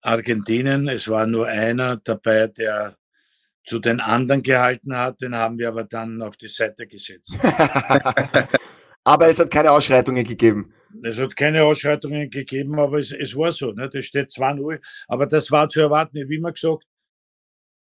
Argentinien. 0.00 0.88
Es 0.88 1.08
war 1.08 1.26
nur 1.26 1.48
einer 1.48 1.96
dabei, 1.96 2.46
der 2.46 2.96
zu 3.64 3.80
den 3.80 4.00
anderen 4.00 4.42
gehalten 4.42 4.96
hat. 4.96 5.20
Den 5.20 5.34
haben 5.34 5.58
wir 5.58 5.68
aber 5.68 5.84
dann 5.84 6.22
auf 6.22 6.36
die 6.36 6.46
Seite 6.46 6.86
gesetzt. 6.86 7.40
aber 9.04 9.28
es 9.28 9.40
hat 9.40 9.50
keine 9.50 9.72
Ausschreitungen 9.72 10.24
gegeben. 10.24 10.72
Es 11.02 11.18
hat 11.18 11.36
keine 11.36 11.64
Ausschreitungen 11.64 12.30
gegeben, 12.30 12.78
aber 12.78 12.98
es, 12.98 13.12
es 13.12 13.36
war 13.36 13.50
so. 13.50 13.72
Ne? 13.72 13.88
Das 13.88 14.04
steht 14.04 14.30
2-0. 14.30 14.80
Aber 15.08 15.26
das 15.26 15.50
war 15.50 15.68
zu 15.68 15.80
erwarten. 15.80 16.28
Wie 16.28 16.36
immer 16.36 16.52
gesagt, 16.52 16.84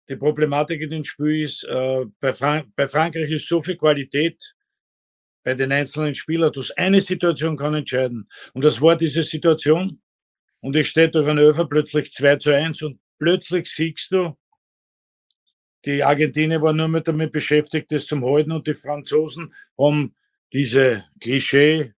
die 0.09 0.15
Problematik 0.15 0.81
in 0.81 0.89
dem 0.89 1.03
Spiel 1.03 1.43
ist, 1.43 1.63
äh, 1.63 2.05
bei, 2.19 2.33
Frank 2.33 2.67
bei 2.75 2.87
Frankreich 2.87 3.31
ist 3.31 3.47
so 3.47 3.61
viel 3.61 3.77
Qualität 3.77 4.55
bei 5.43 5.53
den 5.53 5.71
einzelnen 5.71 6.15
Spielern, 6.15 6.51
dass 6.51 6.71
eine 6.71 6.99
Situation 6.99 7.57
kann 7.57 7.75
entscheiden. 7.75 8.27
Und 8.53 8.65
das 8.65 8.81
war 8.81 8.95
diese 8.95 9.23
Situation. 9.23 10.01
Und 10.59 10.75
es 10.75 10.87
steht 10.87 11.13
durch 11.13 11.27
einen 11.27 11.39
Öfer 11.39 11.65
plötzlich 11.65 12.11
2 12.11 12.37
zu 12.37 12.55
1 12.55 12.81
und 12.81 12.99
plötzlich 13.19 13.67
siehst 13.67 14.11
du, 14.11 14.35
die 15.85 16.03
Argentinier 16.03 16.61
waren 16.61 16.77
nur 16.77 16.87
mit 16.87 17.07
damit 17.07 17.31
beschäftigt, 17.31 17.91
das 17.91 18.07
zum 18.07 18.25
Halten 18.25 18.51
und 18.51 18.65
die 18.65 18.73
Franzosen 18.73 19.53
haben 19.77 20.15
diese 20.51 21.05
Klischee 21.19 21.93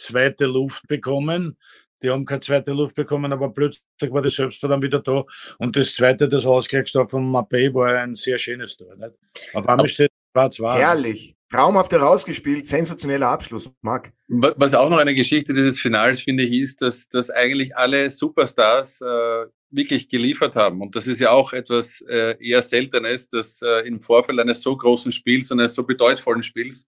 zweite 0.00 0.46
Luft 0.46 0.86
bekommen. 0.88 1.56
Die 2.02 2.10
haben 2.10 2.24
keine 2.24 2.40
zweite 2.40 2.72
Luft 2.72 2.94
bekommen, 2.94 3.32
aber 3.32 3.52
plötzlich 3.52 4.10
war 4.10 4.22
das 4.22 4.34
Selbstvertrauen 4.34 4.82
wieder 4.82 5.00
da. 5.00 5.24
Und 5.58 5.76
das 5.76 5.94
zweite, 5.94 6.28
das 6.28 6.46
Ausgleichstor 6.46 7.08
von 7.08 7.30
Mappé, 7.30 7.72
war 7.74 7.98
ein 7.98 8.14
sehr 8.14 8.38
schönes 8.38 8.76
Tor. 8.76 8.96
Nicht? 8.96 9.12
Auf 9.54 9.68
einmal 9.68 9.86
steht 9.86 10.10
2-2. 10.34 10.78
Herrlich. 10.78 11.36
Traumhaft 11.50 11.90
herausgespielt, 11.92 12.66
sensationeller 12.68 13.28
Abschluss, 13.28 13.70
Marc. 13.82 14.12
Was 14.28 14.72
auch 14.72 14.88
noch 14.88 14.98
eine 14.98 15.16
Geschichte 15.16 15.52
dieses 15.52 15.80
Finals, 15.80 16.20
finde 16.20 16.44
ich, 16.44 16.52
ist, 16.52 16.80
dass, 16.80 17.08
dass 17.08 17.28
eigentlich 17.28 17.76
alle 17.76 18.08
Superstars 18.10 19.00
äh, 19.00 19.46
wirklich 19.72 20.08
geliefert 20.08 20.54
haben. 20.54 20.80
Und 20.80 20.94
das 20.94 21.08
ist 21.08 21.20
ja 21.20 21.30
auch 21.30 21.52
etwas 21.52 22.02
äh, 22.08 22.36
eher 22.40 22.62
Seltenes, 22.62 23.28
dass 23.28 23.62
äh, 23.62 23.86
im 23.86 24.00
Vorfeld 24.00 24.38
eines 24.38 24.62
so 24.62 24.76
großen 24.76 25.10
Spiels 25.10 25.50
und 25.50 25.58
eines 25.58 25.74
so 25.74 25.82
bedeutvollen 25.82 26.44
Spiels, 26.44 26.86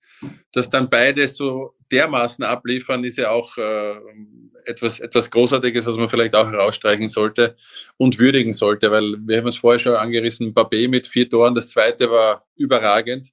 dass 0.52 0.70
dann 0.70 0.88
beide 0.88 1.26
so 1.26 1.74
dermaßen 1.90 2.44
abliefern, 2.44 3.02
ist 3.02 3.18
ja 3.18 3.30
auch 3.30 3.56
äh, 3.58 3.94
etwas, 4.64 5.00
etwas 5.00 5.30
Großartiges, 5.30 5.86
was 5.86 5.96
man 5.96 6.08
vielleicht 6.08 6.36
auch 6.36 6.50
herausstreichen 6.50 7.08
sollte 7.08 7.56
und 7.96 8.18
würdigen 8.20 8.52
sollte, 8.52 8.92
weil 8.92 9.16
wir 9.26 9.38
haben 9.38 9.48
es 9.48 9.56
vorher 9.56 9.80
schon 9.80 9.96
angerissen, 9.96 10.54
Babé 10.54 10.88
mit 10.88 11.06
vier 11.06 11.28
Toren, 11.28 11.56
das 11.56 11.70
zweite 11.70 12.10
war 12.10 12.46
überragend. 12.56 13.32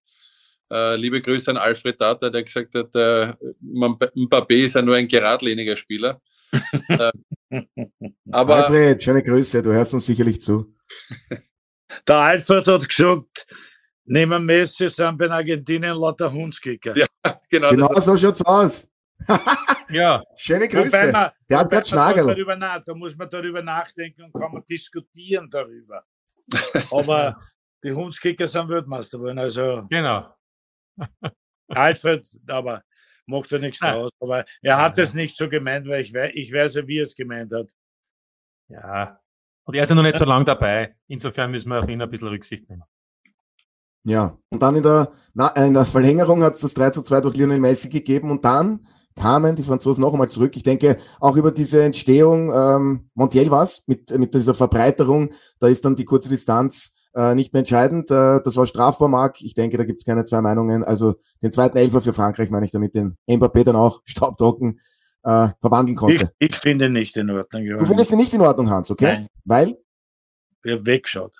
Äh, 0.72 0.96
liebe 0.98 1.22
Grüße 1.22 1.50
an 1.50 1.58
Alfred 1.58 2.00
Data, 2.00 2.30
der 2.30 2.44
gesagt 2.44 2.76
hat, 2.76 2.96
äh, 2.96 3.34
Mbappé 3.62 4.66
ist 4.66 4.76
ja 4.76 4.82
nur 4.82 4.96
ein 4.96 5.08
geradliniger 5.08 5.76
Spieler. 5.76 6.22
äh, 6.90 7.12
aber 8.32 8.56
Alfred, 8.58 9.02
schöne 9.02 9.24
Grüße, 9.24 9.62
du 9.62 9.74
hörst 9.74 9.94
uns 9.94 10.06
sicherlich 10.06 10.40
zu. 10.42 10.76
Der 12.08 12.18
Alfred 12.18 12.68
hat 12.68 12.88
gesagt, 12.88 13.48
neben 14.06 14.46
Messi 14.46 14.90
sind 14.90 15.18
bei 15.18 15.30
Argentinien 15.30 15.98
lauter 15.98 16.32
Hundskicker. 16.32 16.96
Ja, 16.96 17.08
genau. 17.50 17.72
Genau 17.72 17.94
so 17.96 18.16
schaut's 18.16 18.44
aus. 18.44 18.88
ja. 19.90 20.24
Schöne 20.38 20.68
Grüße. 20.68 21.12
Man, 21.12 21.32
der 21.50 21.60
hat 21.60 21.70
Bert 21.70 21.88
Schnagel. 21.88 22.28
Darüber 22.28 22.56
nach, 22.56 22.84
da 22.84 22.94
muss 22.94 23.16
man 23.16 23.28
darüber 23.28 23.64
nachdenken 23.64 24.24
und 24.24 24.34
kann 24.34 24.52
man 24.52 24.64
diskutieren 24.70 25.50
darüber. 25.50 26.04
Aber 26.92 27.36
die 27.84 27.92
Hundskicker 27.92 28.48
sind 28.48 28.70
Weltmeister 28.70 29.18
geworden, 29.18 29.40
also. 29.40 29.88
Genau. 29.90 30.28
Alfred, 31.68 32.28
aber 32.48 32.84
macht 33.26 33.52
er 33.52 33.60
nichts 33.60 33.80
draus. 33.80 34.12
Aber 34.20 34.46
er 34.62 34.78
hat 34.78 34.98
es 34.98 35.14
nicht 35.14 35.36
so 35.36 35.48
gemeint, 35.48 35.88
weil 35.88 36.02
ich, 36.02 36.14
weiß, 36.14 36.32
ich 36.34 36.52
weiß 36.52 36.76
ja, 36.76 36.88
wie 36.88 36.98
er 36.98 37.04
es 37.04 37.16
gemeint 37.16 37.54
hat. 37.54 37.72
Ja. 38.68 39.20
Und 39.66 39.76
er 39.76 39.84
ist 39.84 39.90
ja 39.90 39.96
noch 39.96 40.04
nicht 40.04 40.18
so 40.18 40.26
lange 40.26 40.46
dabei. 40.46 40.96
Insofern 41.08 41.52
müssen 41.52 41.70
wir 41.70 41.80
auf 41.80 41.88
ihn 41.88 42.02
ein 42.02 42.10
bisschen 42.10 42.28
Rücksicht 42.28 42.68
nehmen. 42.70 42.84
Ja, 44.04 44.38
und 44.50 44.64
dann 44.64 44.76
in 44.76 44.84
der, 44.84 45.12
na, 45.34 45.50
in 45.50 45.74
der 45.74 45.86
Verlängerung 45.86 46.42
hat 46.42 46.56
es 46.56 46.62
das 46.62 46.74
3 46.74 46.90
zu 46.92 47.02
2 47.04 47.22
durch 47.22 47.36
Lionel 47.36 47.60
Messi 47.60 47.90
gegeben 47.90 48.32
und 48.32 48.44
dann 48.46 48.88
kamen 49.16 49.56
die 49.56 49.64
Franzosen 49.64 50.02
noch 50.02 50.14
einmal 50.14 50.30
zurück. 50.30 50.56
Ich 50.56 50.64
denke, 50.64 50.98
auch 51.20 51.36
über 51.36 51.52
diese 51.52 51.84
Entstehung, 51.84 52.52
ähm, 52.52 53.10
Montiel 53.14 53.52
war 53.52 53.64
es, 53.64 53.84
mit, 53.86 54.10
mit 54.18 54.34
dieser 54.34 54.56
Verbreiterung, 54.56 55.32
da 55.60 55.68
ist 55.68 55.84
dann 55.84 55.96
die 55.96 56.06
kurze 56.06 56.30
Distanz 56.30 56.94
äh, 57.16 57.36
nicht 57.36 57.54
mehr 57.54 57.60
entscheidend. 57.60 58.12
Äh, 58.12 58.40
das 58.44 58.56
war 58.56 58.66
strafbar, 58.66 59.08
Marc. 59.08 59.42
Ich 59.42 59.54
denke, 59.54 59.78
da 59.78 59.84
gibt 59.84 60.00
es 60.00 60.06
keine 60.06 60.24
zwei 60.24 60.42
Meinungen. 60.42 60.84
Also 60.84 61.16
den 61.42 61.52
zweiten 61.52 61.78
Elfer 61.78 62.02
für 62.02 62.14
Frankreich, 62.14 62.50
meine 62.50 62.66
ich 62.66 62.72
damit, 62.72 62.96
den 62.96 63.18
Mbappé 63.30 63.64
dann 63.64 63.76
auch 63.76 64.02
staubtrocken 64.06 64.80
äh, 65.24 65.50
verwandeln 65.60 65.96
konnte. 65.96 66.32
Ich, 66.40 66.52
ich 66.52 66.56
finde 66.56 66.90
nicht 66.90 67.18
in 67.18 67.30
Ordnung. 67.30 67.66
Du 67.66 67.86
findest 67.86 68.12
ihn 68.12 68.18
nicht 68.18 68.34
in 68.34 68.42
Ordnung, 68.42 68.70
Hans, 68.70 68.92
okay? 68.92 69.06
Nein. 69.06 69.28
Weil? 69.46 69.78
Er 70.64 70.86
wegschaut. 70.86 71.36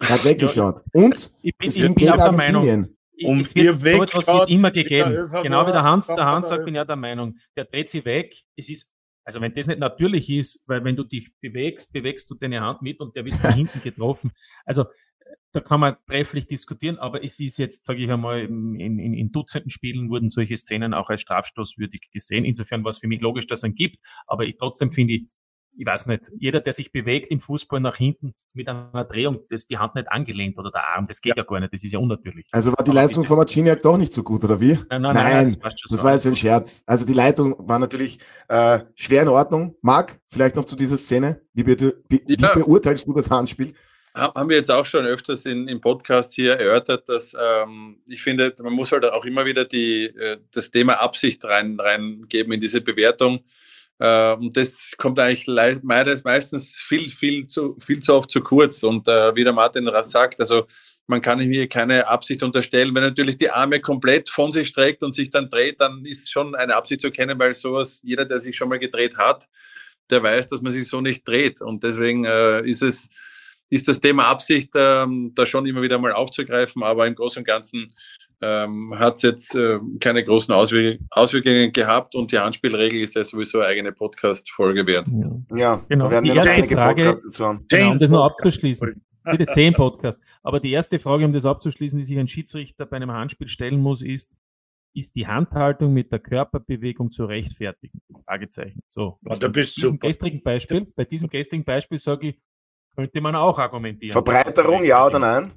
Er 0.00 0.08
hat 0.08 0.24
weggeschaut. 0.24 0.82
Und 0.92 1.32
ich 1.42 1.56
bin, 1.56 1.68
ich 1.68 1.94
bin 1.94 2.10
auch 2.10 2.16
der 2.16 2.32
Meinung. 2.32 2.88
Um 3.24 3.38
es 3.38 3.54
wird, 3.54 3.84
so 3.84 4.02
etwas 4.02 4.26
wird 4.26 4.50
immer 4.50 4.70
gegeben. 4.70 5.28
Genau 5.42 5.66
wie 5.66 5.72
der 5.72 5.82
Hans, 5.82 6.08
der 6.08 6.24
Hans 6.24 6.48
sagt, 6.48 6.64
bin 6.64 6.74
ja 6.74 6.84
der 6.84 6.96
Meinung, 6.96 7.36
der 7.56 7.66
dreht 7.66 7.88
sich 7.88 8.04
weg. 8.04 8.34
Es 8.56 8.68
ist 8.68 8.90
also 9.24 9.40
wenn 9.40 9.52
das 9.52 9.66
nicht 9.66 9.78
natürlich 9.78 10.28
ist, 10.30 10.64
weil 10.66 10.84
wenn 10.84 10.96
du 10.96 11.04
dich 11.04 11.30
bewegst, 11.40 11.92
bewegst 11.92 12.30
du 12.30 12.34
deine 12.34 12.60
Hand 12.60 12.82
mit 12.82 13.00
und 13.00 13.14
der 13.14 13.24
wird 13.24 13.36
von 13.36 13.52
hinten 13.52 13.80
getroffen. 13.82 14.32
Also 14.64 14.86
da 15.52 15.60
kann 15.60 15.80
man 15.80 15.96
trefflich 16.06 16.46
diskutieren, 16.46 16.98
aber 16.98 17.22
es 17.22 17.38
ist 17.38 17.58
jetzt, 17.58 17.84
sage 17.84 18.02
ich 18.02 18.10
einmal, 18.10 18.40
in, 18.40 18.74
in, 18.78 19.14
in 19.14 19.32
Dutzenden 19.32 19.70
Spielen 19.70 20.08
wurden 20.10 20.28
solche 20.28 20.56
Szenen 20.56 20.94
auch 20.94 21.10
als 21.10 21.20
strafstoßwürdig 21.20 22.10
gesehen. 22.10 22.44
Insofern 22.44 22.84
war 22.84 22.90
es 22.90 22.98
für 22.98 23.08
mich 23.08 23.20
logisch, 23.20 23.46
dass 23.46 23.60
es 23.60 23.64
einen 23.64 23.74
gibt, 23.74 23.98
aber 24.26 24.44
ich 24.44 24.56
trotzdem 24.58 24.90
finde 24.90 25.14
ich, 25.14 25.24
ich 25.76 25.86
weiß 25.86 26.06
nicht, 26.06 26.30
jeder, 26.38 26.60
der 26.60 26.72
sich 26.72 26.92
bewegt 26.92 27.30
im 27.30 27.40
Fußball 27.40 27.80
nach 27.80 27.96
hinten 27.96 28.34
mit 28.54 28.68
einer 28.68 29.04
Drehung, 29.04 29.40
das 29.48 29.66
die 29.66 29.78
Hand 29.78 29.94
nicht 29.94 30.10
angelehnt 30.10 30.58
oder 30.58 30.70
der 30.70 30.86
Arm, 30.86 31.06
das 31.06 31.20
geht 31.22 31.36
ja, 31.36 31.42
ja 31.42 31.48
gar 31.48 31.60
nicht, 31.60 31.72
das 31.72 31.82
ist 31.82 31.92
ja 31.92 31.98
unnatürlich. 31.98 32.46
Also 32.52 32.72
war 32.72 32.84
die 32.84 32.90
Leistung 32.90 33.24
von 33.24 33.38
Marciniak 33.38 33.80
doch 33.82 33.96
nicht 33.96 34.12
so 34.12 34.22
gut, 34.22 34.44
oder 34.44 34.60
wie? 34.60 34.78
Nein, 34.90 35.02
nein, 35.02 35.14
nein, 35.14 35.14
nein 35.14 35.56
das, 35.62 35.74
das 35.74 36.00
so. 36.00 36.04
war 36.04 36.12
jetzt 36.14 36.26
ein 36.26 36.36
Scherz. 36.36 36.82
Also 36.86 37.06
die 37.06 37.14
Leitung 37.14 37.56
war 37.58 37.78
natürlich 37.78 38.18
äh, 38.48 38.80
schwer 38.94 39.22
in 39.22 39.28
Ordnung. 39.28 39.74
Marc, 39.80 40.20
vielleicht 40.26 40.56
noch 40.56 40.64
zu 40.64 40.76
dieser 40.76 40.98
Szene. 40.98 41.40
Wie, 41.54 41.62
be 41.62 42.02
wie, 42.08 42.22
ja. 42.26 42.54
wie 42.54 42.60
beurteilst 42.60 43.06
du 43.06 43.14
das 43.14 43.30
Handspiel? 43.30 43.72
Haben 44.14 44.48
wir 44.48 44.56
jetzt 44.56 44.70
auch 44.70 44.84
schon 44.84 45.06
öfters 45.06 45.46
in, 45.46 45.68
im 45.68 45.80
Podcast 45.80 46.32
hier 46.32 46.54
erörtert, 46.54 47.08
dass 47.08 47.34
ähm, 47.38 48.02
ich 48.08 48.22
finde, 48.22 48.54
man 48.62 48.72
muss 48.72 48.92
halt 48.92 49.04
auch 49.06 49.24
immer 49.24 49.46
wieder 49.46 49.64
die, 49.64 50.04
äh, 50.04 50.38
das 50.52 50.70
Thema 50.70 50.94
Absicht 51.00 51.44
rein, 51.44 51.78
reingeben 51.80 52.52
in 52.52 52.60
diese 52.60 52.80
Bewertung. 52.82 53.44
Äh, 53.98 54.34
und 54.34 54.56
das 54.56 54.94
kommt 54.98 55.18
eigentlich 55.18 55.46
meistens 55.82 56.76
viel, 56.76 57.08
viel 57.10 57.46
zu, 57.46 57.78
viel 57.80 58.00
zu 58.00 58.14
oft 58.14 58.30
zu 58.30 58.42
kurz. 58.42 58.82
Und 58.82 59.08
äh, 59.08 59.34
wie 59.34 59.44
der 59.44 59.52
Martin 59.54 59.90
sagt, 60.02 60.40
also 60.40 60.66
man 61.06 61.22
kann 61.22 61.38
mir 61.38 61.68
keine 61.68 62.06
Absicht 62.06 62.42
unterstellen. 62.42 62.94
Wenn 62.94 63.02
natürlich 63.02 63.36
die 63.36 63.50
Arme 63.50 63.80
komplett 63.80 64.28
von 64.28 64.52
sich 64.52 64.68
streckt 64.68 65.02
und 65.02 65.14
sich 65.14 65.30
dann 65.30 65.48
dreht, 65.48 65.80
dann 65.80 66.04
ist 66.04 66.30
schon 66.30 66.54
eine 66.54 66.76
Absicht 66.76 67.00
zu 67.00 67.08
erkennen, 67.08 67.38
weil 67.38 67.54
sowas, 67.54 68.00
jeder, 68.04 68.24
der 68.24 68.40
sich 68.40 68.56
schon 68.56 68.68
mal 68.68 68.78
gedreht 68.78 69.16
hat, 69.16 69.48
der 70.10 70.22
weiß, 70.22 70.48
dass 70.48 70.60
man 70.62 70.72
sich 70.72 70.86
so 70.86 71.00
nicht 71.00 71.26
dreht. 71.26 71.62
Und 71.62 71.82
deswegen 71.82 72.24
äh, 72.24 72.60
ist 72.66 72.82
es 72.82 73.08
ist 73.72 73.88
das 73.88 74.00
Thema 74.00 74.26
Absicht 74.26 74.70
ähm, 74.74 75.32
da 75.34 75.46
schon 75.46 75.64
immer 75.64 75.80
wieder 75.80 75.98
mal 75.98 76.12
aufzugreifen, 76.12 76.82
aber 76.82 77.06
im 77.06 77.14
Großen 77.14 77.40
und 77.40 77.46
Ganzen 77.46 77.88
ähm, 78.42 78.92
hat 78.98 79.16
es 79.16 79.22
jetzt 79.22 79.54
äh, 79.54 79.78
keine 79.98 80.22
großen 80.22 80.52
Auswir 80.52 80.98
Auswirkungen 81.10 81.72
gehabt 81.72 82.14
und 82.14 82.30
die 82.32 82.38
Handspielregel 82.38 83.00
ist 83.00 83.14
ja 83.14 83.24
sowieso 83.24 83.60
eine 83.60 83.68
eigene 83.68 83.92
Podcast-Folge 83.92 84.86
wert. 84.86 85.08
Ja, 85.56 85.82
genau. 85.88 86.04
Da 86.04 86.10
werden 86.10 86.24
die 86.24 86.36
erste 86.36 86.64
Frage, 86.64 87.22
genau, 87.70 87.92
um 87.92 87.98
das 87.98 88.10
nur 88.10 88.22
abzuschließen. 88.22 89.02
bitte 89.24 89.46
zehn 89.46 89.72
Podcasts. 89.72 90.22
Aber 90.42 90.60
die 90.60 90.72
erste 90.72 90.98
Frage, 90.98 91.24
um 91.24 91.32
das 91.32 91.46
abzuschließen, 91.46 91.98
die 91.98 92.04
sich 92.04 92.18
ein 92.18 92.28
Schiedsrichter 92.28 92.84
bei 92.84 92.96
einem 92.96 93.12
Handspiel 93.12 93.48
stellen 93.48 93.80
muss, 93.80 94.02
ist, 94.02 94.30
ist 94.92 95.16
die 95.16 95.26
Handhaltung 95.26 95.94
mit 95.94 96.12
der 96.12 96.18
Körperbewegung 96.18 97.10
zu 97.10 97.24
rechtfertigen? 97.24 98.02
Fragezeichen. 98.26 98.82
So. 98.88 99.18
Ja, 99.26 99.36
da 99.36 99.48
bist 99.48 99.76
bei 99.76 99.80
diesem 99.80 99.94
super. 99.94 100.06
gestrigen 100.08 100.42
Beispiel, 100.42 100.92
bei 100.94 101.04
diesem 101.06 101.30
gestrigen 101.30 101.64
Beispiel 101.64 101.96
sage 101.96 102.28
ich, 102.28 102.40
könnte 102.94 103.20
man 103.20 103.34
auch 103.34 103.58
argumentieren. 103.58 104.12
Verbreiterung, 104.12 104.84
ja 104.84 105.06
oder 105.06 105.18
nein? 105.18 105.52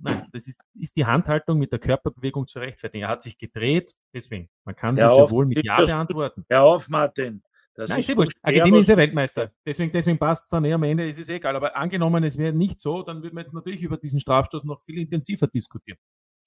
Nein, 0.00 0.26
das 0.32 0.48
ist, 0.48 0.60
ist 0.74 0.96
die 0.96 1.06
Handhaltung 1.06 1.58
mit 1.58 1.70
der 1.70 1.78
Körperbewegung 1.78 2.46
zu 2.46 2.58
rechtfertigen. 2.58 3.04
Er 3.04 3.08
hat 3.08 3.22
sich 3.22 3.38
gedreht, 3.38 3.94
deswegen. 4.12 4.48
Man 4.64 4.74
kann 4.74 4.96
Ja, 4.96 5.08
sie 5.08 5.14
sehr 5.14 5.24
auf, 5.24 5.30
wohl 5.30 5.46
mit 5.46 5.64
Ja 5.64 5.76
beantworten. 5.76 6.44
Hör 6.48 6.62
auf, 6.62 6.88
Martin. 6.88 7.42
Das 7.74 7.88
Nein, 7.88 8.00
ist 8.00 8.10
eh 8.10 8.16
wurscht. 8.16 8.36
Argentinien 8.42 8.80
ist 8.80 8.88
ja 8.88 8.96
Weltmeister. 8.96 9.50
Deswegen, 9.64 9.92
deswegen 9.92 10.18
passt 10.18 10.44
es 10.44 10.48
dann 10.50 10.64
eh 10.64 10.72
am 10.72 10.82
Ende, 10.82 11.06
ist 11.06 11.18
es 11.18 11.28
eh 11.28 11.36
egal. 11.36 11.56
Aber 11.56 11.74
angenommen, 11.74 12.22
es 12.24 12.36
wäre 12.36 12.52
nicht 12.52 12.80
so, 12.80 13.02
dann 13.02 13.22
würden 13.22 13.34
wir 13.34 13.40
jetzt 13.40 13.54
natürlich 13.54 13.82
über 13.82 13.96
diesen 13.96 14.20
Strafstoß 14.20 14.64
noch 14.64 14.82
viel 14.82 14.98
intensiver 14.98 15.46
diskutieren. 15.46 15.98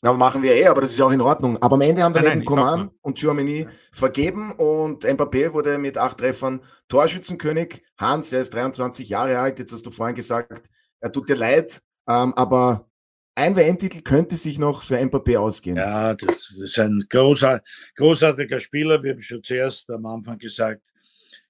Na, 0.01 0.13
machen 0.13 0.43
wir 0.43 0.53
eh, 0.53 0.67
aber 0.67 0.81
das 0.81 0.91
ist 0.91 0.99
ja 0.99 1.05
auch 1.05 1.11
in 1.11 1.21
Ordnung. 1.21 1.61
Aber 1.61 1.75
am 1.75 1.81
Ende 1.81 2.03
haben 2.03 2.13
dann 2.13 2.25
eben 2.25 2.45
Coman 2.45 2.91
und 3.01 3.19
Chouameni 3.19 3.65
vergeben 3.91 4.51
und 4.51 5.05
Mbappé 5.05 5.53
wurde 5.53 5.77
mit 5.77 5.97
acht 5.97 6.17
Treffern 6.17 6.61
Torschützenkönig. 6.89 7.81
Hans, 7.97 8.33
er 8.33 8.41
ist 8.41 8.53
23 8.53 9.09
Jahre 9.09 9.39
alt, 9.39 9.57
jetzt 9.59 9.71
hast 9.71 9.85
du 9.85 9.91
vorhin 9.91 10.15
gesagt, 10.15 10.67
er 10.99 11.11
tut 11.11 11.29
dir 11.29 11.35
leid, 11.35 11.81
ähm, 12.09 12.33
aber 12.35 12.89
ein 13.35 13.55
WM-Titel 13.55 14.01
könnte 14.01 14.35
sich 14.35 14.59
noch 14.59 14.81
für 14.81 14.97
Mbappé 14.97 15.37
ausgehen. 15.37 15.77
Ja, 15.77 16.13
das, 16.13 16.27
das 16.27 16.57
ist 16.57 16.79
ein 16.79 17.05
großer, 17.09 17.61
großartiger 17.95 18.59
Spieler. 18.59 19.01
Wir 19.03 19.11
haben 19.11 19.21
schon 19.21 19.43
zuerst 19.43 19.89
am 19.89 20.05
Anfang 20.05 20.37
gesagt, 20.37 20.93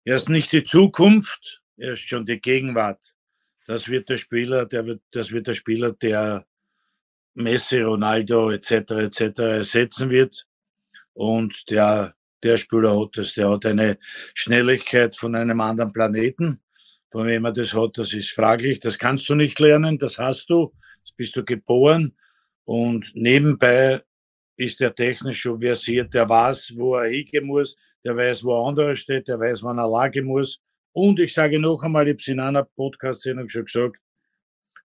er 0.03 0.15
ist 0.15 0.29
nicht 0.29 0.51
die 0.51 0.63
Zukunft, 0.63 1.61
er 1.77 1.93
ist 1.93 2.07
schon 2.07 2.25
die 2.25 2.39
Gegenwart. 2.39 3.13
Das 3.67 3.89
wird 3.89 4.09
der 4.09 4.17
Spieler, 4.17 4.65
der 4.65 4.85
wird, 4.85 5.01
das 5.11 5.31
wird 5.31 5.47
der 5.47 5.53
Spieler, 5.53 5.91
der 5.93 6.45
Messi, 7.35 7.81
Ronaldo 7.81 8.49
etc. 8.51 8.71
etc. 8.91 9.39
ersetzen 9.39 10.09
wird. 10.09 10.47
Und 11.13 11.69
der, 11.69 12.15
der 12.43 12.57
Spieler 12.57 12.99
hat 12.99 13.17
das, 13.17 13.33
der 13.33 13.49
hat 13.49 13.65
eine 13.65 13.97
Schnelligkeit 14.33 15.15
von 15.15 15.35
einem 15.35 15.61
anderen 15.61 15.93
Planeten. 15.93 16.61
Von 17.11 17.27
wem 17.27 17.45
er 17.45 17.53
das 17.53 17.73
hat, 17.73 17.97
das 17.97 18.13
ist 18.13 18.31
fraglich. 18.31 18.79
Das 18.79 18.97
kannst 18.97 19.29
du 19.29 19.35
nicht 19.35 19.59
lernen, 19.59 19.97
das 19.97 20.17
hast 20.17 20.49
du. 20.49 20.73
Das 21.03 21.11
bist 21.13 21.35
du 21.35 21.45
geboren. 21.45 22.17
Und 22.63 23.11
nebenbei 23.13 24.01
ist 24.57 24.81
er 24.81 24.95
technisch 24.95 25.41
schon 25.41 25.61
versiert. 25.61 26.13
Der 26.13 26.27
weiß, 26.27 26.73
wo 26.75 26.95
er 26.95 27.09
hingehen 27.09 27.45
muss. 27.45 27.77
Der 28.03 28.15
weiß, 28.15 28.43
wo 28.43 28.53
er 28.53 28.67
anderer 28.67 28.95
steht. 28.95 29.27
Der 29.27 29.39
weiß, 29.39 29.63
wann 29.63 29.77
er 29.77 29.89
lage 29.89 30.21
muss. 30.23 30.61
Und 30.93 31.19
ich 31.19 31.33
sage 31.33 31.59
noch 31.59 31.83
einmal, 31.83 32.07
ich 32.07 32.13
habe 32.13 32.21
es 32.21 32.27
in 32.27 32.39
einer 32.39 32.63
Podcast-Sendung 32.63 33.49
schon 33.49 33.65
gesagt, 33.65 33.97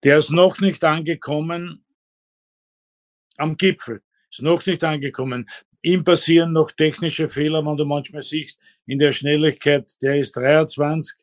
der 0.04 0.18
ist 0.18 0.30
noch 0.30 0.60
nicht 0.60 0.84
angekommen 0.84 1.85
am 3.38 3.56
Gipfel. 3.56 4.00
Ist 4.30 4.42
noch 4.42 4.64
nicht 4.66 4.82
angekommen. 4.84 5.48
Ihm 5.82 6.02
passieren 6.02 6.52
noch 6.52 6.72
technische 6.72 7.28
Fehler, 7.28 7.64
wenn 7.64 7.76
du 7.76 7.84
manchmal 7.84 8.22
siehst, 8.22 8.58
in 8.86 8.98
der 8.98 9.12
Schnelligkeit, 9.12 9.92
der 10.02 10.18
ist 10.18 10.36
23, 10.36 11.16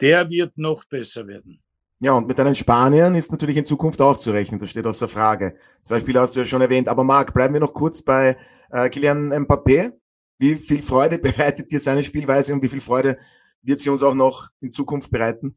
der 0.00 0.28
wird 0.30 0.56
noch 0.56 0.84
besser 0.84 1.26
werden. 1.26 1.60
Ja, 2.00 2.12
und 2.12 2.28
mit 2.28 2.38
einem 2.38 2.54
Spaniern 2.54 3.16
ist 3.16 3.32
natürlich 3.32 3.56
in 3.56 3.64
Zukunft 3.64 4.00
auch 4.00 4.16
zu 4.16 4.30
rechnen, 4.30 4.60
das 4.60 4.70
steht 4.70 4.86
außer 4.86 5.08
Frage. 5.08 5.56
Zwei 5.82 5.98
Spieler 5.98 6.20
hast 6.20 6.36
du 6.36 6.40
ja 6.40 6.46
schon 6.46 6.60
erwähnt, 6.60 6.88
aber 6.88 7.02
Marc, 7.02 7.34
bleiben 7.34 7.54
wir 7.54 7.60
noch 7.60 7.74
kurz 7.74 8.02
bei 8.02 8.36
äh, 8.70 8.88
Kylian 8.88 9.32
Mbappé. 9.32 9.92
Wie 10.38 10.54
viel 10.54 10.82
Freude 10.82 11.18
bereitet 11.18 11.72
dir 11.72 11.80
seine 11.80 12.04
Spielweise 12.04 12.52
und 12.52 12.62
wie 12.62 12.68
viel 12.68 12.80
Freude 12.80 13.18
wird 13.62 13.80
sie 13.80 13.90
uns 13.90 14.04
auch 14.04 14.14
noch 14.14 14.48
in 14.60 14.70
Zukunft 14.70 15.10
bereiten? 15.10 15.56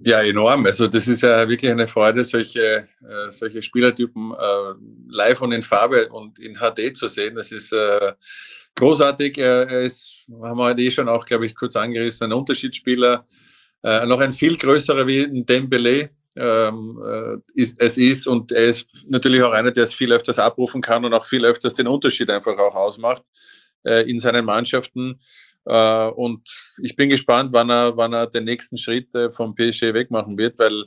Ja, 0.00 0.22
enorm. 0.22 0.66
Also 0.66 0.88
das 0.88 1.06
ist 1.08 1.22
ja 1.22 1.48
wirklich 1.48 1.70
eine 1.70 1.86
Freude, 1.86 2.24
solche, 2.24 2.88
äh, 3.02 3.30
solche 3.30 3.62
Spielertypen 3.62 4.32
äh, 4.32 4.74
live 5.10 5.40
und 5.42 5.52
in 5.52 5.62
Farbe 5.62 6.08
und 6.08 6.38
in 6.38 6.54
HD 6.54 6.96
zu 6.96 7.08
sehen. 7.08 7.34
Das 7.34 7.52
ist 7.52 7.72
äh, 7.72 8.12
großartig. 8.74 9.38
Er, 9.38 9.68
er 9.68 9.82
ist, 9.82 10.26
haben 10.42 10.58
wir 10.58 10.64
heute 10.64 10.82
eh 10.82 10.90
schon 10.90 11.08
auch, 11.08 11.26
glaube 11.26 11.46
ich, 11.46 11.54
kurz 11.54 11.76
angerissen, 11.76 12.24
ein 12.24 12.32
Unterschiedsspieler. 12.32 13.26
Äh, 13.84 14.06
noch 14.06 14.20
ein 14.20 14.32
viel 14.32 14.56
größerer 14.56 15.06
wie 15.06 15.22
ein 15.22 15.46
Dembele 15.46 16.10
ähm, 16.36 17.00
äh, 17.04 17.60
ist, 17.60 17.80
es 17.80 17.96
ist 17.98 18.26
und 18.26 18.52
er 18.52 18.66
ist 18.66 18.86
natürlich 19.08 19.42
auch 19.42 19.52
einer, 19.52 19.70
der 19.70 19.84
es 19.84 19.94
viel 19.94 20.12
öfters 20.12 20.38
abrufen 20.38 20.80
kann 20.80 21.04
und 21.04 21.14
auch 21.14 21.26
viel 21.26 21.44
öfters 21.44 21.74
den 21.74 21.88
Unterschied 21.88 22.30
einfach 22.30 22.56
auch 22.58 22.74
ausmacht 22.74 23.22
äh, 23.84 24.08
in 24.08 24.20
seinen 24.20 24.44
Mannschaften. 24.44 25.20
Äh, 25.68 26.08
und 26.08 26.48
ich 26.82 26.96
bin 26.96 27.10
gespannt, 27.10 27.50
wann 27.52 27.68
er, 27.68 27.96
wann 27.96 28.14
er 28.14 28.26
den 28.26 28.44
nächsten 28.44 28.78
Schritt 28.78 29.14
äh, 29.14 29.30
vom 29.30 29.54
PSG 29.54 29.92
wegmachen 29.92 30.38
wird, 30.38 30.58
weil 30.58 30.84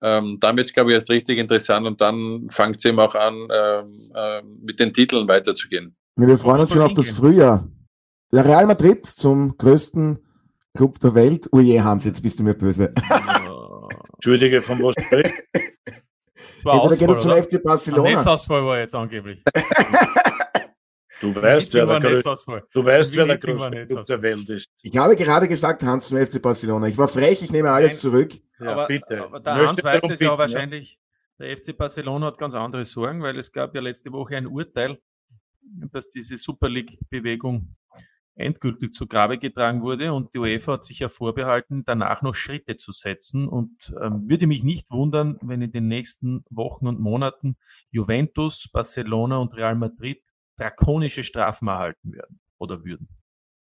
ähm, 0.00 0.38
damit 0.40 0.72
glaube 0.72 0.90
ich 0.90 0.94
erst 0.94 1.10
richtig 1.10 1.38
interessant 1.38 1.86
und 1.86 2.00
dann 2.00 2.48
fängt 2.48 2.76
es 2.76 2.84
eben 2.84 3.00
auch 3.00 3.14
an, 3.16 3.48
ähm, 3.52 3.96
äh, 4.14 4.42
mit 4.62 4.78
den 4.78 4.92
Titeln 4.92 5.26
weiterzugehen. 5.26 5.96
Wir 6.16 6.38
freuen 6.38 6.60
uns 6.60 6.72
schon 6.72 6.82
auf 6.82 6.94
das? 6.94 7.10
Frühjahr. 7.10 7.68
Der 8.32 8.44
Real 8.44 8.66
Madrid 8.66 9.04
zum 9.04 9.56
größten 9.58 10.18
Club 10.74 10.98
der 11.00 11.14
Welt. 11.14 11.48
Oh 11.50 11.60
je, 11.60 11.80
Hans, 11.80 12.04
jetzt 12.04 12.22
bist 12.22 12.38
du 12.38 12.44
mir 12.44 12.54
böse. 12.54 12.94
Entschuldige, 14.14 14.62
von 14.62 14.80
was 14.82 14.94
spricht? 15.04 15.32
Das 16.34 16.64
war 16.64 16.74
Entweder 16.74 16.96
geht 16.96 17.08
er 17.08 17.18
zum 17.18 17.30
oder? 17.32 17.42
FC 17.42 17.54
Ein 17.54 17.62
Barcelona. 17.64 18.10
Netzausfall 18.10 18.64
war 18.64 18.78
jetzt 18.78 18.94
angeblich. 18.94 19.42
Du 21.22 21.32
weißt, 21.32 21.72
wer 21.74 21.86
der, 21.86 22.00
du 22.00 22.84
weißt, 22.84 23.16
wer 23.16 23.26
der 23.26 23.38
größte 23.38 23.86
Club 23.86 24.06
der 24.06 24.22
Welt 24.22 24.48
ist. 24.48 24.72
Ich 24.82 24.96
habe 24.96 25.14
gerade 25.14 25.46
gesagt, 25.46 25.84
Hans 25.84 26.08
zum 26.08 26.18
FC 26.18 26.42
Barcelona. 26.42 26.88
Ich 26.88 26.98
war 26.98 27.06
frech, 27.06 27.40
ich 27.42 27.52
nehme 27.52 27.70
alles 27.70 27.92
Nein. 27.92 28.00
zurück. 28.00 28.32
Ja, 28.58 28.72
aber, 28.72 28.86
bitte. 28.88 29.22
aber 29.22 29.38
der 29.38 29.54
Möchte 29.54 29.68
Hans 29.68 29.84
weiß 29.84 30.02
das 30.02 30.18
ja 30.18 30.36
wahrscheinlich. 30.36 30.98
Der 31.38 31.56
FC 31.56 31.76
Barcelona 31.76 32.26
hat 32.26 32.38
ganz 32.38 32.54
andere 32.54 32.84
Sorgen, 32.84 33.22
weil 33.22 33.38
es 33.38 33.52
gab 33.52 33.72
ja 33.72 33.80
letzte 33.80 34.10
Woche 34.10 34.36
ein 34.36 34.48
Urteil, 34.48 34.98
dass 35.92 36.08
diese 36.08 36.36
Super 36.36 36.68
League-Bewegung 36.68 37.76
endgültig 38.34 38.92
zu 38.92 39.06
Grabe 39.06 39.38
getragen 39.38 39.82
wurde 39.82 40.12
und 40.12 40.34
die 40.34 40.38
UEFA 40.38 40.72
hat 40.72 40.84
sich 40.84 40.98
ja 40.98 41.08
vorbehalten, 41.08 41.84
danach 41.84 42.22
noch 42.22 42.34
Schritte 42.34 42.76
zu 42.76 42.90
setzen 42.90 43.46
und 43.46 43.94
ähm, 44.02 44.28
würde 44.28 44.48
mich 44.48 44.64
nicht 44.64 44.90
wundern, 44.90 45.38
wenn 45.42 45.62
in 45.62 45.70
den 45.70 45.86
nächsten 45.86 46.44
Wochen 46.50 46.88
und 46.88 46.98
Monaten 46.98 47.56
Juventus, 47.90 48.68
Barcelona 48.72 49.36
und 49.36 49.54
Real 49.54 49.76
Madrid 49.76 50.31
drakonische 50.62 51.22
Strafen 51.24 51.68
erhalten 51.68 52.12
werden 52.12 52.40
oder 52.58 52.84
würden. 52.84 53.08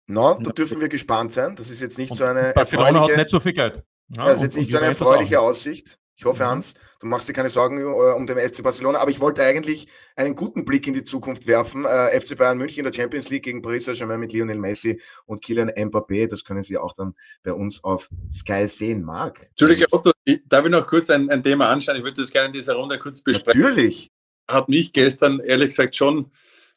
Na, 0.09 0.35
da 0.35 0.51
dürfen 0.51 0.81
wir 0.81 0.89
gespannt 0.89 1.33
sein. 1.33 1.57
Das 1.57 1.69
ist 1.71 1.81
jetzt 1.81 1.99
nicht 1.99 2.11
Und 2.13 2.17
so 2.19 2.25
eine 2.25 2.53
Barcelona 2.55 3.03
hat 3.09 3.17
nicht 3.17 3.31
so 3.31 3.41
viel 3.41 3.53
Geld. 3.53 3.83
Ja, 4.17 4.27
das 4.27 4.37
ist 4.37 4.43
jetzt 4.43 4.57
nicht 4.57 4.71
so 4.71 4.77
eine 4.79 4.87
erfreuliche. 4.87 5.41
Aussicht. 5.41 5.99
Ich 6.19 6.25
hoffe, 6.25 6.45
Mhm. 6.45 6.49
Hans, 6.49 6.75
du 7.01 7.07
machst 7.09 7.29
dir 7.29 7.35
keine 7.35 7.51
Sorgen 7.51 7.79
äh, 7.79 7.83
um 7.85 8.27
den 8.27 8.39
FC 8.39 8.63
Barcelona, 8.63 9.01
aber 9.01 9.11
ich 9.11 9.21
wollte 9.21 9.43
eigentlich 9.43 9.87
einen 10.15 10.35
guten 10.35 10.65
Blick 10.65 10.87
in 10.87 10.95
die 10.95 11.03
Zukunft 11.03 11.47
werfen. 11.47 11.85
Äh, 11.85 12.19
FC 12.19 12.39
Bayern 12.39 12.57
München 12.57 12.87
in 12.87 12.91
der 12.91 12.99
Champions 12.99 13.29
League 13.29 13.43
gegen 13.45 13.61
Paris 13.61 13.85
Saint-Germain 13.85 14.21
mit 14.21 14.33
Lionel 14.33 14.57
Messi 14.59 14.99
und 15.27 15.45
Kylian 15.45 15.69
Mbappé. 15.71 16.27
Das 16.29 16.43
können 16.45 16.63
Sie 16.63 16.79
auch 16.79 16.95
dann 16.95 17.15
bei 17.43 17.53
uns 17.53 17.85
auf 17.85 18.09
Sky 18.31 18.67
sehen, 18.67 19.03
Marc. 19.03 19.43
Entschuldige, 19.51 19.87
Otto, 19.91 20.13
ich- 20.25 20.41
darf 20.47 20.65
ich 20.65 20.71
noch 20.71 20.87
kurz 20.87 21.11
ein, 21.11 21.29
ein 21.29 21.43
Thema 21.43 21.69
anschauen? 21.69 21.97
Ich 21.97 22.03
würde 22.05 22.23
das 22.23 22.31
gerne 22.31 22.47
in 22.47 22.53
dieser 22.55 22.75
Runde 22.77 22.99
kurz 22.99 23.21
besprechen. 23.21 23.61
Natürlich. 23.61 24.11
hat 24.49 24.69
mich 24.71 24.93
gestern 24.95 25.41
ehrlich 25.41 25.69
gesagt 25.71 25.97
schon 25.97 26.31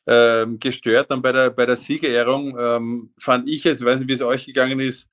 ähm, 0.07 0.59
gestört. 0.59 1.11
Dann 1.11 1.21
bei 1.21 1.31
der, 1.31 1.49
bei 1.49 1.65
der 1.65 1.75
Siegerehrung 1.75 2.57
ähm, 2.59 3.13
fand 3.17 3.47
ich 3.49 3.65
es, 3.65 3.81
ich 3.81 3.85
weiß 3.85 3.99
nicht, 3.99 4.09
wie 4.09 4.13
es 4.13 4.21
euch 4.21 4.45
gegangen 4.45 4.79
ist, 4.79 5.09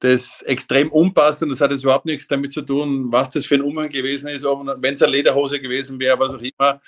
das 0.00 0.42
extrem 0.42 0.90
unpassend. 0.90 1.52
Das 1.52 1.60
hat 1.60 1.70
jetzt 1.70 1.84
überhaupt 1.84 2.06
nichts 2.06 2.28
damit 2.28 2.52
zu 2.52 2.62
tun, 2.62 3.10
was 3.10 3.30
das 3.30 3.46
für 3.46 3.54
ein 3.54 3.62
Umhang 3.62 3.88
gewesen 3.88 4.28
ist. 4.28 4.44
Wenn 4.44 4.94
es 4.94 5.02
eine 5.02 5.12
Lederhose 5.12 5.60
gewesen 5.60 5.98
wäre, 5.98 6.18
was 6.18 6.34
auch 6.34 6.42
immer. 6.42 6.80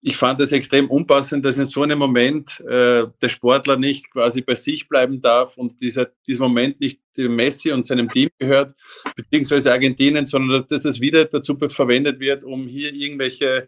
Ich 0.00 0.16
fand 0.16 0.40
es 0.40 0.52
extrem 0.52 0.88
unpassend, 0.88 1.44
dass 1.44 1.58
in 1.58 1.66
so 1.66 1.82
einem 1.82 1.98
Moment 1.98 2.60
äh, 2.60 3.06
der 3.20 3.28
Sportler 3.28 3.76
nicht 3.76 4.12
quasi 4.12 4.42
bei 4.42 4.54
sich 4.54 4.88
bleiben 4.88 5.20
darf 5.20 5.56
und 5.56 5.80
dieser, 5.80 6.08
dieser 6.26 6.44
Moment 6.44 6.78
nicht 6.80 7.00
Messi 7.16 7.72
und 7.72 7.84
seinem 7.84 8.08
Team 8.08 8.28
gehört, 8.38 8.76
beziehungsweise 9.16 9.72
Argentinien, 9.72 10.24
sondern 10.24 10.64
dass 10.68 10.82
das 10.84 11.00
wieder 11.00 11.24
dazu 11.24 11.58
verwendet 11.68 12.20
wird, 12.20 12.44
um 12.44 12.68
hier 12.68 12.94
irgendwelche 12.94 13.66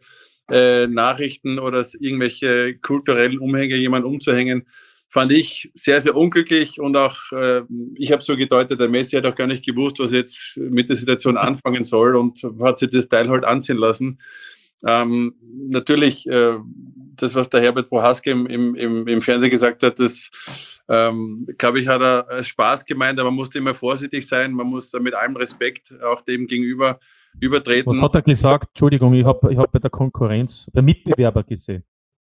äh, 0.51 0.87
Nachrichten 0.87 1.59
oder 1.59 1.85
irgendwelche 1.99 2.77
kulturellen 2.79 3.39
Umhänge 3.39 3.77
jemand 3.77 4.05
umzuhängen, 4.05 4.67
fand 5.11 5.33
ich 5.33 5.71
sehr, 5.75 6.01
sehr 6.01 6.15
unglücklich 6.15 6.81
und 6.81 6.97
auch, 6.97 7.17
äh, 7.33 7.63
ich 7.97 8.13
habe 8.13 8.23
so 8.23 8.37
gedeutet, 8.37 8.81
der 8.81 8.89
Messi 8.89 9.17
hat 9.17 9.27
auch 9.27 9.35
gar 9.35 9.49
nicht 9.49 9.67
gewusst, 9.67 9.99
was 9.99 10.13
jetzt 10.13 10.57
mit 10.57 10.89
der 10.89 10.97
Situation 10.97 11.37
anfangen 11.37 11.85
soll 11.85 12.17
und 12.17 12.41
hat 12.61 12.79
sich 12.79 12.91
das 12.91 13.09
Teil 13.09 13.29
halt 13.29 13.45
anziehen 13.45 13.79
lassen. 13.79 14.19
Ähm, 14.87 15.35
natürlich, 15.69 16.27
äh, 16.29 16.59
das, 17.17 17.35
was 17.35 17.51
der 17.51 17.61
Herbert 17.61 17.89
Prohaske 17.89 18.31
im, 18.31 18.47
im, 18.47 19.07
im, 19.07 19.21
Fernsehen 19.21 19.51
gesagt 19.51 19.83
hat, 19.83 19.99
das, 19.99 20.31
ähm, 20.89 21.47
glaube 21.59 21.81
ich, 21.81 21.89
hat 21.89 22.01
er 22.01 22.29
als 22.29 22.49
Spaß 22.49 22.87
gemeint, 22.87 23.21
aber 23.21 23.31
man 23.31 23.37
muss 23.37 23.55
immer 23.55 23.75
vorsichtig 23.75 24.27
sein, 24.27 24.53
man 24.53 24.69
muss 24.69 24.93
mit 24.95 25.15
allem 25.15 25.37
Respekt 25.37 25.93
auch 26.03 26.23
dem 26.23 26.47
gegenüber 26.47 26.99
übertreten. 27.39 27.87
Was 27.91 28.03
hat 28.03 28.15
er 28.15 28.23
gesagt? 28.23 28.69
Entschuldigung, 28.71 29.15
ich 29.15 29.25
habe 29.25 29.53
ich 29.53 29.59
hab 29.59 29.71
bei 29.71 29.79
der 29.79 29.91
Konkurrenz, 29.91 30.71
bei 30.73 30.83
Mitbewerber 30.83 31.43
gesehen. 31.45 31.85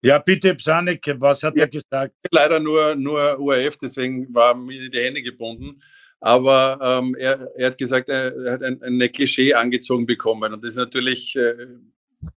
Ja, 0.01 0.19
bitte, 0.19 0.53
Psanik, 0.55 1.15
was 1.19 1.41
hat 1.43 1.55
Ja. 1.55 1.63
er 1.63 1.67
gesagt? 1.67 2.15
leider 2.31 2.59
nur, 2.59 2.95
nur 2.95 3.39
URF, 3.39 3.77
deswegen 3.77 4.33
waren 4.33 4.65
mir 4.65 4.89
die 4.89 4.99
Hände 4.99 5.21
gebunden. 5.21 5.81
Aber 6.19 6.79
ähm, 6.81 7.15
er, 7.19 7.51
er, 7.55 7.67
hat 7.67 7.77
gesagt, 7.77 8.09
er, 8.09 8.33
hat 8.51 8.63
ein, 8.63 8.81
ein 8.81 9.11
Klischee 9.11 9.53
angezogen 9.53 10.05
bekommen. 10.05 10.53
Und 10.53 10.63
das 10.63 10.71
ist 10.71 10.77
natürlich 10.77 11.35
äh, 11.35 11.67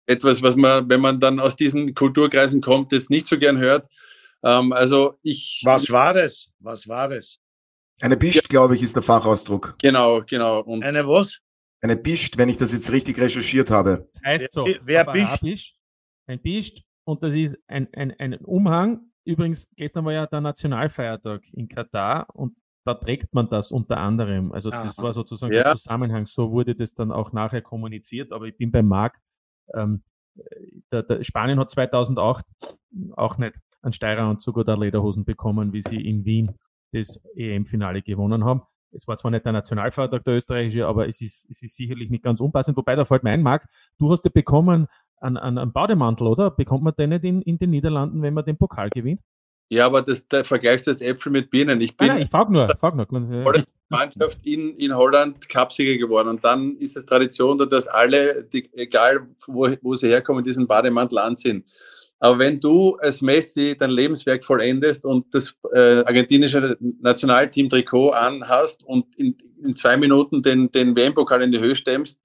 etwas, 0.06 0.42
was 0.42 0.56
man, 0.56 0.88
wenn 0.88 1.00
man 1.00 1.20
dann 1.20 1.40
aus 1.40 1.56
diesen 1.56 1.94
Kulturkreisen 1.94 2.61
kommt, 2.61 2.92
das 2.92 3.09
nicht 3.09 3.26
so 3.26 3.38
gern 3.38 3.59
hört. 3.59 3.86
Ähm, 4.42 4.72
also 4.72 5.18
ich. 5.22 5.62
Was 5.64 5.90
war 5.90 6.14
das? 6.14 6.48
Was 6.59 6.88
war 6.88 7.09
das? 7.09 7.38
Eine 8.00 8.16
Bischt, 8.16 8.48
glaube 8.48 8.76
ich, 8.76 8.82
ist 8.82 8.94
der 8.94 9.02
Fachausdruck. 9.02 9.74
Genau, 9.80 10.22
genau. 10.26 10.61
Und 10.61 10.84
eine 10.84 11.06
was? 11.06 11.38
Eine 11.81 11.97
Bischt, 11.97 12.39
wenn 12.39 12.49
ich 12.49 12.57
das 12.57 12.72
jetzt 12.72 12.91
richtig 12.91 13.18
recherchiert 13.20 13.70
habe. 13.70 14.09
Das 14.12 14.22
heißt 14.24 14.53
so. 14.53 14.66
Wer 14.83 15.05
Bischt? 15.05 15.76
Ein 16.26 16.41
Bischt 16.41 16.83
und 17.05 17.22
das 17.22 17.35
ist 17.35 17.59
ein, 17.66 17.89
ein, 17.95 18.12
ein 18.18 18.35
Umhang. 18.35 19.11
Übrigens, 19.24 19.68
gestern 19.76 20.05
war 20.05 20.12
ja 20.12 20.26
der 20.26 20.41
Nationalfeiertag 20.41 21.43
in 21.53 21.68
Katar 21.68 22.26
und 22.35 22.57
da 22.85 22.95
trägt 22.95 23.35
man 23.35 23.49
das 23.49 23.70
unter 23.70 23.99
anderem. 23.99 24.53
Also 24.53 24.70
Aha. 24.70 24.83
das 24.83 24.99
war 24.99 25.12
sozusagen 25.12 25.53
ja. 25.53 25.64
der 25.64 25.76
Zusammenhang. 25.76 26.26
So 26.26 26.51
wurde 26.51 26.74
das 26.74 26.95
dann 26.95 27.12
auch 27.12 27.33
nachher 27.33 27.61
kommuniziert. 27.61 28.33
Aber 28.33 28.47
ich 28.47 28.57
bin 28.57 28.70
beim 28.70 28.87
Marc. 28.87 29.18
Ähm, 29.74 30.03
der, 30.93 31.03
der 31.03 31.22
Spanien 31.22 31.59
hat 31.59 31.70
2008 31.70 32.45
auch 33.12 33.39
nicht 33.39 33.59
einen 33.83 33.93
Steireranzug 33.93 34.57
oder 34.57 34.76
Lederhosen 34.76 35.24
bekommen, 35.24 35.72
wie 35.72 35.83
sie 35.83 36.01
in 36.01 36.24
Wien 36.24 36.55
das 36.93 37.22
EM-Finale 37.37 38.03
gewonnen 38.03 38.45
haben. 38.45 38.62
Es 38.93 39.07
war 39.07 39.16
zwar 39.16 39.30
nicht 39.30 39.45
der 39.45 39.53
Nationalfeiertag 39.53 40.24
der 40.24 40.34
österreichische, 40.34 40.86
aber 40.86 41.07
es 41.09 41.20
ist, 41.20 41.47
es 41.51 41.62
ist 41.62 41.76
sicherlich 41.76 42.11
nicht 42.11 42.24
ganz 42.24 42.41
unpassend. 42.41 42.76
Wobei 42.76 42.97
da 42.97 43.05
fällt 43.05 43.22
mein 43.22 43.43
Marc, 43.43 43.66
du 43.99 44.11
hast 44.11 44.24
ja 44.24 44.30
bekommen 44.32 44.86
einen, 45.20 45.36
einen, 45.36 45.59
einen 45.59 45.72
Bademantel, 45.72 46.26
oder? 46.26 46.51
Bekommt 46.51 46.84
man 46.84 46.95
den 46.97 47.11
nicht 47.11 47.24
in, 47.24 47.43
in 47.43 47.59
den 47.59 47.70
Niederlanden, 47.70 48.22
wenn 48.22 48.34
man 48.34 48.45
den 48.45 48.57
Pokal 48.57 48.91
gewinnt? 48.91 49.20
Ja, 49.70 49.86
aber 49.86 50.01
das, 50.01 50.26
da 50.26 50.45
vergleichst 50.45 50.86
du 50.86 50.93
jetzt 50.93 51.03
Äpfel 51.03 51.30
mit 51.30 51.51
Birnen. 51.51 51.80
Ich 51.80 51.97
bin 51.97 52.07
nein, 52.07 52.16
nein, 52.16 52.24
ich 52.24 52.30
frag 52.30 52.49
nur, 52.49 52.68
frag 52.78 52.95
nur. 52.97 53.64
Mannschaft 53.91 54.39
in, 54.45 54.76
in 54.76 54.95
Holland 54.95 55.49
Cupsieger 55.49 55.99
geworden. 55.99 56.28
Und 56.28 56.45
dann 56.45 56.76
ist 56.76 56.97
es 56.97 57.07
Tradition, 57.07 57.59
dass 57.59 57.86
alle, 57.86 58.45
die, 58.45 58.70
egal 58.74 59.26
wo, 59.47 59.68
wo 59.82 59.95
sie 59.95 60.09
herkommen, 60.09 60.45
diesen 60.45 60.66
Bademantel 60.66 61.18
anziehen. 61.18 61.64
Aber 62.20 62.38
wenn 62.38 62.60
du 62.60 62.96
als 62.96 63.22
Messi 63.22 63.76
dein 63.78 63.90
Lebenswerk 63.90 64.44
vollendest 64.44 65.04
und 65.04 65.32
das 65.32 65.54
äh, 65.72 66.02
argentinische 66.04 66.76
Nationalteam-Trikot 66.80 68.10
anhast 68.10 68.84
und 68.84 69.06
in, 69.16 69.36
in 69.62 69.76
zwei 69.76 69.96
Minuten 69.96 70.42
den, 70.42 70.70
den 70.72 70.96
WM-Pokal 70.96 71.42
in 71.42 71.52
die 71.52 71.60
Höhe 71.60 71.76
stemmst, 71.76 72.18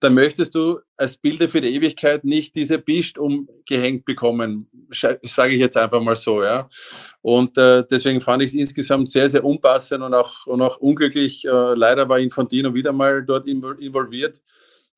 dann 0.00 0.14
möchtest 0.14 0.54
du 0.54 0.80
als 0.96 1.18
Bilder 1.18 1.48
für 1.48 1.60
die 1.60 1.74
Ewigkeit 1.74 2.24
nicht 2.24 2.54
diese 2.54 2.78
Bischt 2.78 3.18
umgehängt 3.18 4.06
bekommen, 4.06 4.66
sage 4.90 5.54
ich 5.54 5.60
jetzt 5.60 5.76
einfach 5.76 6.02
mal 6.02 6.16
so, 6.16 6.42
ja. 6.42 6.68
Und 7.20 7.58
äh, 7.58 7.84
deswegen 7.88 8.20
fand 8.20 8.42
ich 8.42 8.48
es 8.48 8.54
insgesamt 8.54 9.10
sehr, 9.10 9.28
sehr 9.28 9.44
unpassend 9.44 10.02
und 10.02 10.14
auch, 10.14 10.46
und 10.46 10.62
auch 10.62 10.78
unglücklich. 10.78 11.44
Äh, 11.44 11.74
leider 11.74 12.08
war 12.08 12.18
Infantino 12.18 12.72
wieder 12.72 12.92
mal 12.92 13.22
dort 13.22 13.46
involviert, 13.46 14.40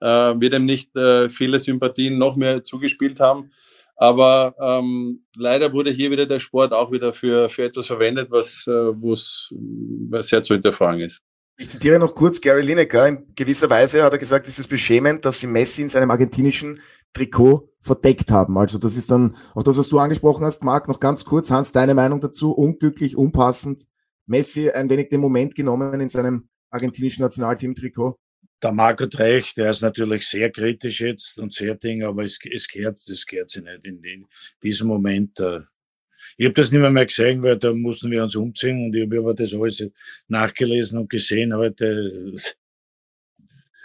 äh, 0.01 0.07
wird 0.07 0.55
ihm 0.55 0.67
nicht 0.67 0.97
äh, 0.97 1.29
viele 1.29 1.59
Sympathien 1.59 2.17
noch 2.17 2.37
mehr 2.37 2.63
zugespielt 2.63 3.19
haben. 3.19 3.51
Aber 3.97 4.55
ähm, 4.61 5.25
leider 5.37 5.73
wurde 5.73 5.91
hier 5.91 6.11
wieder 6.11 6.27
der 6.27 6.39
Sport 6.39 6.73
auch 6.73 6.91
wieder 6.91 7.13
für, 7.13 7.49
für 7.49 7.65
etwas 7.65 7.87
verwendet, 7.87 8.31
was, 8.31 8.67
äh, 8.67 8.71
was 8.71 9.53
sehr 10.29 10.43
zu 10.43 10.55
hinterfragen 10.55 11.01
ist. 11.01 11.21
Ich 11.59 11.69
zitiere 11.69 11.99
noch 11.99 12.15
kurz 12.15 12.41
Gary 12.41 12.63
Lineker. 12.63 13.07
In 13.07 13.35
gewisser 13.35 13.71
Weise 13.71 14.03
hat 14.03 14.13
er 14.13 14.19
gesagt, 14.19 14.49
es 14.49 14.59
ist 14.59 14.69
beschämend, 14.69 15.25
dass 15.25 15.39
sie 15.39 15.47
Messi 15.47 15.83
in 15.83 15.89
seinem 15.89 16.11
argentinischen 16.11 16.81
Trikot 17.13 17.69
verdeckt 17.79 18.31
haben. 18.31 18.57
Also 18.59 18.79
das 18.79 18.97
ist 18.97 19.11
dann 19.11 19.37
auch 19.55 19.63
das, 19.63 19.77
was 19.77 19.89
du 19.89 19.99
angesprochen 19.99 20.45
hast, 20.45 20.65
Marc, 20.65 20.89
noch 20.89 20.99
ganz 20.99 21.25
kurz. 21.25 21.51
Hans, 21.51 21.71
deine 21.71 21.95
Meinung 21.95 22.21
dazu? 22.21 22.53
Unglücklich, 22.53 23.17
unpassend. 23.17 23.87
Messi 24.27 24.71
ein 24.71 24.89
wenig 24.89 25.11
den 25.11 25.21
Moment 25.21 25.55
genommen 25.55 26.01
in 26.01 26.09
seinem 26.09 26.49
argentinischen 26.71 27.23
Nationalteam-Trikot? 27.23 28.19
Der 28.63 28.73
Marc 28.73 29.01
hat 29.01 29.19
recht, 29.19 29.59
er 29.59 29.71
ist 29.71 29.83
natürlich 29.83 30.27
sehr 30.27 30.51
kritisch 30.51 31.01
jetzt 31.01 31.39
und 31.39 31.53
sehr 31.53 31.75
ding, 31.75 32.05
aber 32.05 32.23
es, 32.23 32.39
es 32.51 32.69
gehört, 32.69 33.01
das 33.09 33.27
gehört 33.27 33.51
sich 33.51 33.63
nicht 33.63 33.87
in, 33.87 34.03
in 34.05 34.27
diesem 34.63 34.89
Moment. 34.89 35.41
Äh, 35.41 35.61
ich 36.37 36.47
habe 36.47 36.55
das 36.55 36.71
nicht 36.71 36.81
mehr, 36.81 36.91
mehr 36.91 37.07
gesehen, 37.07 37.43
weil 37.43 37.59
da 37.59 37.73
mussten 37.73 38.11
wir 38.11 38.23
uns 38.23 38.37
umziehen 38.37 38.87
und 38.87 38.95
ich 38.95 39.05
habe 39.05 39.19
aber 39.19 39.35
das 39.35 39.55
alles 39.55 39.91
nachgelesen 40.29 41.01
und 41.01 41.11
gesehen 41.11 41.55
heute. 41.55 42.35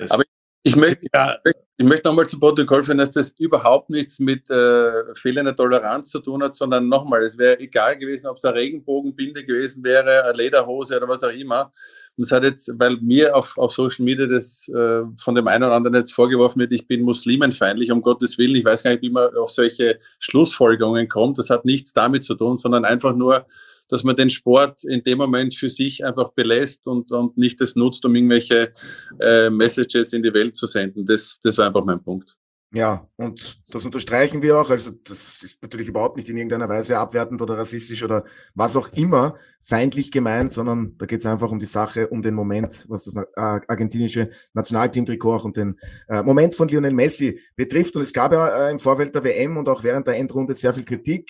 aber 0.10 0.24
ich 0.64 0.76
möchte, 0.76 1.08
ja, 1.14 1.38
ich 1.78 1.86
möchte 1.86 2.08
nochmal 2.08 2.28
zu 2.28 2.40
Protokoll 2.40 2.84
führen, 2.84 2.98
dass 2.98 3.12
das 3.12 3.32
überhaupt 3.40 3.90
nichts 3.90 4.20
mit 4.20 4.50
äh, 4.50 5.16
fehlender 5.16 5.56
Toleranz 5.56 6.10
zu 6.10 6.20
tun 6.20 6.44
hat, 6.44 6.56
sondern 6.56 6.90
nochmal, 6.90 7.24
es 7.24 7.38
wäre 7.38 7.60
egal 7.60 7.98
gewesen, 7.98 8.28
ob 8.28 8.38
es 8.38 8.46
eine 8.46 8.56
Regenbogenbinde 8.56 9.46
gewesen 9.46 9.84
wäre, 9.84 10.24
eine 10.26 10.38
Lederhose 10.38 10.98
oder 10.98 11.08
was 11.08 11.24
auch 11.24 11.30
immer. 11.30 11.72
Und 12.18 12.24
es 12.24 12.32
hat 12.32 12.44
jetzt, 12.44 12.72
weil 12.80 12.98
mir 12.98 13.36
auf, 13.36 13.58
auf 13.58 13.74
Social 13.74 14.04
Media 14.04 14.26
das 14.26 14.68
äh, 14.70 15.04
von 15.20 15.36
dem 15.36 15.48
einen 15.48 15.64
oder 15.64 15.76
anderen 15.76 15.96
jetzt 15.96 16.14
vorgeworfen 16.14 16.60
wird, 16.60 16.74
ich 16.74 16.88
bin 16.88 17.04
muslimenfeindlich, 17.04 17.92
um 17.92 18.02
Gottes 18.02 18.40
Willen. 18.40 18.56
Ich 18.56 18.66
weiß 18.66 18.84
gar 18.84 18.92
nicht, 18.92 19.04
wie 19.04 19.12
man 19.12 19.36
auf 19.36 19.52
solche 19.52 20.00
Schlussfolgerungen 20.20 21.08
kommt. 21.10 21.38
Das 21.38 21.52
hat 21.52 21.64
nichts 21.64 21.94
damit 21.94 22.24
zu 22.24 22.34
tun, 22.34 22.58
sondern 22.58 22.86
einfach 22.86 23.16
nur, 23.16 23.46
dass 23.88 24.04
man 24.04 24.16
den 24.16 24.32
Sport 24.32 24.84
in 24.84 25.04
dem 25.04 25.20
Moment 25.20 25.54
für 25.56 25.70
sich 25.70 26.04
einfach 26.04 26.30
belässt 26.30 26.88
und, 26.88 27.12
und 27.12 27.38
nicht 27.38 27.62
das 27.62 27.76
nutzt, 27.76 28.04
um 28.04 28.16
irgendwelche 28.16 28.74
äh, 29.20 29.50
Messages 29.52 30.12
in 30.12 30.24
die 30.24 30.34
Welt 30.34 30.56
zu 30.56 30.66
senden. 30.66 31.06
Das, 31.06 31.40
das 31.44 31.60
war 31.60 31.68
einfach 31.68 31.86
mein 31.86 32.02
Punkt. 32.02 32.36
Ja, 32.74 33.08
und 33.16 33.62
das 33.70 33.86
unterstreichen 33.86 34.42
wir 34.42 34.60
auch. 34.60 34.70
Also 34.70 34.92
das 34.92 35.42
ist 35.42 35.62
natürlich 35.62 35.88
überhaupt 35.88 36.18
nicht 36.18 36.28
in 36.28 36.36
irgendeiner 36.36 36.68
Weise 36.68 36.98
abwertend 36.98 37.42
oder 37.42 37.58
rassistisch 37.58 38.04
oder 38.04 38.26
was 38.56 38.76
auch 38.76 38.90
immer 38.92 39.36
feindlich 39.62 40.12
gemeint, 40.12 40.52
sondern 40.52 40.98
da 40.98 41.06
geht 41.06 41.22
es 41.22 41.26
einfach 41.26 41.50
um 41.50 41.60
die 41.60 41.66
Sache, 41.66 42.10
um 42.10 42.22
den 42.22 42.34
Moment, 42.34 42.86
was 42.90 43.06
das 43.06 43.16
äh, 43.16 43.24
argentinische 43.36 44.30
Nationalteam-Trikot 44.54 45.34
auch 45.34 45.46
und 45.46 45.56
den 45.56 45.80
äh, 46.10 46.22
Moment 46.24 46.56
von 46.56 46.68
Lionel 46.68 46.92
Messi 46.92 47.40
betrifft. 47.56 47.96
Und 47.96 48.02
es 48.02 48.12
gab 48.12 48.34
ja 48.34 48.68
äh, 48.68 48.72
im 48.72 48.80
Vorfeld 48.80 49.16
der 49.16 49.24
WM 49.24 49.56
und 49.56 49.70
auch 49.70 49.84
während 49.84 50.06
der 50.06 50.18
Endrunde 50.18 50.54
sehr 50.54 50.74
viel 50.74 50.84
Kritik, 50.84 51.30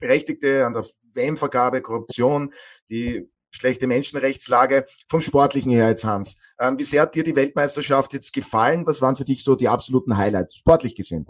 berechtigte 0.00 0.66
an 0.66 0.72
der 0.72 0.84
WM-Vergabe, 1.12 1.82
Korruption, 1.82 2.52
die 2.90 3.30
schlechte 3.54 3.86
Menschenrechtslage. 3.86 4.84
Vom 5.08 5.20
Sportlichen 5.20 5.72
her 5.72 5.88
jetzt, 5.88 6.04
Hans. 6.04 6.36
Ähm, 6.58 6.78
wie 6.78 6.84
sehr 6.84 7.02
hat 7.02 7.14
dir 7.14 7.24
die 7.24 7.36
Weltmeisterschaft 7.36 8.12
jetzt 8.12 8.32
gefallen? 8.32 8.86
Was 8.86 9.00
waren 9.00 9.16
für 9.16 9.24
dich 9.24 9.44
so 9.44 9.54
die 9.54 9.68
absoluten 9.68 10.16
Highlights, 10.16 10.56
sportlich 10.56 10.94
gesehen? 10.94 11.26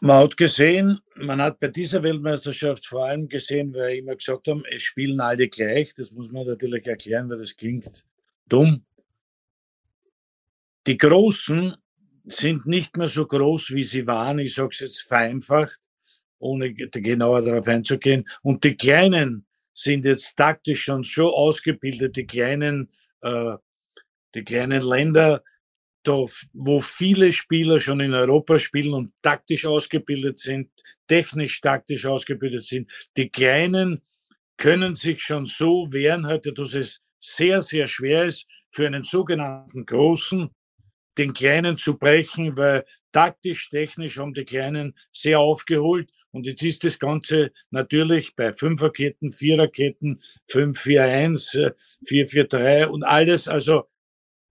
Man 0.00 0.18
hat 0.18 0.36
gesehen, 0.36 1.00
man 1.16 1.40
hat 1.40 1.60
bei 1.60 1.68
dieser 1.68 2.02
Weltmeisterschaft 2.02 2.86
vor 2.86 3.06
allem 3.06 3.28
gesehen, 3.28 3.74
weil 3.74 3.98
immer 3.98 4.16
gesagt 4.16 4.48
haben, 4.48 4.62
es 4.70 4.82
spielen 4.82 5.20
alle 5.20 5.48
gleich. 5.48 5.94
Das 5.94 6.10
muss 6.12 6.30
man 6.30 6.46
natürlich 6.46 6.86
erklären, 6.86 7.30
weil 7.30 7.38
das 7.38 7.56
klingt 7.56 8.04
dumm. 8.46 8.84
Die 10.86 10.98
Großen 10.98 11.76
sind 12.24 12.66
nicht 12.66 12.96
mehr 12.96 13.08
so 13.08 13.26
groß, 13.26 13.70
wie 13.70 13.84
sie 13.84 14.06
waren. 14.06 14.38
Ich 14.38 14.54
sage 14.54 14.70
es 14.72 14.80
jetzt 14.80 15.02
vereinfacht 15.02 15.80
ohne 16.38 16.74
genauer 16.74 17.42
darauf 17.42 17.66
einzugehen. 17.68 18.26
Und 18.42 18.64
die 18.64 18.76
Kleinen 18.76 19.46
sind 19.72 20.04
jetzt 20.04 20.36
taktisch 20.36 20.84
schon 20.84 21.02
so 21.02 21.34
ausgebildet, 21.34 22.16
die 22.16 22.26
kleinen, 22.26 22.90
äh, 23.22 23.56
die 24.34 24.44
kleinen 24.44 24.82
Länder, 24.82 25.42
da, 26.04 26.24
wo 26.52 26.80
viele 26.80 27.32
Spieler 27.32 27.80
schon 27.80 28.00
in 28.00 28.14
Europa 28.14 28.58
spielen 28.58 28.94
und 28.94 29.12
taktisch 29.22 29.66
ausgebildet 29.66 30.38
sind, 30.38 30.70
technisch 31.08 31.60
taktisch 31.60 32.06
ausgebildet 32.06 32.64
sind. 32.64 32.90
Die 33.16 33.30
Kleinen 33.30 34.02
können 34.56 34.94
sich 34.94 35.22
schon 35.22 35.44
so 35.44 35.90
wehren 35.92 36.26
heute, 36.26 36.52
dass 36.52 36.74
es 36.74 37.02
sehr, 37.18 37.60
sehr 37.60 37.88
schwer 37.88 38.24
ist, 38.24 38.46
für 38.70 38.86
einen 38.86 39.02
sogenannten 39.02 39.86
Großen 39.86 40.50
den 41.16 41.32
Kleinen 41.32 41.76
zu 41.76 41.96
brechen, 41.96 42.56
weil 42.56 42.84
taktisch, 43.12 43.70
technisch 43.70 44.18
haben 44.18 44.34
die 44.34 44.44
Kleinen 44.44 44.94
sehr 45.10 45.38
aufgeholt 45.38 46.10
und 46.34 46.46
jetzt 46.46 46.64
ist 46.64 46.82
das 46.82 46.98
Ganze 46.98 47.52
natürlich 47.70 48.34
bei 48.34 48.52
Fünferketten, 48.52 49.30
Viererketten, 49.30 50.20
5-4-1, 50.50 51.72
4-4-3 52.08 52.86
und 52.86 53.04
alles, 53.04 53.46
also 53.46 53.84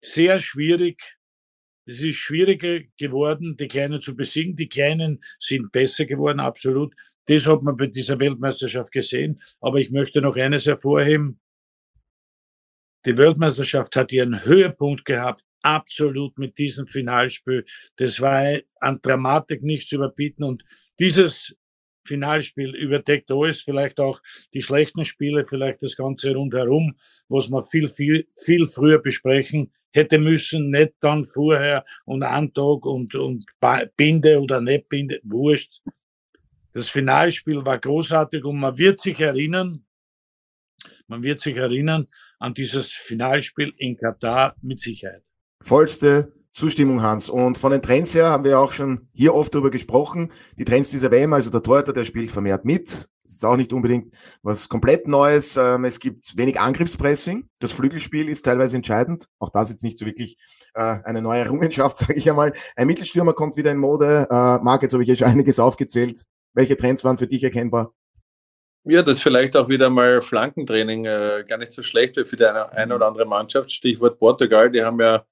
sehr 0.01 0.39
schwierig. 0.39 1.19
Es 1.85 2.01
ist 2.01 2.15
schwieriger 2.15 2.79
geworden, 2.97 3.57
die 3.57 3.67
Kleinen 3.67 4.01
zu 4.01 4.15
besiegen. 4.15 4.55
Die 4.55 4.67
Kleinen 4.67 5.23
sind 5.37 5.71
besser 5.71 6.05
geworden, 6.05 6.39
absolut. 6.39 6.95
Das 7.27 7.45
hat 7.45 7.61
man 7.61 7.77
bei 7.77 7.85
dieser 7.85 8.17
Weltmeisterschaft 8.17 8.91
gesehen. 8.91 9.39
Aber 9.61 9.77
ich 9.77 9.91
möchte 9.91 10.19
noch 10.19 10.35
eines 10.35 10.65
hervorheben. 10.65 11.39
Die 13.05 13.15
Weltmeisterschaft 13.15 13.95
hat 13.95 14.11
ihren 14.11 14.43
Höhepunkt 14.45 15.05
gehabt 15.05 15.43
absolut 15.61 16.39
mit 16.39 16.57
diesem 16.57 16.87
Finalspiel. 16.87 17.65
Das 17.97 18.19
war 18.19 18.61
an 18.79 18.99
Dramatik 18.99 19.61
nicht 19.61 19.87
zu 19.87 19.97
überbieten 19.97 20.43
und 20.43 20.63
dieses 20.99 21.55
Finalspiel 22.07 22.75
überdeckt 22.75 23.31
alles, 23.31 23.61
vielleicht 23.61 23.99
auch 23.99 24.21
die 24.53 24.61
schlechten 24.61 25.05
Spiele, 25.05 25.45
vielleicht 25.45 25.83
das 25.83 25.95
Ganze 25.95 26.33
rundherum, 26.33 26.95
was 27.27 27.49
man 27.49 27.65
viel, 27.65 27.87
viel, 27.87 28.27
viel 28.37 28.65
früher 28.65 28.99
besprechen 28.99 29.71
hätte 29.91 30.17
müssen, 30.17 30.69
nicht 30.69 30.93
dann 30.99 31.25
vorher 31.25 31.83
und 32.05 32.23
einen 32.23 32.53
Tag 32.53 32.85
und, 32.85 33.15
und 33.15 33.45
Binde 33.95 34.39
oder 34.39 34.61
nicht 34.61 34.89
Binde, 34.89 35.19
wurscht. 35.23 35.81
Das 36.73 36.89
Finalspiel 36.89 37.65
war 37.65 37.79
großartig 37.79 38.43
und 38.45 38.59
man 38.59 38.77
wird 38.77 38.99
sich 38.99 39.19
erinnern, 39.19 39.83
man 41.07 41.23
wird 41.23 41.39
sich 41.39 41.55
erinnern 41.55 42.07
an 42.39 42.53
dieses 42.53 42.93
Finalspiel 42.93 43.73
in 43.77 43.97
Katar 43.97 44.55
mit 44.61 44.79
Sicherheit. 44.79 45.23
Vollste 45.61 46.31
Zustimmung, 46.51 47.01
Hans. 47.01 47.29
Und 47.29 47.57
von 47.57 47.71
den 47.71 47.81
Trends 47.81 48.15
her 48.15 48.29
haben 48.29 48.43
wir 48.43 48.59
auch 48.59 48.71
schon 48.71 49.09
hier 49.13 49.35
oft 49.35 49.53
darüber 49.53 49.69
gesprochen. 49.69 50.31
Die 50.57 50.65
Trends 50.65 50.89
dieser 50.89 51.11
WM, 51.11 51.33
also 51.33 51.49
der 51.49 51.61
Torhüter, 51.61 51.93
der 51.93 52.05
spielt 52.05 52.31
vermehrt 52.31 52.65
mit. 52.65 53.09
Das 53.23 53.33
ist 53.33 53.45
auch 53.45 53.57
nicht 53.57 53.73
unbedingt 53.73 54.13
was 54.41 54.69
komplett 54.69 55.07
Neues. 55.07 55.57
Ähm, 55.57 55.83
es 55.83 55.99
gibt 55.99 56.37
wenig 56.37 56.59
Angriffspressing. 56.59 57.49
Das 57.59 57.73
Flügelspiel 57.73 58.29
ist 58.29 58.45
teilweise 58.45 58.77
entscheidend. 58.77 59.25
Auch 59.37 59.49
das 59.49 59.69
ist 59.69 59.83
nicht 59.83 59.99
so 59.99 60.05
wirklich 60.05 60.37
äh, 60.75 60.99
eine 61.03 61.21
neue 61.21 61.41
Errungenschaft, 61.41 61.97
sage 61.97 62.13
ich 62.13 62.29
einmal. 62.29 62.53
Ein 62.75 62.87
Mittelstürmer 62.87 63.33
kommt 63.33 63.57
wieder 63.57 63.71
in 63.71 63.79
Mode. 63.79 64.27
Äh, 64.29 64.33
Marc, 64.63 64.81
jetzt 64.81 64.93
habe 64.93 65.03
ich 65.03 65.09
ja 65.09 65.15
schon 65.15 65.27
einiges 65.27 65.59
aufgezählt. 65.59 66.23
Welche 66.53 66.77
Trends 66.77 67.03
waren 67.03 67.17
für 67.17 67.27
dich 67.27 67.43
erkennbar? 67.43 67.93
Ja, 68.85 69.01
das 69.03 69.19
vielleicht 69.19 69.57
auch 69.57 69.67
wieder 69.67 69.89
mal 69.89 70.21
Flankentraining 70.21 71.03
äh, 71.03 71.43
gar 71.45 71.57
nicht 71.57 71.73
so 71.73 71.81
schlecht 71.81 72.15
wäre 72.15 72.25
für 72.25 72.37
die 72.37 72.45
eine, 72.45 72.71
eine 72.71 72.95
oder 72.95 73.07
andere 73.07 73.25
Mannschaft. 73.25 73.69
Stichwort 73.69 74.17
Portugal, 74.17 74.71
die 74.71 74.81
haben 74.81 75.01
ja 75.01 75.25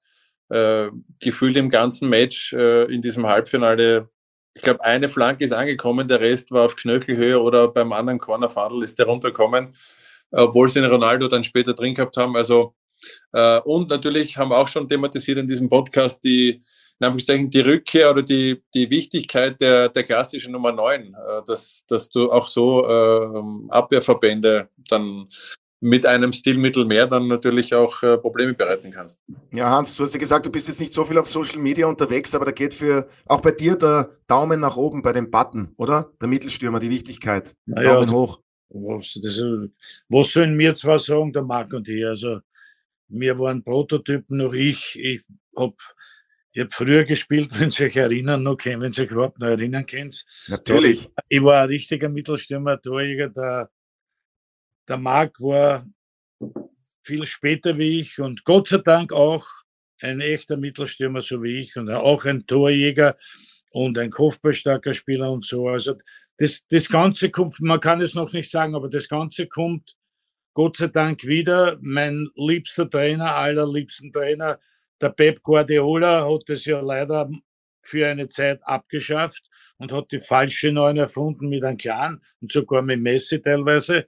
äh, 0.48 0.88
gefühlt 1.20 1.56
im 1.56 1.70
ganzen 1.70 2.08
Match 2.08 2.52
äh, 2.52 2.84
in 2.92 3.02
diesem 3.02 3.26
Halbfinale, 3.26 4.08
ich 4.54 4.62
glaube, 4.62 4.82
eine 4.84 5.08
Flanke 5.08 5.44
ist 5.44 5.52
angekommen, 5.52 6.08
der 6.08 6.20
Rest 6.20 6.50
war 6.50 6.64
auf 6.64 6.76
Knöchelhöhe 6.76 7.40
oder 7.40 7.68
beim 7.68 7.92
anderen 7.92 8.18
Cornerfadel 8.18 8.82
ist 8.82 8.98
der 8.98 9.06
runtergekommen, 9.06 9.74
obwohl 10.30 10.68
sie 10.68 10.80
den 10.80 10.90
Ronaldo 10.90 11.28
dann 11.28 11.44
später 11.44 11.74
drin 11.74 11.94
gehabt 11.94 12.16
haben. 12.16 12.36
Also, 12.36 12.74
äh, 13.32 13.60
und 13.60 13.90
natürlich 13.90 14.38
haben 14.38 14.50
wir 14.50 14.58
auch 14.58 14.68
schon 14.68 14.88
thematisiert 14.88 15.38
in 15.38 15.46
diesem 15.46 15.68
Podcast 15.68 16.24
die, 16.24 16.62
die 17.00 17.60
Rückkehr 17.60 18.10
oder 18.10 18.22
die, 18.22 18.62
die 18.74 18.88
Wichtigkeit 18.88 19.60
der, 19.60 19.90
der 19.90 20.04
klassischen 20.04 20.52
Nummer 20.52 20.72
9, 20.72 21.02
äh, 21.02 21.42
dass, 21.46 21.84
dass 21.86 22.08
du 22.08 22.32
auch 22.32 22.46
so 22.46 22.88
äh, 22.88 23.42
Abwehrverbände 23.68 24.70
dann 24.88 25.28
mit 25.80 26.06
einem 26.06 26.32
Stilmittel 26.32 26.84
mehr 26.84 27.06
dann 27.06 27.28
natürlich 27.28 27.74
auch 27.74 28.02
äh, 28.02 28.16
Probleme 28.16 28.54
bereiten 28.54 28.90
kannst. 28.90 29.18
Ja, 29.52 29.70
Hans, 29.70 29.96
du 29.96 30.04
hast 30.04 30.14
ja 30.14 30.20
gesagt, 30.20 30.46
du 30.46 30.50
bist 30.50 30.68
jetzt 30.68 30.80
nicht 30.80 30.94
so 30.94 31.04
viel 31.04 31.18
auf 31.18 31.28
Social 31.28 31.58
Media 31.58 31.86
unterwegs, 31.86 32.34
aber 32.34 32.46
da 32.46 32.52
geht 32.52 32.72
für 32.72 33.06
auch 33.26 33.40
bei 33.40 33.50
dir 33.50 33.76
der 33.76 34.10
Daumen 34.26 34.60
nach 34.60 34.76
oben 34.76 35.02
bei 35.02 35.12
dem 35.12 35.30
Button, 35.30 35.74
oder? 35.76 36.10
Der 36.20 36.28
Mittelstürmer, 36.28 36.80
die 36.80 36.90
Wichtigkeit. 36.90 37.54
Naja, 37.66 37.94
Daumen 37.94 38.10
hoch. 38.10 38.40
Was, 38.68 39.18
das, 39.22 39.42
was 40.08 40.32
sollen 40.32 40.58
wir 40.58 40.74
zwar 40.74 40.98
sagen, 40.98 41.32
der 41.32 41.42
Marc 41.42 41.72
und 41.72 41.88
ich? 41.88 42.04
Also, 42.04 42.40
wir 43.08 43.38
waren 43.38 43.62
Prototypen, 43.62 44.38
noch 44.38 44.54
ich. 44.54 44.98
Ich 44.98 45.22
habe 45.56 45.76
ich 46.52 46.62
hab 46.62 46.72
früher 46.72 47.04
gespielt, 47.04 47.50
wenn 47.60 47.70
Sie 47.70 47.84
euch 47.84 47.96
erinnern, 47.96 48.42
noch 48.42 48.56
kennen, 48.56 48.80
wenn 48.80 48.92
Sie 48.92 49.02
sich 49.02 49.10
überhaupt 49.10 49.38
noch 49.38 49.48
erinnern 49.48 49.86
könnt. 49.86 50.24
Natürlich. 50.48 51.08
Ich 51.28 51.42
war 51.42 51.62
ein 51.62 51.68
richtiger 51.68 52.08
Mittelstürmer, 52.08 52.80
Torjäger, 52.80 53.28
der 53.28 53.70
der 54.88 54.98
Marc 54.98 55.40
war 55.40 55.86
viel 57.02 57.24
später 57.24 57.78
wie 57.78 58.00
ich 58.00 58.20
und 58.20 58.44
Gott 58.44 58.68
sei 58.68 58.78
Dank 58.78 59.12
auch 59.12 59.46
ein 60.00 60.20
echter 60.20 60.56
Mittelstürmer 60.56 61.20
so 61.20 61.42
wie 61.42 61.60
ich 61.60 61.76
und 61.76 61.90
auch 61.90 62.24
ein 62.24 62.46
Torjäger 62.46 63.16
und 63.70 63.98
ein 63.98 64.10
kopfballstarker 64.10 64.94
Spieler 64.94 65.30
und 65.30 65.44
so. 65.44 65.68
Also 65.68 65.94
das, 66.38 66.66
das 66.68 66.88
Ganze 66.88 67.30
kommt, 67.30 67.60
man 67.60 67.80
kann 67.80 68.00
es 68.00 68.14
noch 68.14 68.32
nicht 68.32 68.50
sagen, 68.50 68.74
aber 68.74 68.88
das 68.88 69.08
Ganze 69.08 69.46
kommt 69.46 69.96
Gott 70.54 70.76
sei 70.76 70.88
Dank 70.88 71.24
wieder. 71.24 71.78
Mein 71.80 72.28
liebster 72.34 72.88
Trainer, 72.88 73.34
allerliebsten 73.34 74.12
Trainer, 74.12 74.58
der 75.00 75.10
Pep 75.10 75.42
Guardiola, 75.42 76.28
hat 76.28 76.48
es 76.50 76.64
ja 76.64 76.80
leider 76.80 77.30
für 77.82 78.08
eine 78.08 78.28
Zeit 78.28 78.60
abgeschafft 78.62 79.48
und 79.78 79.92
hat 79.92 80.10
die 80.12 80.20
falsche 80.20 80.72
Neuen 80.72 80.96
erfunden 80.96 81.48
mit 81.48 81.62
einem 81.62 81.76
Clan 81.76 82.20
und 82.40 82.50
sogar 82.50 82.82
mit 82.82 83.00
Messi 83.00 83.40
teilweise. 83.40 84.06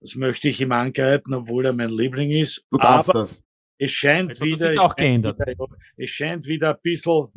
Das 0.00 0.14
möchte 0.14 0.48
ich 0.48 0.60
ihm 0.60 0.72
angreifen, 0.72 1.34
obwohl 1.34 1.66
er 1.66 1.72
mein 1.72 1.90
Liebling 1.90 2.30
ist. 2.30 2.64
Du 2.70 2.78
darfst 2.78 3.10
Aber 3.10 3.20
das. 3.20 3.42
Es 3.78 3.90
scheint 3.90 4.32
es 4.32 4.40
wieder, 4.40 4.72
es, 4.72 4.78
auch 4.78 4.96
geändert. 4.96 5.38
Wieder, 5.40 5.66
es 5.96 6.10
scheint 6.10 6.46
wieder 6.46 6.70
ein 6.70 6.80
bisschen, 6.82 7.28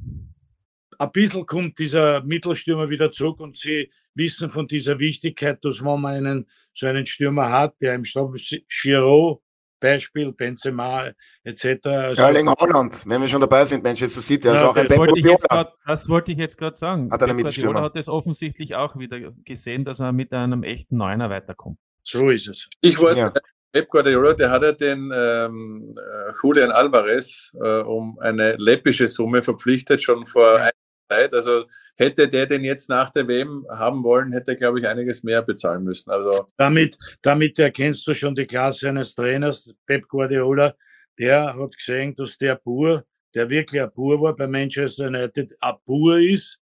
ein 0.97 1.12
bisschen 1.12 1.45
kommt 1.45 1.78
dieser 1.80 2.24
Mittelstürmer 2.24 2.89
wieder 2.89 3.12
zurück 3.12 3.39
und 3.39 3.57
sie 3.57 3.91
wissen 4.14 4.51
von 4.51 4.68
dieser 4.68 4.99
Wichtigkeit, 4.99 5.64
dass 5.64 5.84
wenn 5.84 5.99
man 5.99 6.16
einen, 6.16 6.47
so 6.74 6.88
einen 6.88 7.05
Stürmer 7.05 7.49
hat, 7.49 7.76
der 7.82 7.95
im 7.95 8.05
Sturm, 8.05 8.36
Giro, 8.68 9.41
Beispiel, 9.80 10.32
Benzema 10.34 11.12
etc. 11.43 11.86
Also, 11.86 12.22
Erling 12.22 12.49
Holland, 12.49 13.03
wenn 13.07 13.22
wir 13.22 13.28
schon 13.28 13.41
dabei 13.41 13.66
sind, 13.66 13.84
Manchester 13.84 14.22
City, 14.22 14.49
also 14.49 14.66
ja, 14.66 14.70
auch 14.72 14.76
ein 14.76 14.88
das, 14.88 14.97
wollte 14.97 15.22
grad, 15.22 15.74
das 15.86 16.10
wollte 16.10 16.32
ich 16.34 16.38
jetzt 16.38 16.57
gerade 16.57 16.76
sagen. 16.76 17.10
Hat, 17.12 17.20
Pep 17.22 17.38
Guardiola 17.38 17.82
hat 17.82 17.95
es 17.95 18.10
offensichtlich 18.10 18.76
auch 18.76 18.97
wieder 18.97 19.32
gesehen, 19.45 19.86
dass 19.86 19.99
er 19.99 20.12
mit 20.12 20.34
einem 20.34 20.64
echten 20.64 20.97
Neuner 20.97 21.30
weiterkommt. 21.30 21.80
So 22.03 22.29
ist 22.29 22.47
es. 22.47 22.69
Ich 22.81 22.97
wollte, 22.99 23.19
ja. 23.19 23.33
Pep 23.71 23.89
Guardiola, 23.89 24.33
der 24.33 24.49
hat 24.49 24.63
ja 24.63 24.71
den 24.71 25.11
ähm, 25.13 25.95
äh, 25.95 26.31
Julian 26.41 26.71
Alvarez 26.71 27.51
äh, 27.61 27.81
um 27.81 28.17
eine 28.19 28.55
läppische 28.57 29.07
Summe 29.07 29.43
verpflichtet, 29.43 30.01
schon 30.01 30.25
vor 30.25 30.57
ja. 30.57 30.71
Zeit. 31.09 31.33
Also 31.33 31.65
hätte 31.95 32.27
der 32.27 32.47
den 32.47 32.63
jetzt 32.63 32.89
nach 32.89 33.11
der 33.11 33.27
WM 33.27 33.65
haben 33.69 34.03
wollen, 34.03 34.31
hätte 34.31 34.51
er, 34.51 34.55
glaube 34.55 34.79
ich, 34.79 34.87
einiges 34.87 35.23
mehr 35.23 35.41
bezahlen 35.41 35.83
müssen. 35.83 36.09
Also 36.09 36.47
damit, 36.57 36.97
damit 37.21 37.59
erkennst 37.59 38.07
du 38.07 38.13
schon 38.13 38.33
die 38.33 38.47
Klasse 38.47 38.89
eines 38.89 39.13
Trainers, 39.13 39.75
Pep 39.85 40.07
Guardiola. 40.07 40.73
Der 41.19 41.55
hat 41.55 41.75
gesehen, 41.75 42.15
dass 42.15 42.37
der 42.37 42.55
Pur, 42.55 43.05
der 43.35 43.49
wirklich 43.49 43.81
ein 43.81 43.93
Pur 43.93 44.21
war 44.21 44.35
bei 44.35 44.47
Manchester 44.47 45.07
United, 45.07 45.55
ein 45.61 45.75
Pur 45.85 46.17
ist, 46.17 46.59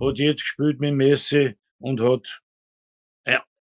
hat 0.00 0.18
jetzt 0.18 0.42
gespielt 0.42 0.80
mit 0.80 0.94
Messi 0.94 1.56
und 1.78 2.00
hat 2.00 2.41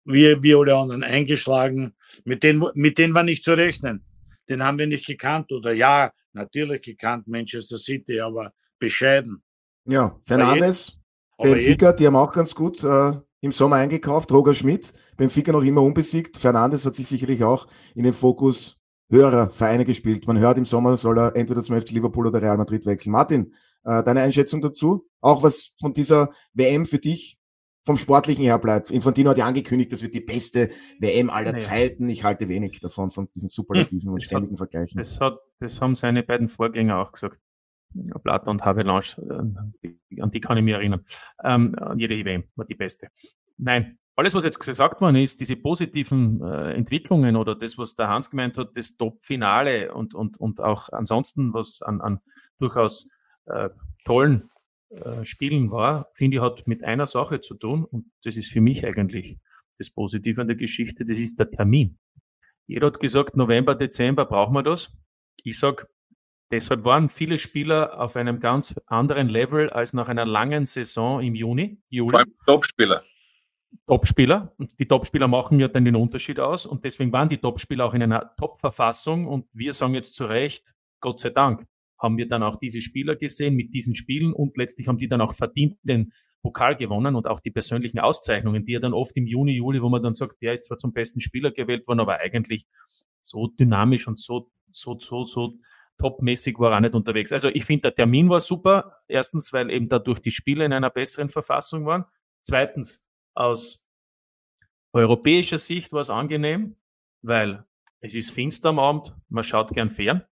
wie, 0.07 0.41
wie 0.41 0.55
alle 0.55 0.75
anderen 0.75 1.03
eingeschlagen. 1.03 1.93
Mit 2.23 2.43
denen, 2.43 2.63
mit 2.73 2.97
denen 2.97 3.13
war 3.13 3.23
nicht 3.23 3.43
zu 3.43 3.53
rechnen. 3.53 4.03
Den 4.49 4.63
haben 4.63 4.79
wir 4.79 4.87
nicht 4.87 5.05
gekannt. 5.05 5.51
Oder 5.51 5.73
ja, 5.73 6.11
natürlich 6.33 6.81
gekannt, 6.81 7.27
Manchester 7.27 7.77
City, 7.77 8.19
aber 8.19 8.53
bescheiden. 8.79 9.43
Ja, 9.85 10.19
Fernandes, 10.23 10.97
Benfica, 11.37 11.91
die 11.91 12.07
haben 12.07 12.15
auch 12.15 12.31
ganz 12.31 12.55
gut 12.55 12.83
äh, 12.83 13.11
im 13.41 13.51
Sommer 13.51 13.77
eingekauft. 13.77 14.31
Roger 14.31 14.53
Schmidt, 14.53 14.91
Benfica 15.15 15.51
noch 15.51 15.63
immer 15.63 15.81
unbesiegt. 15.81 16.37
Fernandes 16.37 16.85
hat 16.85 16.95
sich 16.95 17.07
sicherlich 17.07 17.43
auch 17.43 17.67
in 17.95 18.03
den 18.03 18.13
Fokus 18.13 18.77
höherer 19.09 19.49
Vereine 19.49 19.85
gespielt. 19.85 20.27
Man 20.27 20.39
hört, 20.39 20.57
im 20.57 20.65
Sommer 20.65 20.97
soll 20.97 21.17
er 21.17 21.35
entweder 21.35 21.61
zum 21.61 21.79
FC 21.79 21.91
Liverpool 21.91 22.27
oder 22.27 22.41
Real 22.41 22.57
Madrid 22.57 22.85
wechseln. 22.85 23.11
Martin, 23.11 23.53
äh, 23.85 24.03
deine 24.03 24.21
Einschätzung 24.21 24.61
dazu? 24.61 25.07
Auch 25.21 25.43
was 25.43 25.73
von 25.79 25.93
dieser 25.93 26.29
WM 26.53 26.85
für 26.85 26.99
dich 26.99 27.37
vom 27.87 27.95
Sportlichen 27.95 28.43
her 28.43 28.59
bleibt. 28.59 28.91
Infantino 28.91 29.29
hat 29.29 29.37
ja 29.37 29.45
angekündigt, 29.45 29.93
das 29.93 30.01
wird 30.01 30.13
die 30.13 30.19
beste 30.19 30.69
WM 30.99 31.29
aller 31.29 31.53
naja. 31.53 31.63
Zeiten. 31.63 32.09
Ich 32.09 32.25
halte 32.25 32.49
wenig 32.49 32.81
davon, 32.81 33.11
von 33.11 33.29
diesen 33.33 33.47
Superlativen 33.47 34.07
hm, 34.07 34.13
und 34.13 34.23
ständigen 34.23 34.55
hat, 34.55 34.57
Vergleichen. 34.57 34.97
Das, 34.97 35.21
hat, 35.21 35.39
das 35.61 35.79
haben 35.79 35.95
seine 35.95 36.21
beiden 36.21 36.49
Vorgänger 36.49 36.99
auch 36.99 37.13
gesagt. 37.13 37.39
Platter 38.23 38.51
und 38.51 38.65
Havelange, 38.65 39.15
äh, 39.17 40.21
an 40.21 40.31
die 40.31 40.41
kann 40.41 40.57
ich 40.57 40.63
mich 40.65 40.73
erinnern. 40.73 41.05
Ähm, 41.41 41.77
jede 41.95 42.25
WM 42.25 42.43
war 42.57 42.65
die 42.65 42.75
beste. 42.75 43.07
Nein, 43.57 43.97
alles, 44.17 44.33
was 44.33 44.43
jetzt 44.43 44.59
gesagt 44.59 44.99
worden 44.99 45.15
ist, 45.15 45.39
diese 45.39 45.55
positiven 45.55 46.41
äh, 46.41 46.73
Entwicklungen 46.73 47.37
oder 47.37 47.55
das, 47.55 47.77
was 47.77 47.95
der 47.95 48.09
Hans 48.09 48.29
gemeint 48.29 48.57
hat, 48.57 48.71
das 48.75 48.97
Top-Finale 48.97 49.93
und, 49.93 50.13
und, 50.13 50.37
und 50.37 50.59
auch 50.59 50.89
ansonsten, 50.89 51.53
was 51.53 51.81
an, 51.81 52.01
an 52.01 52.19
durchaus 52.59 53.09
äh, 53.45 53.69
tollen 54.03 54.49
äh, 54.89 55.25
Spielen 55.25 55.71
war, 55.71 56.09
finde 56.13 56.37
ich, 56.37 56.43
hat 56.43 56.67
mit 56.67 56.83
einer 56.83 57.05
Sache 57.05 57.41
zu 57.41 57.55
tun 57.55 57.83
und 57.85 58.05
das 58.23 58.37
ist 58.37 58.51
für 58.51 58.61
mich 58.61 58.85
eigentlich 58.85 59.37
das 59.77 59.89
Positive 59.89 60.41
an 60.41 60.47
der 60.47 60.55
Geschichte, 60.55 61.05
das 61.05 61.19
ist 61.19 61.37
der 61.39 61.51
Termin. 61.51 61.97
Jeder 62.67 62.87
hat 62.87 62.99
gesagt, 62.99 63.37
November, 63.37 63.75
Dezember 63.75 64.25
brauchen 64.25 64.53
wir 64.53 64.63
das. 64.63 64.91
Ich 65.43 65.59
sage, 65.59 65.87
deshalb 66.51 66.83
waren 66.83 67.09
viele 67.09 67.37
Spieler 67.37 67.99
auf 67.99 68.15
einem 68.15 68.39
ganz 68.39 68.75
anderen 68.87 69.29
Level 69.29 69.69
als 69.69 69.93
nach 69.93 70.07
einer 70.07 70.25
langen 70.25 70.65
Saison 70.65 71.21
im 71.21 71.35
Juni, 71.35 71.81
Juli. 71.89 72.09
Vor 72.09 72.19
allem 72.19 72.33
Topspieler. 72.45 73.03
Topspieler. 73.85 74.53
Und 74.57 74.77
die 74.79 74.87
Topspieler 74.87 75.27
machen 75.27 75.59
ja 75.59 75.67
dann 75.67 75.85
den 75.85 75.95
Unterschied 75.95 76.39
aus. 76.39 76.65
Und 76.65 76.83
deswegen 76.83 77.11
waren 77.11 77.29
die 77.29 77.37
Topspieler 77.37 77.85
auch 77.85 77.93
in 77.93 78.03
einer 78.03 78.35
Top-Verfassung. 78.37 79.27
Und 79.27 79.47
wir 79.53 79.73
sagen 79.73 79.93
jetzt 79.93 80.15
zu 80.15 80.25
Recht, 80.25 80.75
Gott 80.99 81.19
sei 81.19 81.29
Dank 81.29 81.67
haben 81.99 82.17
wir 82.17 82.27
dann 82.27 82.43
auch 82.43 82.57
diese 82.57 82.81
Spieler 82.81 83.15
gesehen 83.15 83.55
mit 83.55 83.73
diesen 83.73 83.95
Spielen 83.95 84.33
und 84.33 84.57
letztlich 84.57 84.87
haben 84.87 84.97
die 84.97 85.07
dann 85.07 85.21
auch 85.21 85.33
verdient 85.33 85.77
den 85.83 86.11
Pokal 86.41 86.75
gewonnen 86.75 87.15
und 87.15 87.27
auch 87.27 87.39
die 87.39 87.51
persönlichen 87.51 87.99
Auszeichnungen, 87.99 88.65
die 88.65 88.73
ja 88.73 88.79
dann 88.79 88.93
oft 88.93 89.17
im 89.17 89.27
Juni, 89.27 89.53
Juli, 89.53 89.81
wo 89.81 89.89
man 89.89 90.03
dann 90.03 90.13
sagt, 90.13 90.41
der 90.41 90.53
ist 90.53 90.65
zwar 90.65 90.77
zum 90.77 90.93
besten 90.93 91.19
Spieler 91.19 91.51
gewählt 91.51 91.87
worden, 91.87 91.99
aber 91.99 92.19
eigentlich 92.19 92.67
so 93.21 93.47
dynamisch 93.47 94.07
und 94.07 94.19
so, 94.19 94.49
so, 94.71 94.97
so, 94.99 95.25
so 95.25 95.55
topmäßig 95.97 96.59
war 96.59 96.71
er 96.71 96.81
nicht 96.81 96.93
unterwegs. 96.93 97.31
Also 97.31 97.49
ich 97.49 97.65
finde, 97.65 97.83
der 97.83 97.95
Termin 97.95 98.29
war 98.29 98.39
super. 98.39 99.01
Erstens, 99.07 99.51
weil 99.53 99.71
eben 99.71 99.89
dadurch 99.89 100.19
die 100.19 100.31
Spiele 100.31 100.65
in 100.65 100.73
einer 100.73 100.89
besseren 100.89 101.29
Verfassung 101.29 101.85
waren. 101.85 102.05
Zweitens, 102.43 103.05
aus 103.33 103.87
europäischer 104.93 105.57
Sicht 105.57 105.91
war 105.93 106.01
es 106.01 106.09
angenehm, 106.09 106.75
weil 107.21 107.65
es 107.99 108.15
ist 108.15 108.31
finster 108.31 108.69
am 108.69 108.79
Abend, 108.79 109.15
man 109.29 109.43
schaut 109.43 109.71
gern 109.71 109.89
fern. 109.89 110.23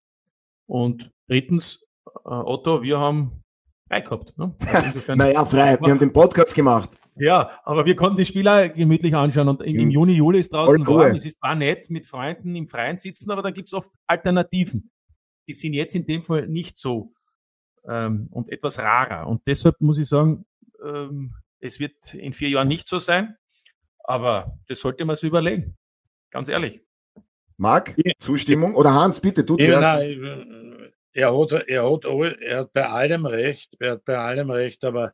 Und 0.68 1.12
drittens, 1.28 1.86
äh, 2.08 2.30
Otto, 2.30 2.82
wir 2.82 3.00
haben 3.00 3.44
frei 3.88 4.02
gehabt. 4.02 4.38
Ne? 4.38 4.56
Also 4.72 5.14
naja, 5.16 5.46
frei. 5.46 5.78
Wir 5.80 5.92
haben 5.92 6.00
den 6.00 6.14
Podcast 6.14 6.56
gemacht. 6.56 6.90
Ja, 7.18 7.62
aber 7.64 7.86
wir 7.86 7.96
konnten 7.96 8.18
die 8.18 8.26
Spieler 8.26 8.68
gemütlich 8.70 9.16
anschauen 9.16 9.48
und 9.48 9.62
im, 9.62 9.80
im 9.80 9.90
Juni, 9.90 10.14
Juli 10.14 10.40
ist 10.40 10.52
draußen 10.52 10.86
warm. 10.86 11.16
Es 11.16 11.26
ist 11.26 11.40
zwar 11.40 11.56
nett 11.56 11.90
mit 11.90 12.06
Freunden 12.06 12.56
im 12.56 12.68
Freien 12.68 12.98
sitzen, 12.98 13.32
aber 13.32 13.42
dann 13.42 13.54
gibt 13.54 13.70
es 13.70 13.74
oft 13.74 13.90
Alternativen. 14.08 14.92
Die 15.48 15.54
sind 15.54 15.74
jetzt 15.74 15.96
in 15.96 16.06
dem 16.06 16.24
Fall 16.24 16.48
nicht 16.48 16.78
so 16.78 17.14
ähm, 17.88 18.28
und 18.32 18.50
etwas 18.50 18.80
rarer. 18.80 19.28
Und 19.28 19.42
deshalb 19.48 19.80
muss 19.80 19.98
ich 19.98 20.08
sagen, 20.08 20.46
ähm, 20.84 21.36
es 21.62 21.80
wird 21.80 22.14
in 22.14 22.34
vier 22.34 22.50
Jahren 22.50 22.68
nicht 22.68 22.88
so 22.88 23.00
sein, 23.00 23.38
aber 24.04 24.60
das 24.68 24.82
sollte 24.82 25.06
man 25.06 25.16
sich 25.16 25.30
überlegen. 25.30 25.78
Ganz 26.32 26.50
ehrlich. 26.50 26.82
Marc, 27.58 27.96
Zustimmung? 28.18 28.76
Oder 28.76 28.94
Hans, 28.94 29.22
bitte, 29.22 29.46
du 29.46 29.56
zuerst. 29.56 29.82
Nein, 29.82 30.65
er, 31.16 31.38
hat, 31.38 31.52
er, 31.68 31.90
hat, 31.90 32.06
er 32.42 32.60
hat 32.60 32.74
bei 32.74 32.88
allem 32.88 33.26
recht, 33.26 33.76
er 33.80 33.92
hat 33.92 34.06
bei 34.06 34.18
allem 34.18 34.52
recht, 34.52 34.84
aber 34.84 35.14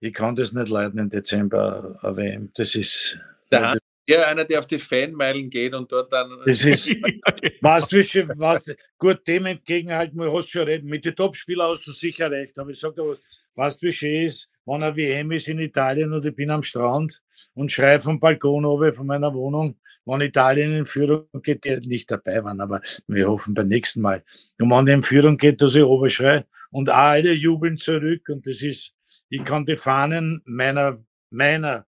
ich 0.00 0.12
kann 0.12 0.34
das 0.34 0.52
nicht 0.52 0.68
leiden 0.68 0.98
im 0.98 1.08
Dezember 1.08 1.98
WM. 2.02 2.50
Das 2.54 2.74
ist. 2.74 3.18
Der 3.50 3.78
eher 4.06 4.28
einer, 4.28 4.44
der 4.44 4.58
auf 4.58 4.66
die 4.66 4.78
Fanmeilen 4.78 5.48
geht 5.48 5.72
und 5.72 5.90
dort 5.90 6.12
dann. 6.12 6.30
Das 6.44 6.64
ist. 6.64 6.88
was, 7.60 7.92
was, 7.92 8.74
gut, 8.98 9.26
dem 9.26 9.46
entgegenhalten, 9.46 10.18
du 10.18 10.32
hast 10.32 10.50
schon 10.50 10.64
reden. 10.64 10.88
Mit 10.88 11.04
den 11.04 11.14
Topspielern 11.14 11.70
hast 11.70 11.86
du 11.86 11.92
sicher 11.92 12.30
recht, 12.30 12.58
aber 12.58 12.70
ich 12.70 12.80
sage 12.80 12.94
dir 12.96 13.08
was. 13.08 13.20
Was 13.58 13.80
wie 13.80 13.90
schön 13.90 14.26
ist, 14.26 14.50
wenn 14.66 14.82
ein 14.82 14.94
WM 14.94 15.30
ist 15.32 15.48
in 15.48 15.58
Italien 15.60 16.12
und 16.12 16.26
ich 16.26 16.36
bin 16.36 16.50
am 16.50 16.62
Strand 16.62 17.22
und 17.54 17.72
schreie 17.72 17.98
vom 17.98 18.20
Balkon 18.20 18.66
oben 18.66 18.92
von 18.92 19.06
meiner 19.06 19.32
Wohnung, 19.32 19.78
wenn 20.06 20.20
Italien 20.20 20.72
in 20.72 20.86
Führung 20.86 21.26
geht, 21.42 21.64
die 21.64 21.76
nicht 21.86 22.10
dabei 22.10 22.42
waren, 22.44 22.60
aber 22.60 22.80
wir 23.06 23.28
hoffen 23.28 23.54
beim 23.54 23.68
nächsten 23.68 24.00
Mal. 24.00 24.24
Und 24.60 24.70
wenn 24.70 24.86
die 24.86 24.92
in 24.92 25.02
Führung 25.02 25.36
geht, 25.36 25.60
dass 25.60 25.74
ich 25.74 25.82
oben 25.82 26.08
schreie 26.08 26.46
und 26.70 26.88
alle 26.88 27.32
jubeln 27.32 27.76
zurück 27.76 28.28
und 28.28 28.46
das 28.46 28.62
ist, 28.62 28.94
ich 29.28 29.44
kann 29.44 29.66
die 29.66 29.76
Fahnen 29.76 30.42
meiner, 30.44 30.96
meiner 31.30 31.86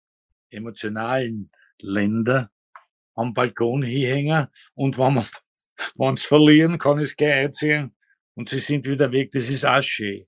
emotionalen 0.50 1.50
Länder 1.80 2.50
am 3.14 3.34
Balkon 3.34 3.82
hinhängen 3.82 4.46
und 4.74 4.98
wenn 4.98 5.14
wir, 5.14 5.26
wenn 5.96 6.16
sie 6.16 6.26
verlieren, 6.26 6.78
kann 6.78 6.98
ich 6.98 7.06
es 7.06 7.16
gleich 7.16 7.46
einziehen 7.46 7.94
und 8.34 8.48
sie 8.48 8.60
sind 8.60 8.86
wieder 8.86 9.10
weg. 9.10 9.32
Das 9.32 9.50
ist 9.50 9.66
auch 9.66 9.82
schön. 9.82 10.24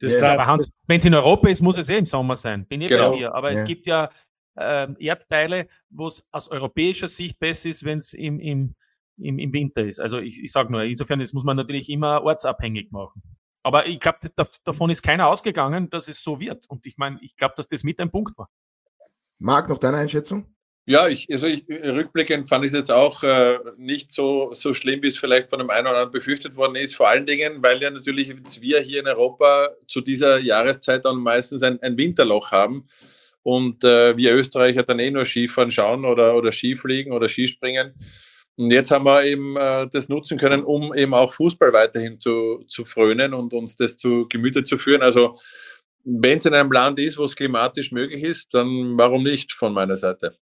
Ja, 0.00 0.58
wenn 0.86 0.98
es 0.98 1.04
in 1.04 1.14
Europa 1.14 1.48
ist, 1.48 1.60
muss 1.60 1.76
es 1.76 1.88
eh 1.88 1.98
im 1.98 2.06
Sommer 2.06 2.36
sein. 2.36 2.66
Bin 2.66 2.80
ich 2.80 2.88
genau. 2.88 3.10
bei 3.10 3.16
dir. 3.16 3.34
Aber 3.34 3.48
ja. 3.48 3.54
es 3.54 3.64
gibt 3.64 3.86
ja 3.86 4.08
äh, 4.58 4.88
Erdteile, 4.98 5.68
wo 5.90 6.06
es 6.06 6.26
aus 6.32 6.48
europäischer 6.50 7.08
Sicht 7.08 7.38
besser 7.38 7.68
ist, 7.68 7.84
wenn 7.84 7.98
es 7.98 8.12
im, 8.12 8.40
im, 8.40 8.74
im, 9.18 9.38
im 9.38 9.52
Winter 9.52 9.84
ist. 9.84 10.00
Also 10.00 10.18
ich, 10.18 10.42
ich 10.42 10.52
sage 10.52 10.72
nur, 10.72 10.82
insofern, 10.82 11.20
das 11.20 11.32
muss 11.32 11.44
man 11.44 11.56
natürlich 11.56 11.88
immer 11.88 12.22
ortsabhängig 12.22 12.90
machen. 12.90 13.22
Aber 13.62 13.86
ich 13.86 14.00
glaube, 14.00 14.18
davon 14.64 14.90
ist 14.90 15.02
keiner 15.02 15.26
ausgegangen, 15.26 15.90
dass 15.90 16.08
es 16.08 16.22
so 16.22 16.40
wird. 16.40 16.68
Und 16.68 16.86
ich 16.86 16.96
meine, 16.96 17.18
ich 17.22 17.36
glaube, 17.36 17.54
dass 17.56 17.66
das 17.66 17.84
mit 17.84 18.00
ein 18.00 18.10
Punkt 18.10 18.36
war. 18.38 18.48
Marc, 19.38 19.68
noch 19.68 19.78
deine 19.78 19.98
Einschätzung? 19.98 20.54
Ja, 20.86 21.06
ich, 21.06 21.26
also 21.30 21.46
ich, 21.46 21.68
rückblickend 21.68 22.48
fand 22.48 22.64
ich 22.64 22.72
es 22.72 22.78
jetzt 22.78 22.90
auch 22.90 23.22
äh, 23.22 23.58
nicht 23.76 24.10
so, 24.10 24.54
so 24.54 24.72
schlimm, 24.72 25.02
wie 25.02 25.08
es 25.08 25.18
vielleicht 25.18 25.50
von 25.50 25.58
dem 25.58 25.68
einen 25.68 25.86
oder 25.86 25.96
anderen 25.96 26.12
befürchtet 26.12 26.56
worden 26.56 26.76
ist. 26.76 26.96
Vor 26.96 27.08
allen 27.08 27.26
Dingen, 27.26 27.62
weil 27.62 27.82
ja 27.82 27.90
natürlich 27.90 28.34
wir 28.62 28.80
hier 28.80 29.00
in 29.00 29.06
Europa 29.06 29.68
zu 29.86 30.00
dieser 30.00 30.38
Jahreszeit 30.38 31.04
dann 31.04 31.18
meistens 31.18 31.62
ein, 31.62 31.78
ein 31.82 31.98
Winterloch 31.98 32.52
haben 32.52 32.88
und 33.42 33.84
äh, 33.84 34.16
wir 34.16 34.34
Österreicher 34.34 34.82
dann 34.82 34.98
eh 34.98 35.10
nur 35.10 35.24
Skifahren 35.24 35.70
schauen 35.70 36.04
oder, 36.04 36.34
oder 36.36 36.52
Skifliegen 36.52 37.12
oder 37.12 37.28
Skispringen. 37.28 37.94
Und 38.56 38.70
jetzt 38.70 38.90
haben 38.90 39.04
wir 39.04 39.24
eben 39.24 39.56
äh, 39.56 39.86
das 39.90 40.08
nutzen 40.08 40.36
können, 40.36 40.64
um 40.64 40.92
eben 40.92 41.14
auch 41.14 41.32
Fußball 41.32 41.72
weiterhin 41.72 42.18
zu, 42.18 42.64
zu 42.66 42.84
frönen 42.84 43.32
und 43.32 43.54
uns 43.54 43.76
das 43.76 43.96
zu 43.96 44.26
Gemüte 44.28 44.64
zu 44.64 44.78
führen. 44.78 45.02
Also 45.02 45.36
wenn 46.04 46.38
es 46.38 46.46
in 46.46 46.54
einem 46.54 46.72
Land 46.72 46.98
ist, 46.98 47.18
wo 47.18 47.24
es 47.24 47.36
klimatisch 47.36 47.92
möglich 47.92 48.22
ist, 48.22 48.54
dann 48.54 48.96
warum 48.96 49.22
nicht 49.22 49.52
von 49.52 49.72
meiner 49.72 49.96
Seite? 49.96 50.36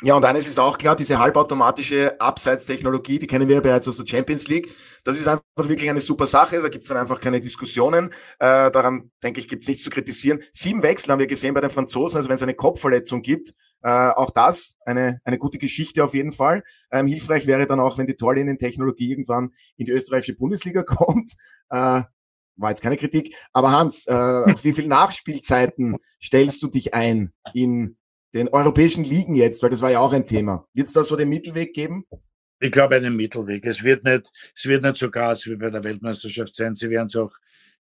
Ja, 0.00 0.14
und 0.14 0.24
eines 0.24 0.46
ist 0.46 0.60
auch 0.60 0.78
klar, 0.78 0.94
diese 0.94 1.18
halbautomatische 1.18 2.20
Abseitstechnologie, 2.20 3.18
die 3.18 3.26
kennen 3.26 3.48
wir 3.48 3.60
bereits 3.60 3.88
aus 3.88 3.96
der 3.96 4.06
Champions 4.06 4.46
League. 4.46 4.72
Das 5.02 5.18
ist 5.18 5.26
einfach 5.26 5.42
wirklich 5.56 5.90
eine 5.90 6.00
super 6.00 6.28
Sache, 6.28 6.62
da 6.62 6.68
gibt's 6.68 6.86
dann 6.86 6.96
einfach 6.96 7.18
keine 7.18 7.40
Diskussionen. 7.40 8.10
Äh, 8.38 8.70
daran, 8.70 9.10
denke 9.24 9.40
ich, 9.40 9.48
gibt's 9.48 9.66
nichts 9.66 9.82
zu 9.82 9.90
kritisieren. 9.90 10.38
Sieben 10.52 10.84
Wechsel 10.84 11.10
haben 11.10 11.18
wir 11.18 11.26
gesehen 11.26 11.52
bei 11.52 11.60
den 11.60 11.70
Franzosen, 11.70 12.16
also 12.16 12.28
wenn 12.28 12.36
es 12.36 12.42
eine 12.42 12.54
Kopfverletzung 12.54 13.22
gibt, 13.22 13.54
äh, 13.82 13.90
auch 13.90 14.30
das 14.30 14.76
eine, 14.86 15.18
eine 15.24 15.36
gute 15.36 15.58
Geschichte 15.58 16.04
auf 16.04 16.14
jeden 16.14 16.30
Fall. 16.30 16.62
Ähm, 16.92 17.08
hilfreich 17.08 17.48
wäre 17.48 17.66
dann 17.66 17.80
auch, 17.80 17.98
wenn 17.98 18.06
die 18.06 18.14
Torlinientechnologie 18.14 19.10
irgendwann 19.10 19.50
in 19.76 19.86
die 19.86 19.92
österreichische 19.92 20.36
Bundesliga 20.36 20.82
kommt. 20.84 21.32
Äh, 21.70 22.02
war 22.58 22.70
jetzt 22.70 22.82
keine 22.82 22.96
Kritik. 22.96 23.34
Aber 23.52 23.72
Hans, 23.72 24.06
äh, 24.06 24.12
auf 24.12 24.62
wie 24.62 24.72
viele 24.72 24.88
Nachspielzeiten 24.88 25.96
stellst 26.22 26.62
du 26.62 26.68
dich 26.68 26.94
ein 26.94 27.32
in 27.52 27.97
den 28.34 28.48
europäischen 28.48 29.04
Ligen 29.04 29.34
jetzt, 29.34 29.62
weil 29.62 29.70
das 29.70 29.82
war 29.82 29.90
ja 29.90 30.00
auch 30.00 30.12
ein 30.12 30.24
Thema. 30.24 30.66
Wird 30.74 30.88
es 30.88 30.92
da 30.92 31.02
so 31.02 31.16
den 31.16 31.28
Mittelweg 31.28 31.72
geben? 31.72 32.04
Ich 32.60 32.72
glaube 32.72 32.96
einen 32.96 33.16
Mittelweg. 33.16 33.64
Es 33.64 33.82
wird 33.82 34.04
nicht, 34.04 34.30
es 34.54 34.66
wird 34.66 34.82
nicht 34.82 34.96
so 34.96 35.10
krass 35.10 35.46
wie 35.46 35.56
bei 35.56 35.70
der 35.70 35.84
Weltmeisterschaft 35.84 36.54
sein. 36.54 36.74
Sie 36.74 36.90
werden 36.90 37.06
es 37.06 37.16
auch 37.16 37.32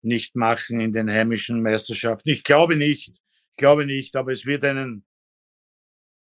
nicht 0.02 0.36
machen 0.36 0.80
in 0.80 0.94
den 0.94 1.10
heimischen 1.10 1.62
Meisterschaften. 1.62 2.30
Ich 2.30 2.44
glaube 2.44 2.76
nicht. 2.76 3.10
Ich 3.52 3.58
glaube 3.58 3.86
nicht, 3.86 4.16
aber 4.16 4.34
es 4.34 4.46
wird 4.46 4.66
einen, 4.66 5.06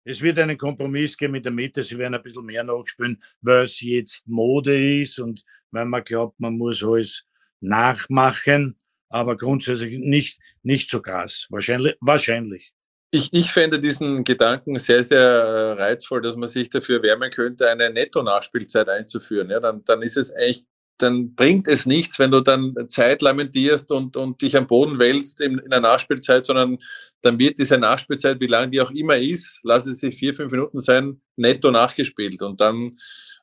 es 0.05 0.23
wird 0.23 0.39
einen 0.39 0.57
Kompromiss 0.57 1.17
geben 1.17 1.33
mit 1.33 1.45
der 1.45 1.53
Mitte. 1.53 1.83
Sie 1.83 1.99
werden 1.99 2.15
ein 2.15 2.23
bisschen 2.23 2.45
mehr 2.45 2.63
nachspielen, 2.63 3.23
weil 3.41 3.65
es 3.65 3.81
jetzt 3.81 4.27
Mode 4.29 5.01
ist 5.01 5.19
und 5.19 5.45
weil 5.71 5.87
man 5.87 6.05
glaubt, 6.05 6.39
man 6.39 6.57
muss 6.57 6.85
alles 6.85 7.27
nachmachen, 7.61 8.79
aber 9.09 9.37
grundsätzlich 9.37 9.99
nicht, 9.99 10.39
nicht 10.63 10.91
so 10.91 11.03
krass. 11.03 11.47
Wahrscheinlich, 11.51 11.97
wahrscheinlich. 12.01 12.74
Ich, 13.15 13.29
ich 13.33 13.53
fände 13.53 13.79
diesen 13.79 14.25
Gedanken 14.25 14.77
sehr, 14.77 15.05
sehr 15.05 15.21
äh, 15.21 15.73
reizvoll, 15.81 16.21
dass 16.21 16.35
man 16.35 16.49
sich 16.49 16.69
dafür 16.69 17.01
wärmen 17.01 17.31
könnte, 17.31 17.71
eine 17.71 17.89
Netto-Nachspielzeit 17.89 18.89
einzuführen. 18.89 19.51
Ja, 19.51 19.61
dann, 19.61 19.85
dann 19.85 20.03
ist 20.03 20.17
es 20.17 20.33
eigentlich, 20.33 20.65
dann 20.99 21.33
bringt 21.37 21.69
es 21.69 21.87
nichts, 21.87 22.19
wenn 22.19 22.33
du 22.33 22.41
dann 22.41 22.75
Zeit 22.89 23.23
lamentierst 23.23 23.93
und, 23.93 24.17
und 24.17 24.43
dich 24.43 24.57
am 24.57 24.67
Boden 24.67 24.99
wälzt 24.99 25.41
in, 25.41 25.59
in 25.59 25.71
der 25.71 25.79
Nachspielzeit, 25.79 26.45
sondern 26.45 26.79
dann 27.23 27.39
wird 27.39 27.61
diese 27.61 27.79
Nachspielzeit, 27.79 28.41
wie 28.41 28.49
lang 28.49 28.73
die 28.73 28.81
auch 28.81 28.91
immer 28.91 29.17
ist, 29.17 29.61
lass 29.63 29.87
es 29.87 30.01
sie 30.01 30.11
vier, 30.11 30.35
fünf 30.35 30.51
Minuten 30.51 30.81
sein, 30.81 31.21
netto 31.37 31.71
nachgespielt. 31.71 32.43
Und 32.43 32.61
dann 32.61 32.99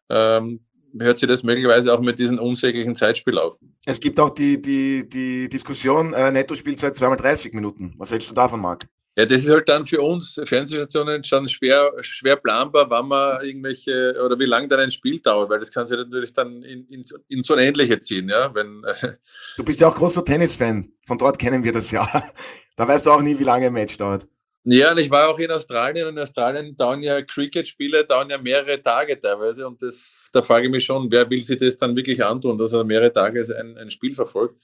ähm, 0.09 0.65
hört 0.99 1.17
sich 1.17 1.29
das 1.29 1.43
möglicherweise 1.43 1.93
auch 1.93 2.01
mit 2.01 2.19
diesem 2.19 2.39
unsäglichen 2.39 2.93
Zeitspiel 2.93 3.37
auf. 3.37 3.55
Es 3.85 4.01
gibt 4.01 4.19
auch 4.19 4.31
die, 4.31 4.61
die, 4.61 5.07
die 5.07 5.47
Diskussion, 5.47 6.11
äh, 6.11 6.29
Netto-Spielzeit 6.29 6.97
zweimal 6.97 7.15
30 7.15 7.53
Minuten. 7.53 7.93
Was 7.95 8.11
hältst 8.11 8.29
du 8.29 8.35
davon, 8.35 8.59
Marc? 8.59 8.85
Ja, 9.17 9.25
das 9.25 9.41
ist 9.41 9.49
halt 9.49 9.67
dann 9.67 9.83
für 9.83 10.01
uns 10.01 10.39
Fernsehstationen 10.45 11.23
schon 11.25 11.47
schwer, 11.49 11.91
schwer 11.99 12.37
planbar, 12.37 12.89
wann 12.89 13.09
man 13.09 13.43
irgendwelche 13.43 14.15
oder 14.23 14.39
wie 14.39 14.45
lange 14.45 14.69
dann 14.69 14.79
ein 14.79 14.91
Spiel 14.91 15.19
dauert, 15.19 15.49
weil 15.49 15.59
das 15.59 15.71
kann 15.71 15.85
sich 15.85 15.97
natürlich 15.97 16.33
dann 16.33 16.63
in, 16.63 16.87
in, 16.87 17.03
ins 17.27 17.49
Unendliche 17.49 17.99
ziehen, 17.99 18.29
ja. 18.29 18.55
Wenn, 18.55 18.81
du 19.57 19.63
bist 19.65 19.81
ja 19.81 19.89
auch 19.89 19.95
großer 19.95 20.23
Tennisfan, 20.23 20.93
von 21.05 21.17
dort 21.17 21.37
kennen 21.37 21.63
wir 21.63 21.73
das 21.73 21.91
ja. 21.91 22.07
Da 22.77 22.87
weißt 22.87 23.05
du 23.05 23.11
auch 23.11 23.21
nie, 23.21 23.37
wie 23.37 23.43
lange 23.43 23.67
ein 23.67 23.73
Match 23.73 23.97
dauert. 23.97 24.25
Ja, 24.63 24.91
und 24.91 24.99
ich 24.99 25.11
war 25.11 25.27
auch 25.27 25.39
in 25.39 25.51
Australien 25.51 26.07
und 26.07 26.17
in 26.17 26.23
Australien 26.23 26.77
dauern 26.77 27.01
ja 27.01 27.21
Cricket-Spiele, 27.21 28.05
dauern 28.05 28.29
ja 28.29 28.37
mehrere 28.37 28.81
Tage 28.81 29.19
teilweise 29.19 29.67
und 29.67 29.81
das, 29.81 30.29
da 30.31 30.41
frage 30.41 30.67
ich 30.67 30.71
mich 30.71 30.85
schon, 30.85 31.11
wer 31.11 31.29
will 31.29 31.43
sich 31.43 31.57
das 31.57 31.75
dann 31.75 31.95
wirklich 31.95 32.23
antun, 32.23 32.57
dass 32.57 32.71
er 32.73 32.83
mehrere 32.85 33.11
Tage 33.11 33.43
ein, 33.59 33.77
ein 33.77 33.89
Spiel 33.89 34.13
verfolgt. 34.13 34.55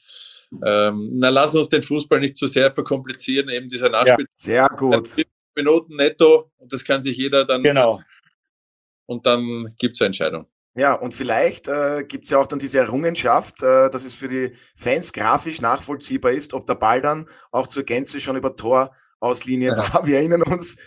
Ähm, 0.66 1.10
na, 1.14 1.30
lass 1.30 1.56
uns 1.56 1.70
den 1.70 1.82
Fußball 1.82 2.20
nicht 2.20 2.38
zu 2.38 2.48
sehr 2.48 2.74
verkomplizieren. 2.74 3.50
Eben 3.50 3.70
dieser 3.70 3.90
Nachspiel. 3.90 4.26
Ja, 4.26 4.36
sehr 4.36 4.70
gut. 4.70 5.10
Minuten 5.56 5.96
netto 5.96 6.52
und 6.58 6.72
das 6.72 6.84
kann 6.84 7.02
sich 7.02 7.18
jeder 7.18 7.44
dann. 7.44 7.64
Genau. 7.64 8.00
Und 9.08 9.26
dann 9.26 9.74
gibt 9.78 9.96
es 9.96 10.02
eine 10.02 10.08
Entscheidung. 10.08 10.48
Ja, 10.76 10.94
und 10.94 11.14
vielleicht 11.14 11.68
äh, 11.68 12.04
gibt 12.08 12.26
es 12.26 12.30
ja 12.30 12.38
auch 12.38 12.46
dann 12.46 12.60
diese 12.60 12.78
Errungenschaft, 12.78 13.64
äh, 13.64 13.90
dass 13.90 14.06
es 14.06 14.14
für 14.14 14.28
die 14.28 14.52
Fans 14.76 15.12
grafisch 15.12 15.60
nachvollziehbar 15.60 16.32
ist, 16.32 16.54
ob 16.54 16.68
der 16.68 16.76
Ball 16.76 17.02
dann 17.02 17.28
auch 17.52 17.66
zur 17.66 17.82
Gänze 17.84 18.22
schon 18.22 18.38
über 18.38 18.56
Torauslinie 18.56 19.72
ja. 19.72 19.78
war. 19.78 20.06
Wir 20.06 20.18
erinnern 20.18 20.44
uns, 20.44 20.78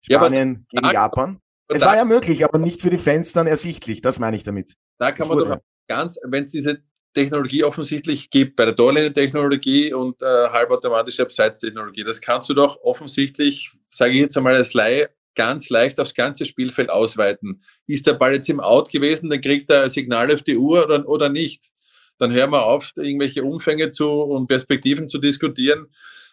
Spanien 0.00 0.66
ja, 0.72 0.80
gegen 0.80 0.92
Japan. 0.94 1.40
Es 1.68 1.82
war 1.82 1.96
ja 1.96 2.04
möglich, 2.04 2.44
aber 2.44 2.58
nicht 2.58 2.80
für 2.80 2.90
die 2.90 2.98
Fans 2.98 3.32
dann 3.32 3.46
ersichtlich. 3.46 4.00
Das 4.00 4.18
meine 4.18 4.36
ich 4.36 4.44
damit. 4.44 4.74
Da 4.98 5.12
kann 5.12 5.28
das 5.28 5.28
man 5.28 5.38
doch 5.38 5.58
ganz, 5.88 6.18
wenn 6.24 6.44
es 6.44 6.50
diese 6.50 6.82
Technologie 7.14 7.64
offensichtlich 7.64 8.30
gibt, 8.30 8.56
bei 8.56 8.64
der 8.64 8.76
Torlinie-Technologie 8.76 9.92
und 9.92 10.22
äh, 10.22 10.26
halbautomatische 10.26 11.22
Abseits-Technologie. 11.22 12.04
Das 12.04 12.20
kannst 12.20 12.48
du 12.48 12.54
doch 12.54 12.80
offensichtlich, 12.82 13.72
sage 13.88 14.14
ich 14.14 14.20
jetzt 14.20 14.36
einmal 14.36 14.54
als 14.54 14.72
Laie, 14.74 15.10
ganz 15.34 15.70
leicht 15.70 16.00
aufs 16.00 16.14
ganze 16.14 16.46
Spielfeld 16.46 16.90
ausweiten. 16.90 17.62
Ist 17.86 18.06
der 18.06 18.14
Ball 18.14 18.34
jetzt 18.34 18.48
im 18.48 18.60
Out 18.60 18.90
gewesen, 18.90 19.30
dann 19.30 19.40
kriegt 19.40 19.70
er 19.70 19.84
ein 19.84 19.88
Signal 19.88 20.32
auf 20.32 20.42
die 20.42 20.56
Uhr 20.56 20.84
oder, 20.84 21.08
oder 21.08 21.28
nicht. 21.28 21.70
Dann 22.18 22.32
hören 22.32 22.50
wir 22.50 22.64
auf, 22.64 22.92
irgendwelche 22.96 23.42
Umfänge 23.42 23.90
zu 23.90 24.08
und 24.10 24.46
Perspektiven 24.46 25.08
zu 25.08 25.18
diskutieren. 25.18 25.86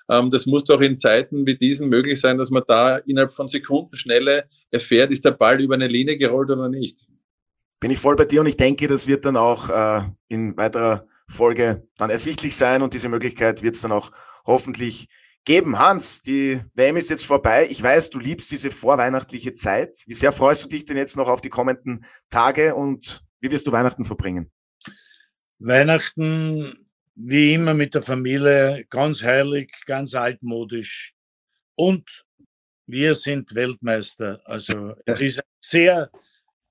Ähm, 0.10 0.30
das 0.30 0.46
muss 0.46 0.66
doch 0.66 0.82
in 0.82 0.98
Zeiten 0.98 1.46
wie 1.46 1.58
diesen 1.58 1.90
möglich 1.90 2.20
sein, 2.20 2.38
dass 2.38 2.52
man 2.52 2.64
da 2.68 2.98
innerhalb 2.98 3.32
von 3.32 3.48
Sekunden 3.48 3.96
Schnelle 3.96 4.50
erfährt, 4.72 5.12
ist 5.12 5.26
der 5.26 5.32
Ball 5.32 5.62
über 5.62 5.76
eine 5.76 5.88
Linie 5.88 6.18
gerollt 6.18 6.50
oder 6.50 6.70
nicht 6.70 7.08
bin 7.80 7.92
ich 7.92 8.00
voll 8.00 8.16
bei 8.16 8.26
dir 8.26 8.42
und 8.42 8.48
ich 8.48 8.58
denke, 8.58 8.88
das 8.88 9.08
wird 9.08 9.26
dann 9.26 9.38
auch 9.38 9.70
äh, 9.70 10.04
in 10.28 10.58
weiterer 10.58 11.08
Folge 11.28 11.88
dann 11.98 12.10
ersichtlich 12.10 12.56
sein 12.56 12.82
und 12.82 12.94
diese 12.94 13.10
Möglichkeit 13.10 13.62
wird 13.62 13.76
es 13.76 13.82
dann 13.82 13.92
auch 13.92 14.12
hoffentlich 14.46 15.08
geben. 15.46 15.80
Hans, 15.80 16.22
die 16.22 16.62
WM 16.74 16.98
ist 16.98 17.10
jetzt 17.10 17.26
vorbei. 17.26 17.68
Ich 17.70 17.82
weiß, 17.82 18.10
du 18.10 18.20
liebst 18.20 18.52
diese 18.52 18.72
vorweihnachtliche 18.72 19.54
Zeit. 19.54 20.04
Wie 20.08 20.14
sehr 20.14 20.32
freust 20.32 20.66
du 20.66 20.70
dich 20.70 20.86
denn 20.86 20.98
jetzt 20.98 21.16
noch 21.16 21.28
auf 21.28 21.42
die 21.42 21.50
kommenden 21.50 22.06
Tage 22.30 22.76
und 22.76 23.22
wie 23.40 23.52
wirst 23.52 23.68
du 23.68 23.72
Weihnachten 23.72 24.06
verbringen? 24.06 24.52
Weihnachten 25.60 26.86
wie 27.16 27.54
immer 27.54 27.74
mit 27.74 27.96
der 27.96 28.02
Familie, 28.02 28.86
ganz 28.90 29.24
heilig, 29.24 29.72
ganz 29.86 30.16
altmodisch. 30.16 31.14
Und 31.76 32.26
wir 32.86 33.14
sind 33.14 33.54
Weltmeister. 33.56 34.42
Also 34.46 34.96
es 35.06 35.20
ist 35.20 35.40
ein 35.40 35.46
sehr 35.60 36.10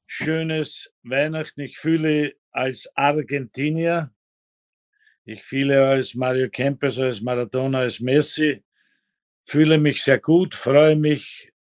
schönes 0.08 0.90
Weihnachten. 1.02 1.60
Ich 1.60 1.78
fühle 1.78 2.34
als 2.50 2.90
Argentinier, 2.96 4.10
ich 5.24 5.42
fühle 5.42 5.86
als 5.86 6.14
Mario 6.14 6.48
Kempes, 6.48 6.98
als 6.98 7.20
Maradona, 7.20 7.80
als 7.80 8.00
Messi, 8.00 8.64
fühle 9.44 9.76
mich 9.76 10.02
sehr 10.02 10.18
gut, 10.18 10.54
freue 10.54 10.96
mich 10.96 11.52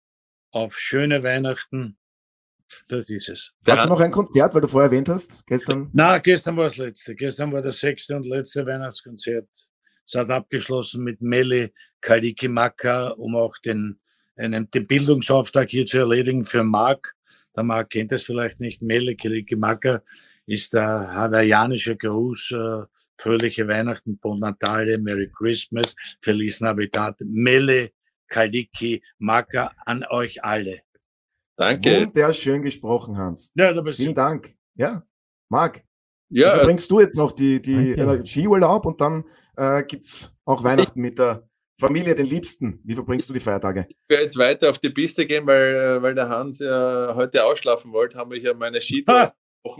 auf 0.51 0.79
schöne 0.79 1.21
Weihnachten. 1.23 1.97
Das 2.87 3.09
ist 3.09 3.29
es. 3.29 3.53
Hast 3.65 3.83
du 3.83 3.89
noch 3.89 3.99
ein 3.99 4.11
Konzert, 4.11 4.53
weil 4.53 4.61
du 4.61 4.67
vorher 4.67 4.89
erwähnt 4.89 5.09
hast, 5.09 5.45
gestern? 5.45 5.89
Na, 5.93 6.17
gestern 6.19 6.55
war 6.55 6.65
das 6.65 6.77
letzte. 6.77 7.15
Gestern 7.15 7.51
war 7.51 7.61
das 7.61 7.79
sechste 7.79 8.15
und 8.15 8.25
letzte 8.25 8.65
Weihnachtskonzert. 8.65 9.47
Es 10.05 10.15
hat 10.15 10.29
abgeschlossen 10.29 11.03
mit 11.03 11.21
Meli 11.21 11.73
Kalikimaka, 11.99 13.09
um 13.09 13.35
auch 13.35 13.57
den, 13.57 13.99
einen, 14.37 14.71
den 14.71 14.87
Bildungsauftrag 14.87 15.69
hier 15.69 15.85
zu 15.85 15.97
erledigen 15.97 16.45
für 16.45 16.63
Marc. 16.63 17.13
Der 17.57 17.63
Marc 17.63 17.89
kennt 17.89 18.11
es 18.11 18.23
vielleicht 18.23 18.59
nicht. 18.59 18.83
Meli 18.83 19.15
Kalikimaka 19.15 20.03
ist 20.45 20.73
der 20.73 21.11
hawaiianische 21.11 21.97
Gruß, 21.97 22.51
äh, 22.51 22.83
fröhliche 23.17 23.67
Weihnachten, 23.67 24.17
Bon 24.19 24.39
Natale, 24.39 24.99
Merry 24.99 25.31
Christmas, 25.35 25.95
Feliz 26.21 26.61
Navidad, 26.61 27.19
Mele 27.25 27.89
Kaliki 28.27 29.01
Maka 29.17 29.71
an 29.85 30.05
euch 30.09 30.43
alle. 30.43 30.81
Danke. 31.55 32.05
Wunderschön 32.05 32.61
gesprochen, 32.61 33.17
Hans. 33.17 33.51
Ja, 33.55 33.73
da 33.73 33.81
bist 33.81 33.97
Vielen 33.97 34.09
du. 34.13 34.21
Dank. 34.21 34.53
Ja, 34.75 35.03
Marc. 35.49 35.83
Ja. 36.29 36.53
Wie 36.53 36.57
verbringst 36.57 36.91
du 36.91 36.99
jetzt 36.99 37.17
noch 37.17 37.31
die, 37.31 37.59
die 37.59 37.93
äh, 37.93 38.23
Skiurlaub 38.23 38.85
und 38.85 39.01
dann 39.01 39.23
äh, 39.55 39.81
gibt's 39.83 40.31
auch 40.45 40.63
Weihnachten 40.63 41.01
mit 41.01 41.17
der 41.17 41.47
Familie, 41.79 42.15
den 42.15 42.25
Liebsten. 42.25 42.79
Wie 42.83 42.95
verbringst 42.95 43.29
du 43.29 43.33
die 43.33 43.39
Feiertage? 43.39 43.85
Ich 43.89 44.09
werde 44.09 44.23
jetzt 44.23 44.37
weiter 44.37 44.69
auf 44.69 44.79
die 44.79 44.89
Piste 44.89 45.27
gehen, 45.27 45.45
weil, 45.45 45.75
äh, 45.75 46.01
weil 46.01 46.15
der 46.15 46.27
Hans 46.27 46.59
ja 46.59 47.13
heute 47.13 47.43
ausschlafen 47.43 47.91
wollte, 47.91 48.17
haben 48.17 48.31
wir 48.31 48.39
ja 48.39 48.53
meine 48.53 48.81
Skitour. 48.81 49.33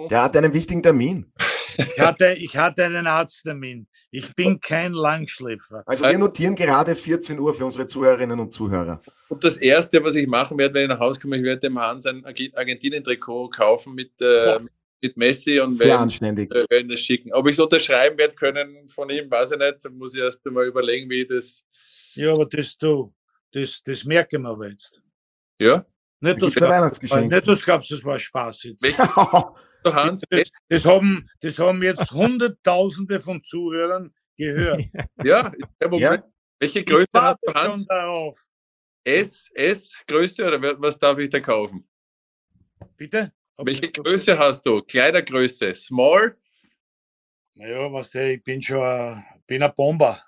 Der 0.09 0.23
hat 0.23 0.35
einen 0.37 0.53
wichtigen 0.53 0.83
Termin. 0.83 1.31
Ich 1.77 1.99
hatte, 1.99 2.33
ich 2.33 2.57
hatte 2.57 2.83
einen 2.85 3.07
Arzttermin. 3.07 3.87
Ich 4.11 4.35
bin 4.35 4.59
kein 4.59 4.93
Langschläfer. 4.93 5.83
Also 5.85 6.05
wir 6.05 6.17
notieren 6.17 6.55
gerade 6.55 6.95
14 6.95 7.39
Uhr 7.39 7.53
für 7.53 7.65
unsere 7.65 7.85
Zuhörerinnen 7.85 8.39
und 8.39 8.51
Zuhörer. 8.51 9.01
Und 9.29 9.43
das 9.43 9.57
Erste, 9.57 10.03
was 10.03 10.15
ich 10.15 10.27
machen 10.27 10.57
werde, 10.57 10.73
wenn 10.75 10.83
ich 10.83 10.89
nach 10.89 10.99
Hause 10.99 11.19
komme, 11.19 11.37
ich 11.37 11.43
werde 11.43 11.61
dem 11.61 11.79
Hans 11.79 12.05
ein 12.05 12.25
Argentinien-Trikot 12.25 13.49
kaufen 13.49 13.95
mit, 13.95 14.11
äh, 14.21 14.59
mit 15.01 15.17
Messi 15.17 15.59
und 15.59 15.71
Sehr 15.71 15.87
werden, 15.87 16.01
anständig. 16.01 16.51
Äh, 16.53 16.65
werden 16.69 16.89
das 16.89 16.99
schicken. 16.99 17.31
Ob 17.33 17.47
ich 17.47 17.53
es 17.53 17.59
unterschreiben 17.59 18.17
werde 18.17 18.35
können 18.35 18.87
von 18.87 19.09
ihm, 19.09 19.29
weiß 19.29 19.51
ich 19.51 19.57
nicht. 19.57 19.85
Da 19.85 19.89
muss 19.89 20.15
ich 20.15 20.21
erst 20.21 20.45
einmal 20.45 20.67
überlegen, 20.67 21.09
wie 21.09 21.21
ich 21.21 21.27
das... 21.27 21.63
Ja, 22.17 22.31
aber 22.31 22.45
das, 22.45 22.77
du, 22.77 23.13
das, 23.51 23.81
das 23.83 24.03
merken 24.05 24.43
wir 24.43 24.49
aber 24.49 24.69
jetzt. 24.69 25.01
Ja? 25.59 25.85
Nicht, 26.19 26.41
dass, 26.41 26.55
Weihnachtsgeschenk. 26.59 27.31
nicht, 27.31 27.47
dass 27.47 27.59
du 27.59 27.65
glaubst, 27.65 27.91
das 27.91 28.03
war 28.03 28.17
Spaß 28.17 28.63
jetzt. 28.63 28.83
Hans, 29.85 30.23
das, 30.29 30.51
das, 30.67 30.85
haben, 30.85 31.29
das 31.39 31.59
haben 31.59 31.81
jetzt 31.83 32.11
Hunderttausende 32.11 33.21
von 33.21 33.41
Zuhörern 33.41 34.13
gehört. 34.35 34.83
Ja, 35.23 35.53
ja. 35.81 36.23
welche 36.59 36.83
Größe 36.83 37.07
hast 37.13 37.39
du, 37.41 37.53
Hans? 37.53 37.87
S, 39.03 39.49
S, 39.53 40.03
Größe 40.07 40.45
oder 40.45 40.61
was 40.81 40.97
darf 40.97 41.17
ich 41.19 41.29
da 41.29 41.39
kaufen? 41.39 41.87
Bitte? 42.97 43.31
Hab 43.57 43.65
welche 43.65 43.89
Größe 43.89 44.37
hast 44.37 44.65
du? 44.65 44.81
Kleidergröße? 44.81 45.73
Small? 45.73 46.37
Naja, 47.53 47.91
was 47.91 48.11
der, 48.11 48.33
ich 48.33 48.43
bin 48.43 48.61
schon 48.61 48.83
ein, 48.83 49.25
bin 49.47 49.63
ein 49.63 49.73
Bomber. 49.73 50.21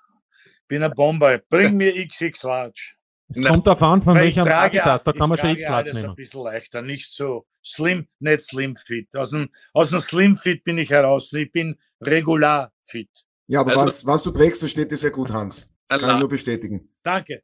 Bin 0.70 0.84
ein 0.84 0.92
Bomber. 0.92 1.38
Bring 1.48 1.76
mir 1.76 1.92
XX 2.06 2.44
Large. 2.44 2.92
Es 3.28 3.36
Nein. 3.38 3.52
kommt 3.52 3.66
darauf 3.66 3.82
an, 3.82 4.02
von 4.02 4.14
Weil 4.14 4.24
welchem 4.24 4.46
Adidas, 4.46 5.02
da 5.02 5.12
kann 5.12 5.28
man 5.28 5.36
schon 5.36 5.50
X-Large 5.50 5.92
nehmen. 5.94 6.10
ein 6.10 6.14
bisschen 6.14 6.42
leichter, 6.42 6.80
nicht 6.82 7.12
so 7.12 7.46
slim, 7.64 8.08
nicht 8.20 8.40
slim 8.40 8.76
fit. 8.76 9.14
Aus 9.16 9.30
dem, 9.30 9.48
aus 9.72 9.90
dem 9.90 9.98
slim 9.98 10.36
fit 10.36 10.62
bin 10.62 10.78
ich 10.78 10.90
heraus, 10.90 11.32
ich 11.32 11.50
bin 11.50 11.76
regular 12.00 12.72
fit. 12.82 13.10
Ja, 13.48 13.60
aber 13.60 13.72
also, 13.72 13.84
was, 13.84 14.06
was 14.06 14.22
du 14.22 14.30
trägst, 14.30 14.62
das 14.62 14.70
steht 14.70 14.92
dir 14.92 14.96
sehr 14.96 15.10
gut, 15.10 15.32
Hans. 15.32 15.68
Das 15.88 16.00
kann 16.00 16.14
ich 16.14 16.20
nur 16.20 16.28
bestätigen. 16.28 16.88
Danke. 17.02 17.42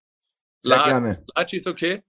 Sehr 0.60 0.76
La 0.76 0.84
gerne. 0.84 1.24
Large 1.34 1.56
ist 1.56 1.66
okay? 1.66 2.02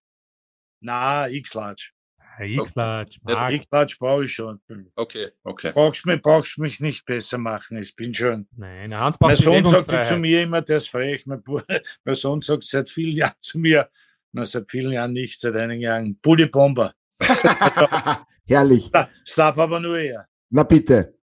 Na, 0.79 1.27
X-Large. 1.27 1.91
X-Large. 2.39 3.19
Okay. 3.23 3.55
X-Large 3.55 3.95
brauche 3.99 4.25
ich 4.25 4.33
schon. 4.33 4.59
Okay, 4.95 5.29
okay. 5.43 5.71
Brauchst 5.73 6.05
mich, 6.05 6.21
brauchst 6.21 6.57
mich 6.57 6.79
nicht 6.79 7.05
besser 7.05 7.37
machen. 7.37 7.77
Ich 7.77 7.95
bin 7.95 8.13
schon. 8.13 8.47
Nein, 8.55 8.95
Hans 8.95 9.19
Mein 9.19 9.35
Sohn 9.35 9.63
sagt 9.65 10.05
zu 10.05 10.17
mir 10.17 10.43
immer, 10.43 10.61
der 10.61 10.77
ist 10.77 10.89
frech. 10.89 11.25
Mein, 11.25 11.41
mein, 12.03 12.15
Sohn 12.15 12.41
sagt 12.41 12.63
seit 12.63 12.89
vielen 12.89 13.15
Jahren 13.15 13.35
zu 13.41 13.59
mir, 13.59 13.89
na, 14.31 14.45
seit 14.45 14.69
vielen 14.69 14.91
Jahren 14.91 15.13
nicht, 15.13 15.41
seit 15.41 15.55
einigen 15.55 15.81
Jahren, 15.81 16.19
Bully 16.21 16.45
Bomber. 16.45 16.93
Herrlich. 18.47 18.91
Das 18.91 19.09
darf 19.35 19.57
aber 19.57 19.79
nur 19.79 19.97
er. 19.97 20.27
Na 20.49 20.63
bitte. 20.63 21.17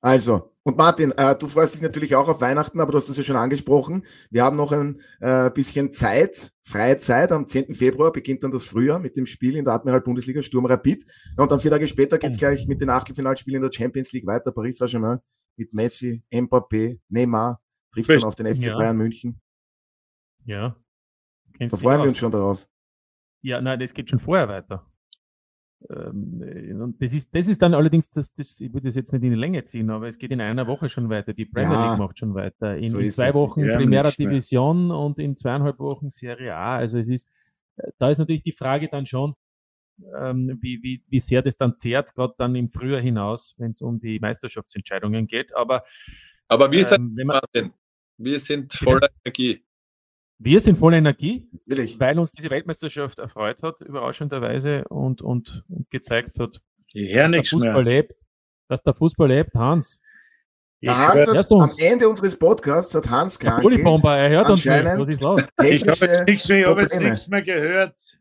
Also, 0.00 0.56
und 0.68 0.76
Martin, 0.76 1.12
äh, 1.12 1.34
du 1.34 1.46
freust 1.46 1.76
dich 1.76 1.80
natürlich 1.80 2.14
auch 2.14 2.28
auf 2.28 2.42
Weihnachten, 2.42 2.78
aber 2.78 2.92
du 2.92 2.98
hast 2.98 3.08
es 3.08 3.16
ja 3.16 3.22
schon 3.22 3.36
angesprochen. 3.36 4.04
Wir 4.30 4.44
haben 4.44 4.58
noch 4.58 4.70
ein 4.70 5.00
äh, 5.18 5.48
bisschen 5.50 5.92
Zeit, 5.92 6.52
freie 6.62 6.98
Zeit. 6.98 7.32
Am 7.32 7.46
10. 7.46 7.74
Februar 7.74 8.12
beginnt 8.12 8.42
dann 8.42 8.50
das 8.50 8.66
Frühjahr 8.66 8.98
mit 8.98 9.16
dem 9.16 9.24
Spiel 9.24 9.56
in 9.56 9.64
der 9.64 9.72
Admiral-Bundesliga 9.72 10.42
Sturm 10.42 10.66
Rapid. 10.66 11.06
Und 11.38 11.50
dann 11.50 11.58
vier 11.58 11.70
Tage 11.70 11.88
später 11.88 12.18
geht's 12.18 12.36
gleich 12.36 12.68
mit 12.68 12.82
den 12.82 12.90
Achtelfinalspielen 12.90 13.62
in 13.62 13.66
der 13.66 13.74
Champions 13.74 14.12
League 14.12 14.26
weiter. 14.26 14.52
Paris 14.52 14.76
Saint-Germain 14.76 15.20
mit 15.56 15.72
Messi, 15.72 16.22
Mbappé, 16.30 17.00
Neymar, 17.08 17.62
trifft 17.90 18.10
dann 18.10 18.24
auf 18.24 18.34
den 18.34 18.54
FC 18.54 18.64
ja. 18.64 18.76
Bayern 18.76 18.98
München. 18.98 19.40
Ja. 20.44 20.76
Kennst 21.56 21.72
da 21.72 21.78
freuen 21.78 22.02
wir 22.02 22.08
uns 22.08 22.18
schon 22.18 22.30
darauf. 22.30 22.68
Ja, 23.40 23.62
nein, 23.62 23.80
das 23.80 23.94
geht 23.94 24.10
schon 24.10 24.18
vorher 24.18 24.48
weiter. 24.48 24.86
Ähm, 25.90 26.80
und 26.80 27.00
das 27.00 27.12
ist, 27.12 27.34
das 27.34 27.46
ist 27.46 27.62
dann 27.62 27.74
allerdings, 27.74 28.10
das, 28.10 28.34
das, 28.34 28.60
ich 28.60 28.72
würde 28.72 28.88
das 28.88 28.96
jetzt 28.96 29.12
nicht 29.12 29.22
in 29.22 29.30
die 29.30 29.36
Länge 29.36 29.62
ziehen, 29.62 29.90
aber 29.90 30.08
es 30.08 30.18
geht 30.18 30.32
in 30.32 30.40
einer 30.40 30.66
Woche 30.66 30.88
schon 30.88 31.08
weiter. 31.08 31.32
Die 31.32 31.46
Premier 31.46 31.72
ja, 31.72 31.90
League 31.90 31.98
macht 31.98 32.18
schon 32.18 32.34
weiter. 32.34 32.76
In, 32.76 32.92
so 32.92 32.98
in 32.98 33.10
zwei 33.10 33.32
Wochen 33.34 33.64
ja, 33.64 33.76
Primera 33.76 34.10
Division 34.10 34.90
und 34.90 35.18
in 35.18 35.36
zweieinhalb 35.36 35.78
Wochen 35.78 36.08
Serie 36.08 36.54
A. 36.54 36.76
Also 36.76 36.98
es 36.98 37.08
ist, 37.08 37.28
äh, 37.76 37.90
da 37.98 38.10
ist 38.10 38.18
natürlich 38.18 38.42
die 38.42 38.52
Frage 38.52 38.88
dann 38.88 39.06
schon, 39.06 39.34
ähm, 40.16 40.58
wie, 40.60 40.82
wie, 40.82 41.04
wie 41.08 41.20
sehr 41.20 41.42
das 41.42 41.56
dann 41.56 41.76
zehrt, 41.76 42.14
gerade 42.14 42.34
dann 42.38 42.54
im 42.54 42.70
Frühjahr 42.70 43.00
hinaus, 43.00 43.54
wenn 43.58 43.70
es 43.70 43.80
um 43.80 44.00
die 44.00 44.18
Meisterschaftsentscheidungen 44.18 45.26
geht. 45.26 45.54
Aber, 45.54 45.84
aber 46.48 46.72
wir, 46.72 46.90
ähm, 46.92 47.14
sind, 47.16 47.26
man, 47.26 47.40
wir 48.16 48.40
sind 48.40 48.72
voller 48.72 49.08
Energie. 49.24 49.64
Wir 50.38 50.60
sind 50.60 50.76
voller 50.76 50.98
Energie, 50.98 51.48
Willig. 51.66 51.98
weil 51.98 52.18
uns 52.18 52.32
diese 52.32 52.48
Weltmeisterschaft 52.50 53.18
erfreut 53.18 53.62
hat, 53.62 53.80
überraschenderweise, 53.80 54.84
und, 54.88 55.20
und, 55.20 55.64
und 55.68 55.90
gezeigt 55.90 56.38
hat, 56.38 56.60
dass 56.94 57.30
der 57.30 57.44
Fußball 57.44 57.72
mehr. 57.72 57.82
lebt. 57.82 58.14
Dass 58.68 58.82
der 58.82 58.94
Fußball 58.94 59.28
lebt, 59.28 59.54
Hans. 59.54 60.00
Der 60.80 60.96
Hans 60.96 61.26
hat, 61.26 61.50
am 61.50 61.70
Ende 61.78 62.08
unseres 62.08 62.38
Podcasts 62.38 62.94
hat 62.94 63.10
Hans 63.10 63.38
Kranke 63.38 63.62
er 64.18 64.30
hört 64.30 64.50
uns 64.50 64.64
nicht. 64.64 64.84
Was 64.84 65.08
ist 65.08 65.20
los? 65.20 65.42
Ich 65.64 65.82
habe 65.82 66.06
jetzt, 66.06 66.48
hab 66.48 66.78
jetzt 66.78 67.00
nichts 67.00 67.28
mehr 67.28 67.42
gehört. 67.42 68.18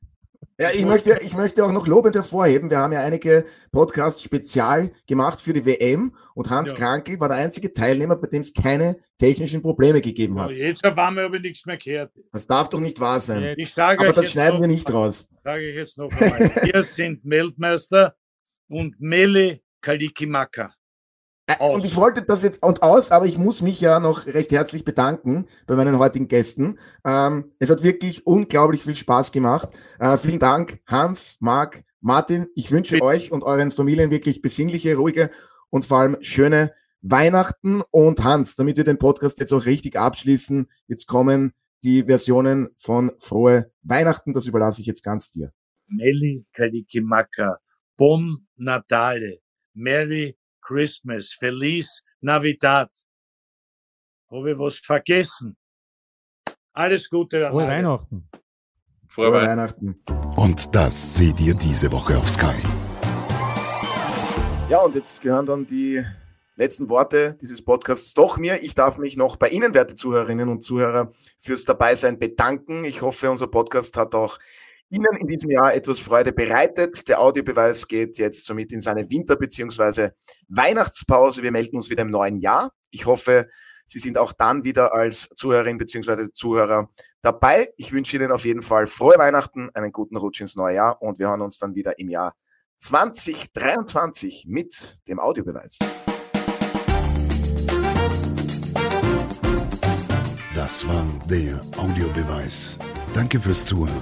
Ja, 0.59 0.69
ich 0.73 0.85
möchte, 0.85 1.19
ich 1.21 1.35
möchte 1.35 1.63
auch 1.63 1.71
noch 1.71 1.85
lobend 1.85 2.15
hervorheben, 2.15 2.71
wir 2.71 2.79
haben 2.79 2.91
ja 2.91 3.01
einige 3.01 3.43
Podcasts 3.71 4.23
spezial 4.23 4.91
gemacht 5.05 5.39
für 5.39 5.53
die 5.53 5.63
WM 5.67 6.15
und 6.33 6.49
Hans 6.49 6.71
ja. 6.71 6.77
Krankel 6.77 7.19
war 7.19 7.27
der 7.27 7.37
einzige 7.37 7.71
Teilnehmer, 7.71 8.15
bei 8.15 8.25
dem 8.25 8.41
es 8.41 8.55
keine 8.55 8.95
technischen 9.19 9.61
Probleme 9.61 10.01
gegeben 10.01 10.39
hat. 10.39 10.55
Ja, 10.55 10.65
jetzt 10.65 10.83
haben 10.83 11.15
wir 11.15 11.25
aber 11.25 11.37
nichts 11.37 11.63
mehr 11.67 11.77
gehört. 11.77 12.11
Das 12.31 12.47
darf 12.47 12.69
doch 12.69 12.79
nicht 12.79 12.99
wahr 12.99 13.19
sein. 13.19 13.53
Ich 13.55 13.71
sage 13.71 14.03
aber 14.03 14.13
das 14.13 14.31
schneiden 14.31 14.59
wir 14.59 14.67
nicht 14.67 14.91
raus. 14.91 15.27
Sage 15.43 15.69
ich 15.69 15.75
jetzt 15.75 15.95
noch 15.99 16.11
einmal. 16.11 16.39
wir 16.73 16.81
sind 16.81 17.21
Weltmeister 17.23 18.15
und 18.67 18.99
Mele 18.99 19.59
Kalikimaka. 19.79 20.73
Äh, 21.47 21.57
aus. 21.59 21.77
Und 21.77 21.85
ich 21.85 21.95
wollte 21.95 22.21
das 22.21 22.43
jetzt 22.43 22.61
und 22.61 22.83
aus, 22.83 23.09
aber 23.11 23.25
ich 23.25 23.37
muss 23.37 23.61
mich 23.61 23.79
ja 23.79 23.99
noch 23.99 24.25
recht 24.25 24.51
herzlich 24.51 24.83
bedanken 24.83 25.45
bei 25.65 25.75
meinen 25.75 25.97
heutigen 25.97 26.27
Gästen. 26.27 26.77
Ähm, 27.05 27.53
es 27.57 27.69
hat 27.69 27.83
wirklich 27.83 28.27
unglaublich 28.27 28.83
viel 28.83 28.97
Spaß 28.97 29.31
gemacht. 29.31 29.69
Äh, 29.99 30.17
vielen 30.17 30.39
Dank, 30.39 30.81
Hans, 30.85 31.37
Marc, 31.39 31.83
Martin. 32.01 32.47
Ich 32.55 32.69
wünsche 32.71 32.95
Bitte. 32.95 33.05
euch 33.05 33.31
und 33.31 33.43
euren 33.43 33.71
Familien 33.71 34.11
wirklich 34.11 34.41
besinnliche, 34.41 34.95
ruhige 34.95 35.29
und 35.69 35.85
vor 35.85 35.99
allem 35.99 36.17
schöne 36.19 36.73
Weihnachten. 37.01 37.81
Und 37.91 38.25
Hans, 38.25 38.57
damit 38.57 38.75
wir 38.75 38.83
den 38.83 38.97
Podcast 38.97 39.39
jetzt 39.39 39.53
auch 39.53 39.65
richtig 39.65 39.97
abschließen, 39.97 40.67
jetzt 40.87 41.07
kommen 41.07 41.53
die 41.81 42.03
Versionen 42.03 42.69
von 42.75 43.13
Frohe 43.19 43.71
Weihnachten. 43.83 44.33
Das 44.33 44.47
überlasse 44.47 44.81
ich 44.81 44.87
jetzt 44.87 45.03
ganz 45.03 45.31
dir. 45.31 45.53
Meli 45.87 46.45
Kalikimaka, 46.51 47.59
Bon 47.95 48.45
Natale, 48.57 49.39
Merry 49.73 50.35
Christmas, 50.67 51.31
Feliz 51.31 52.03
Navidad. 52.19 52.89
Habe 54.29 54.51
ich 54.51 54.59
was 54.59 54.79
vergessen? 54.79 55.55
Alles 56.73 57.09
Gute. 57.09 57.47
Frohe 57.49 57.67
Weihnachten. 57.67 58.27
Frohe, 59.07 59.27
Frohe 59.27 59.33
Weihnachten. 59.33 60.03
Und 60.35 60.75
das 60.75 61.15
seht 61.15 61.39
ihr 61.39 61.53
diese 61.53 61.89
Woche 61.93 62.17
auf 62.17 62.27
Sky. 62.27 62.57
Ja, 64.69 64.79
und 64.79 64.93
jetzt 64.95 65.21
gehören 65.21 65.45
dann 65.45 65.65
die 65.65 66.05
letzten 66.57 66.89
Worte 66.89 67.37
dieses 67.39 67.63
Podcasts 67.63 68.13
doch 68.13 68.35
mir. 68.35 68.61
Ich 68.61 68.75
darf 68.75 68.97
mich 68.97 69.15
noch 69.15 69.37
bei 69.37 69.47
Ihnen, 69.47 69.73
werte 69.73 69.95
Zuhörerinnen 69.95 70.49
und 70.49 70.63
Zuhörer, 70.63 71.13
fürs 71.37 71.63
Dabeisein 71.63 72.19
bedanken. 72.19 72.83
Ich 72.83 73.01
hoffe, 73.01 73.31
unser 73.31 73.47
Podcast 73.47 73.95
hat 73.95 74.13
auch 74.13 74.37
Ihnen 74.89 75.17
in 75.19 75.27
diesem 75.27 75.51
Jahr 75.51 75.73
etwas 75.73 75.99
Freude 75.99 76.31
bereitet. 76.31 77.07
Der 77.09 77.19
Audiobeweis 77.19 77.87
geht 77.87 78.17
jetzt 78.17 78.45
somit 78.45 78.71
in 78.71 78.79
seine 78.79 79.09
Winter- 79.09 79.35
bzw. 79.35 80.11
Weihnachtspause. 80.47 81.43
Wir 81.43 81.51
melden 81.51 81.75
uns 81.75 81.89
wieder 81.89 82.03
im 82.03 82.09
neuen 82.09 82.37
Jahr. 82.37 82.71
Ich 82.91 83.05
hoffe, 83.05 83.47
Sie 83.89 83.99
sind 83.99 84.17
auch 84.17 84.33
dann 84.33 84.63
wieder 84.63 84.93
als 84.93 85.29
Zuhörerin 85.35 85.77
bzw. 85.77 86.29
Zuhörer 86.33 86.89
dabei. 87.21 87.69
Ich 87.77 87.91
wünsche 87.91 88.17
Ihnen 88.17 88.31
auf 88.31 88.45
jeden 88.45 88.61
Fall 88.61 88.87
frohe 88.87 89.17
Weihnachten, 89.17 89.69
einen 89.73 89.91
guten 89.91 90.17
Rutsch 90.17 90.41
ins 90.41 90.55
neue 90.55 90.75
Jahr 90.75 91.01
und 91.01 91.19
wir 91.19 91.29
hören 91.29 91.41
uns 91.41 91.57
dann 91.57 91.75
wieder 91.75 91.97
im 91.99 92.09
Jahr 92.09 92.35
2023 92.79 94.45
mit 94.47 94.99
dem 95.07 95.19
Audiobeweis. 95.19 95.79
Das 100.53 100.87
war 100.87 101.05
der 101.29 101.61
Audiobeweis. 101.77 102.77
Danke 103.13 103.39
fürs 103.39 103.65
Zuhören. 103.65 104.01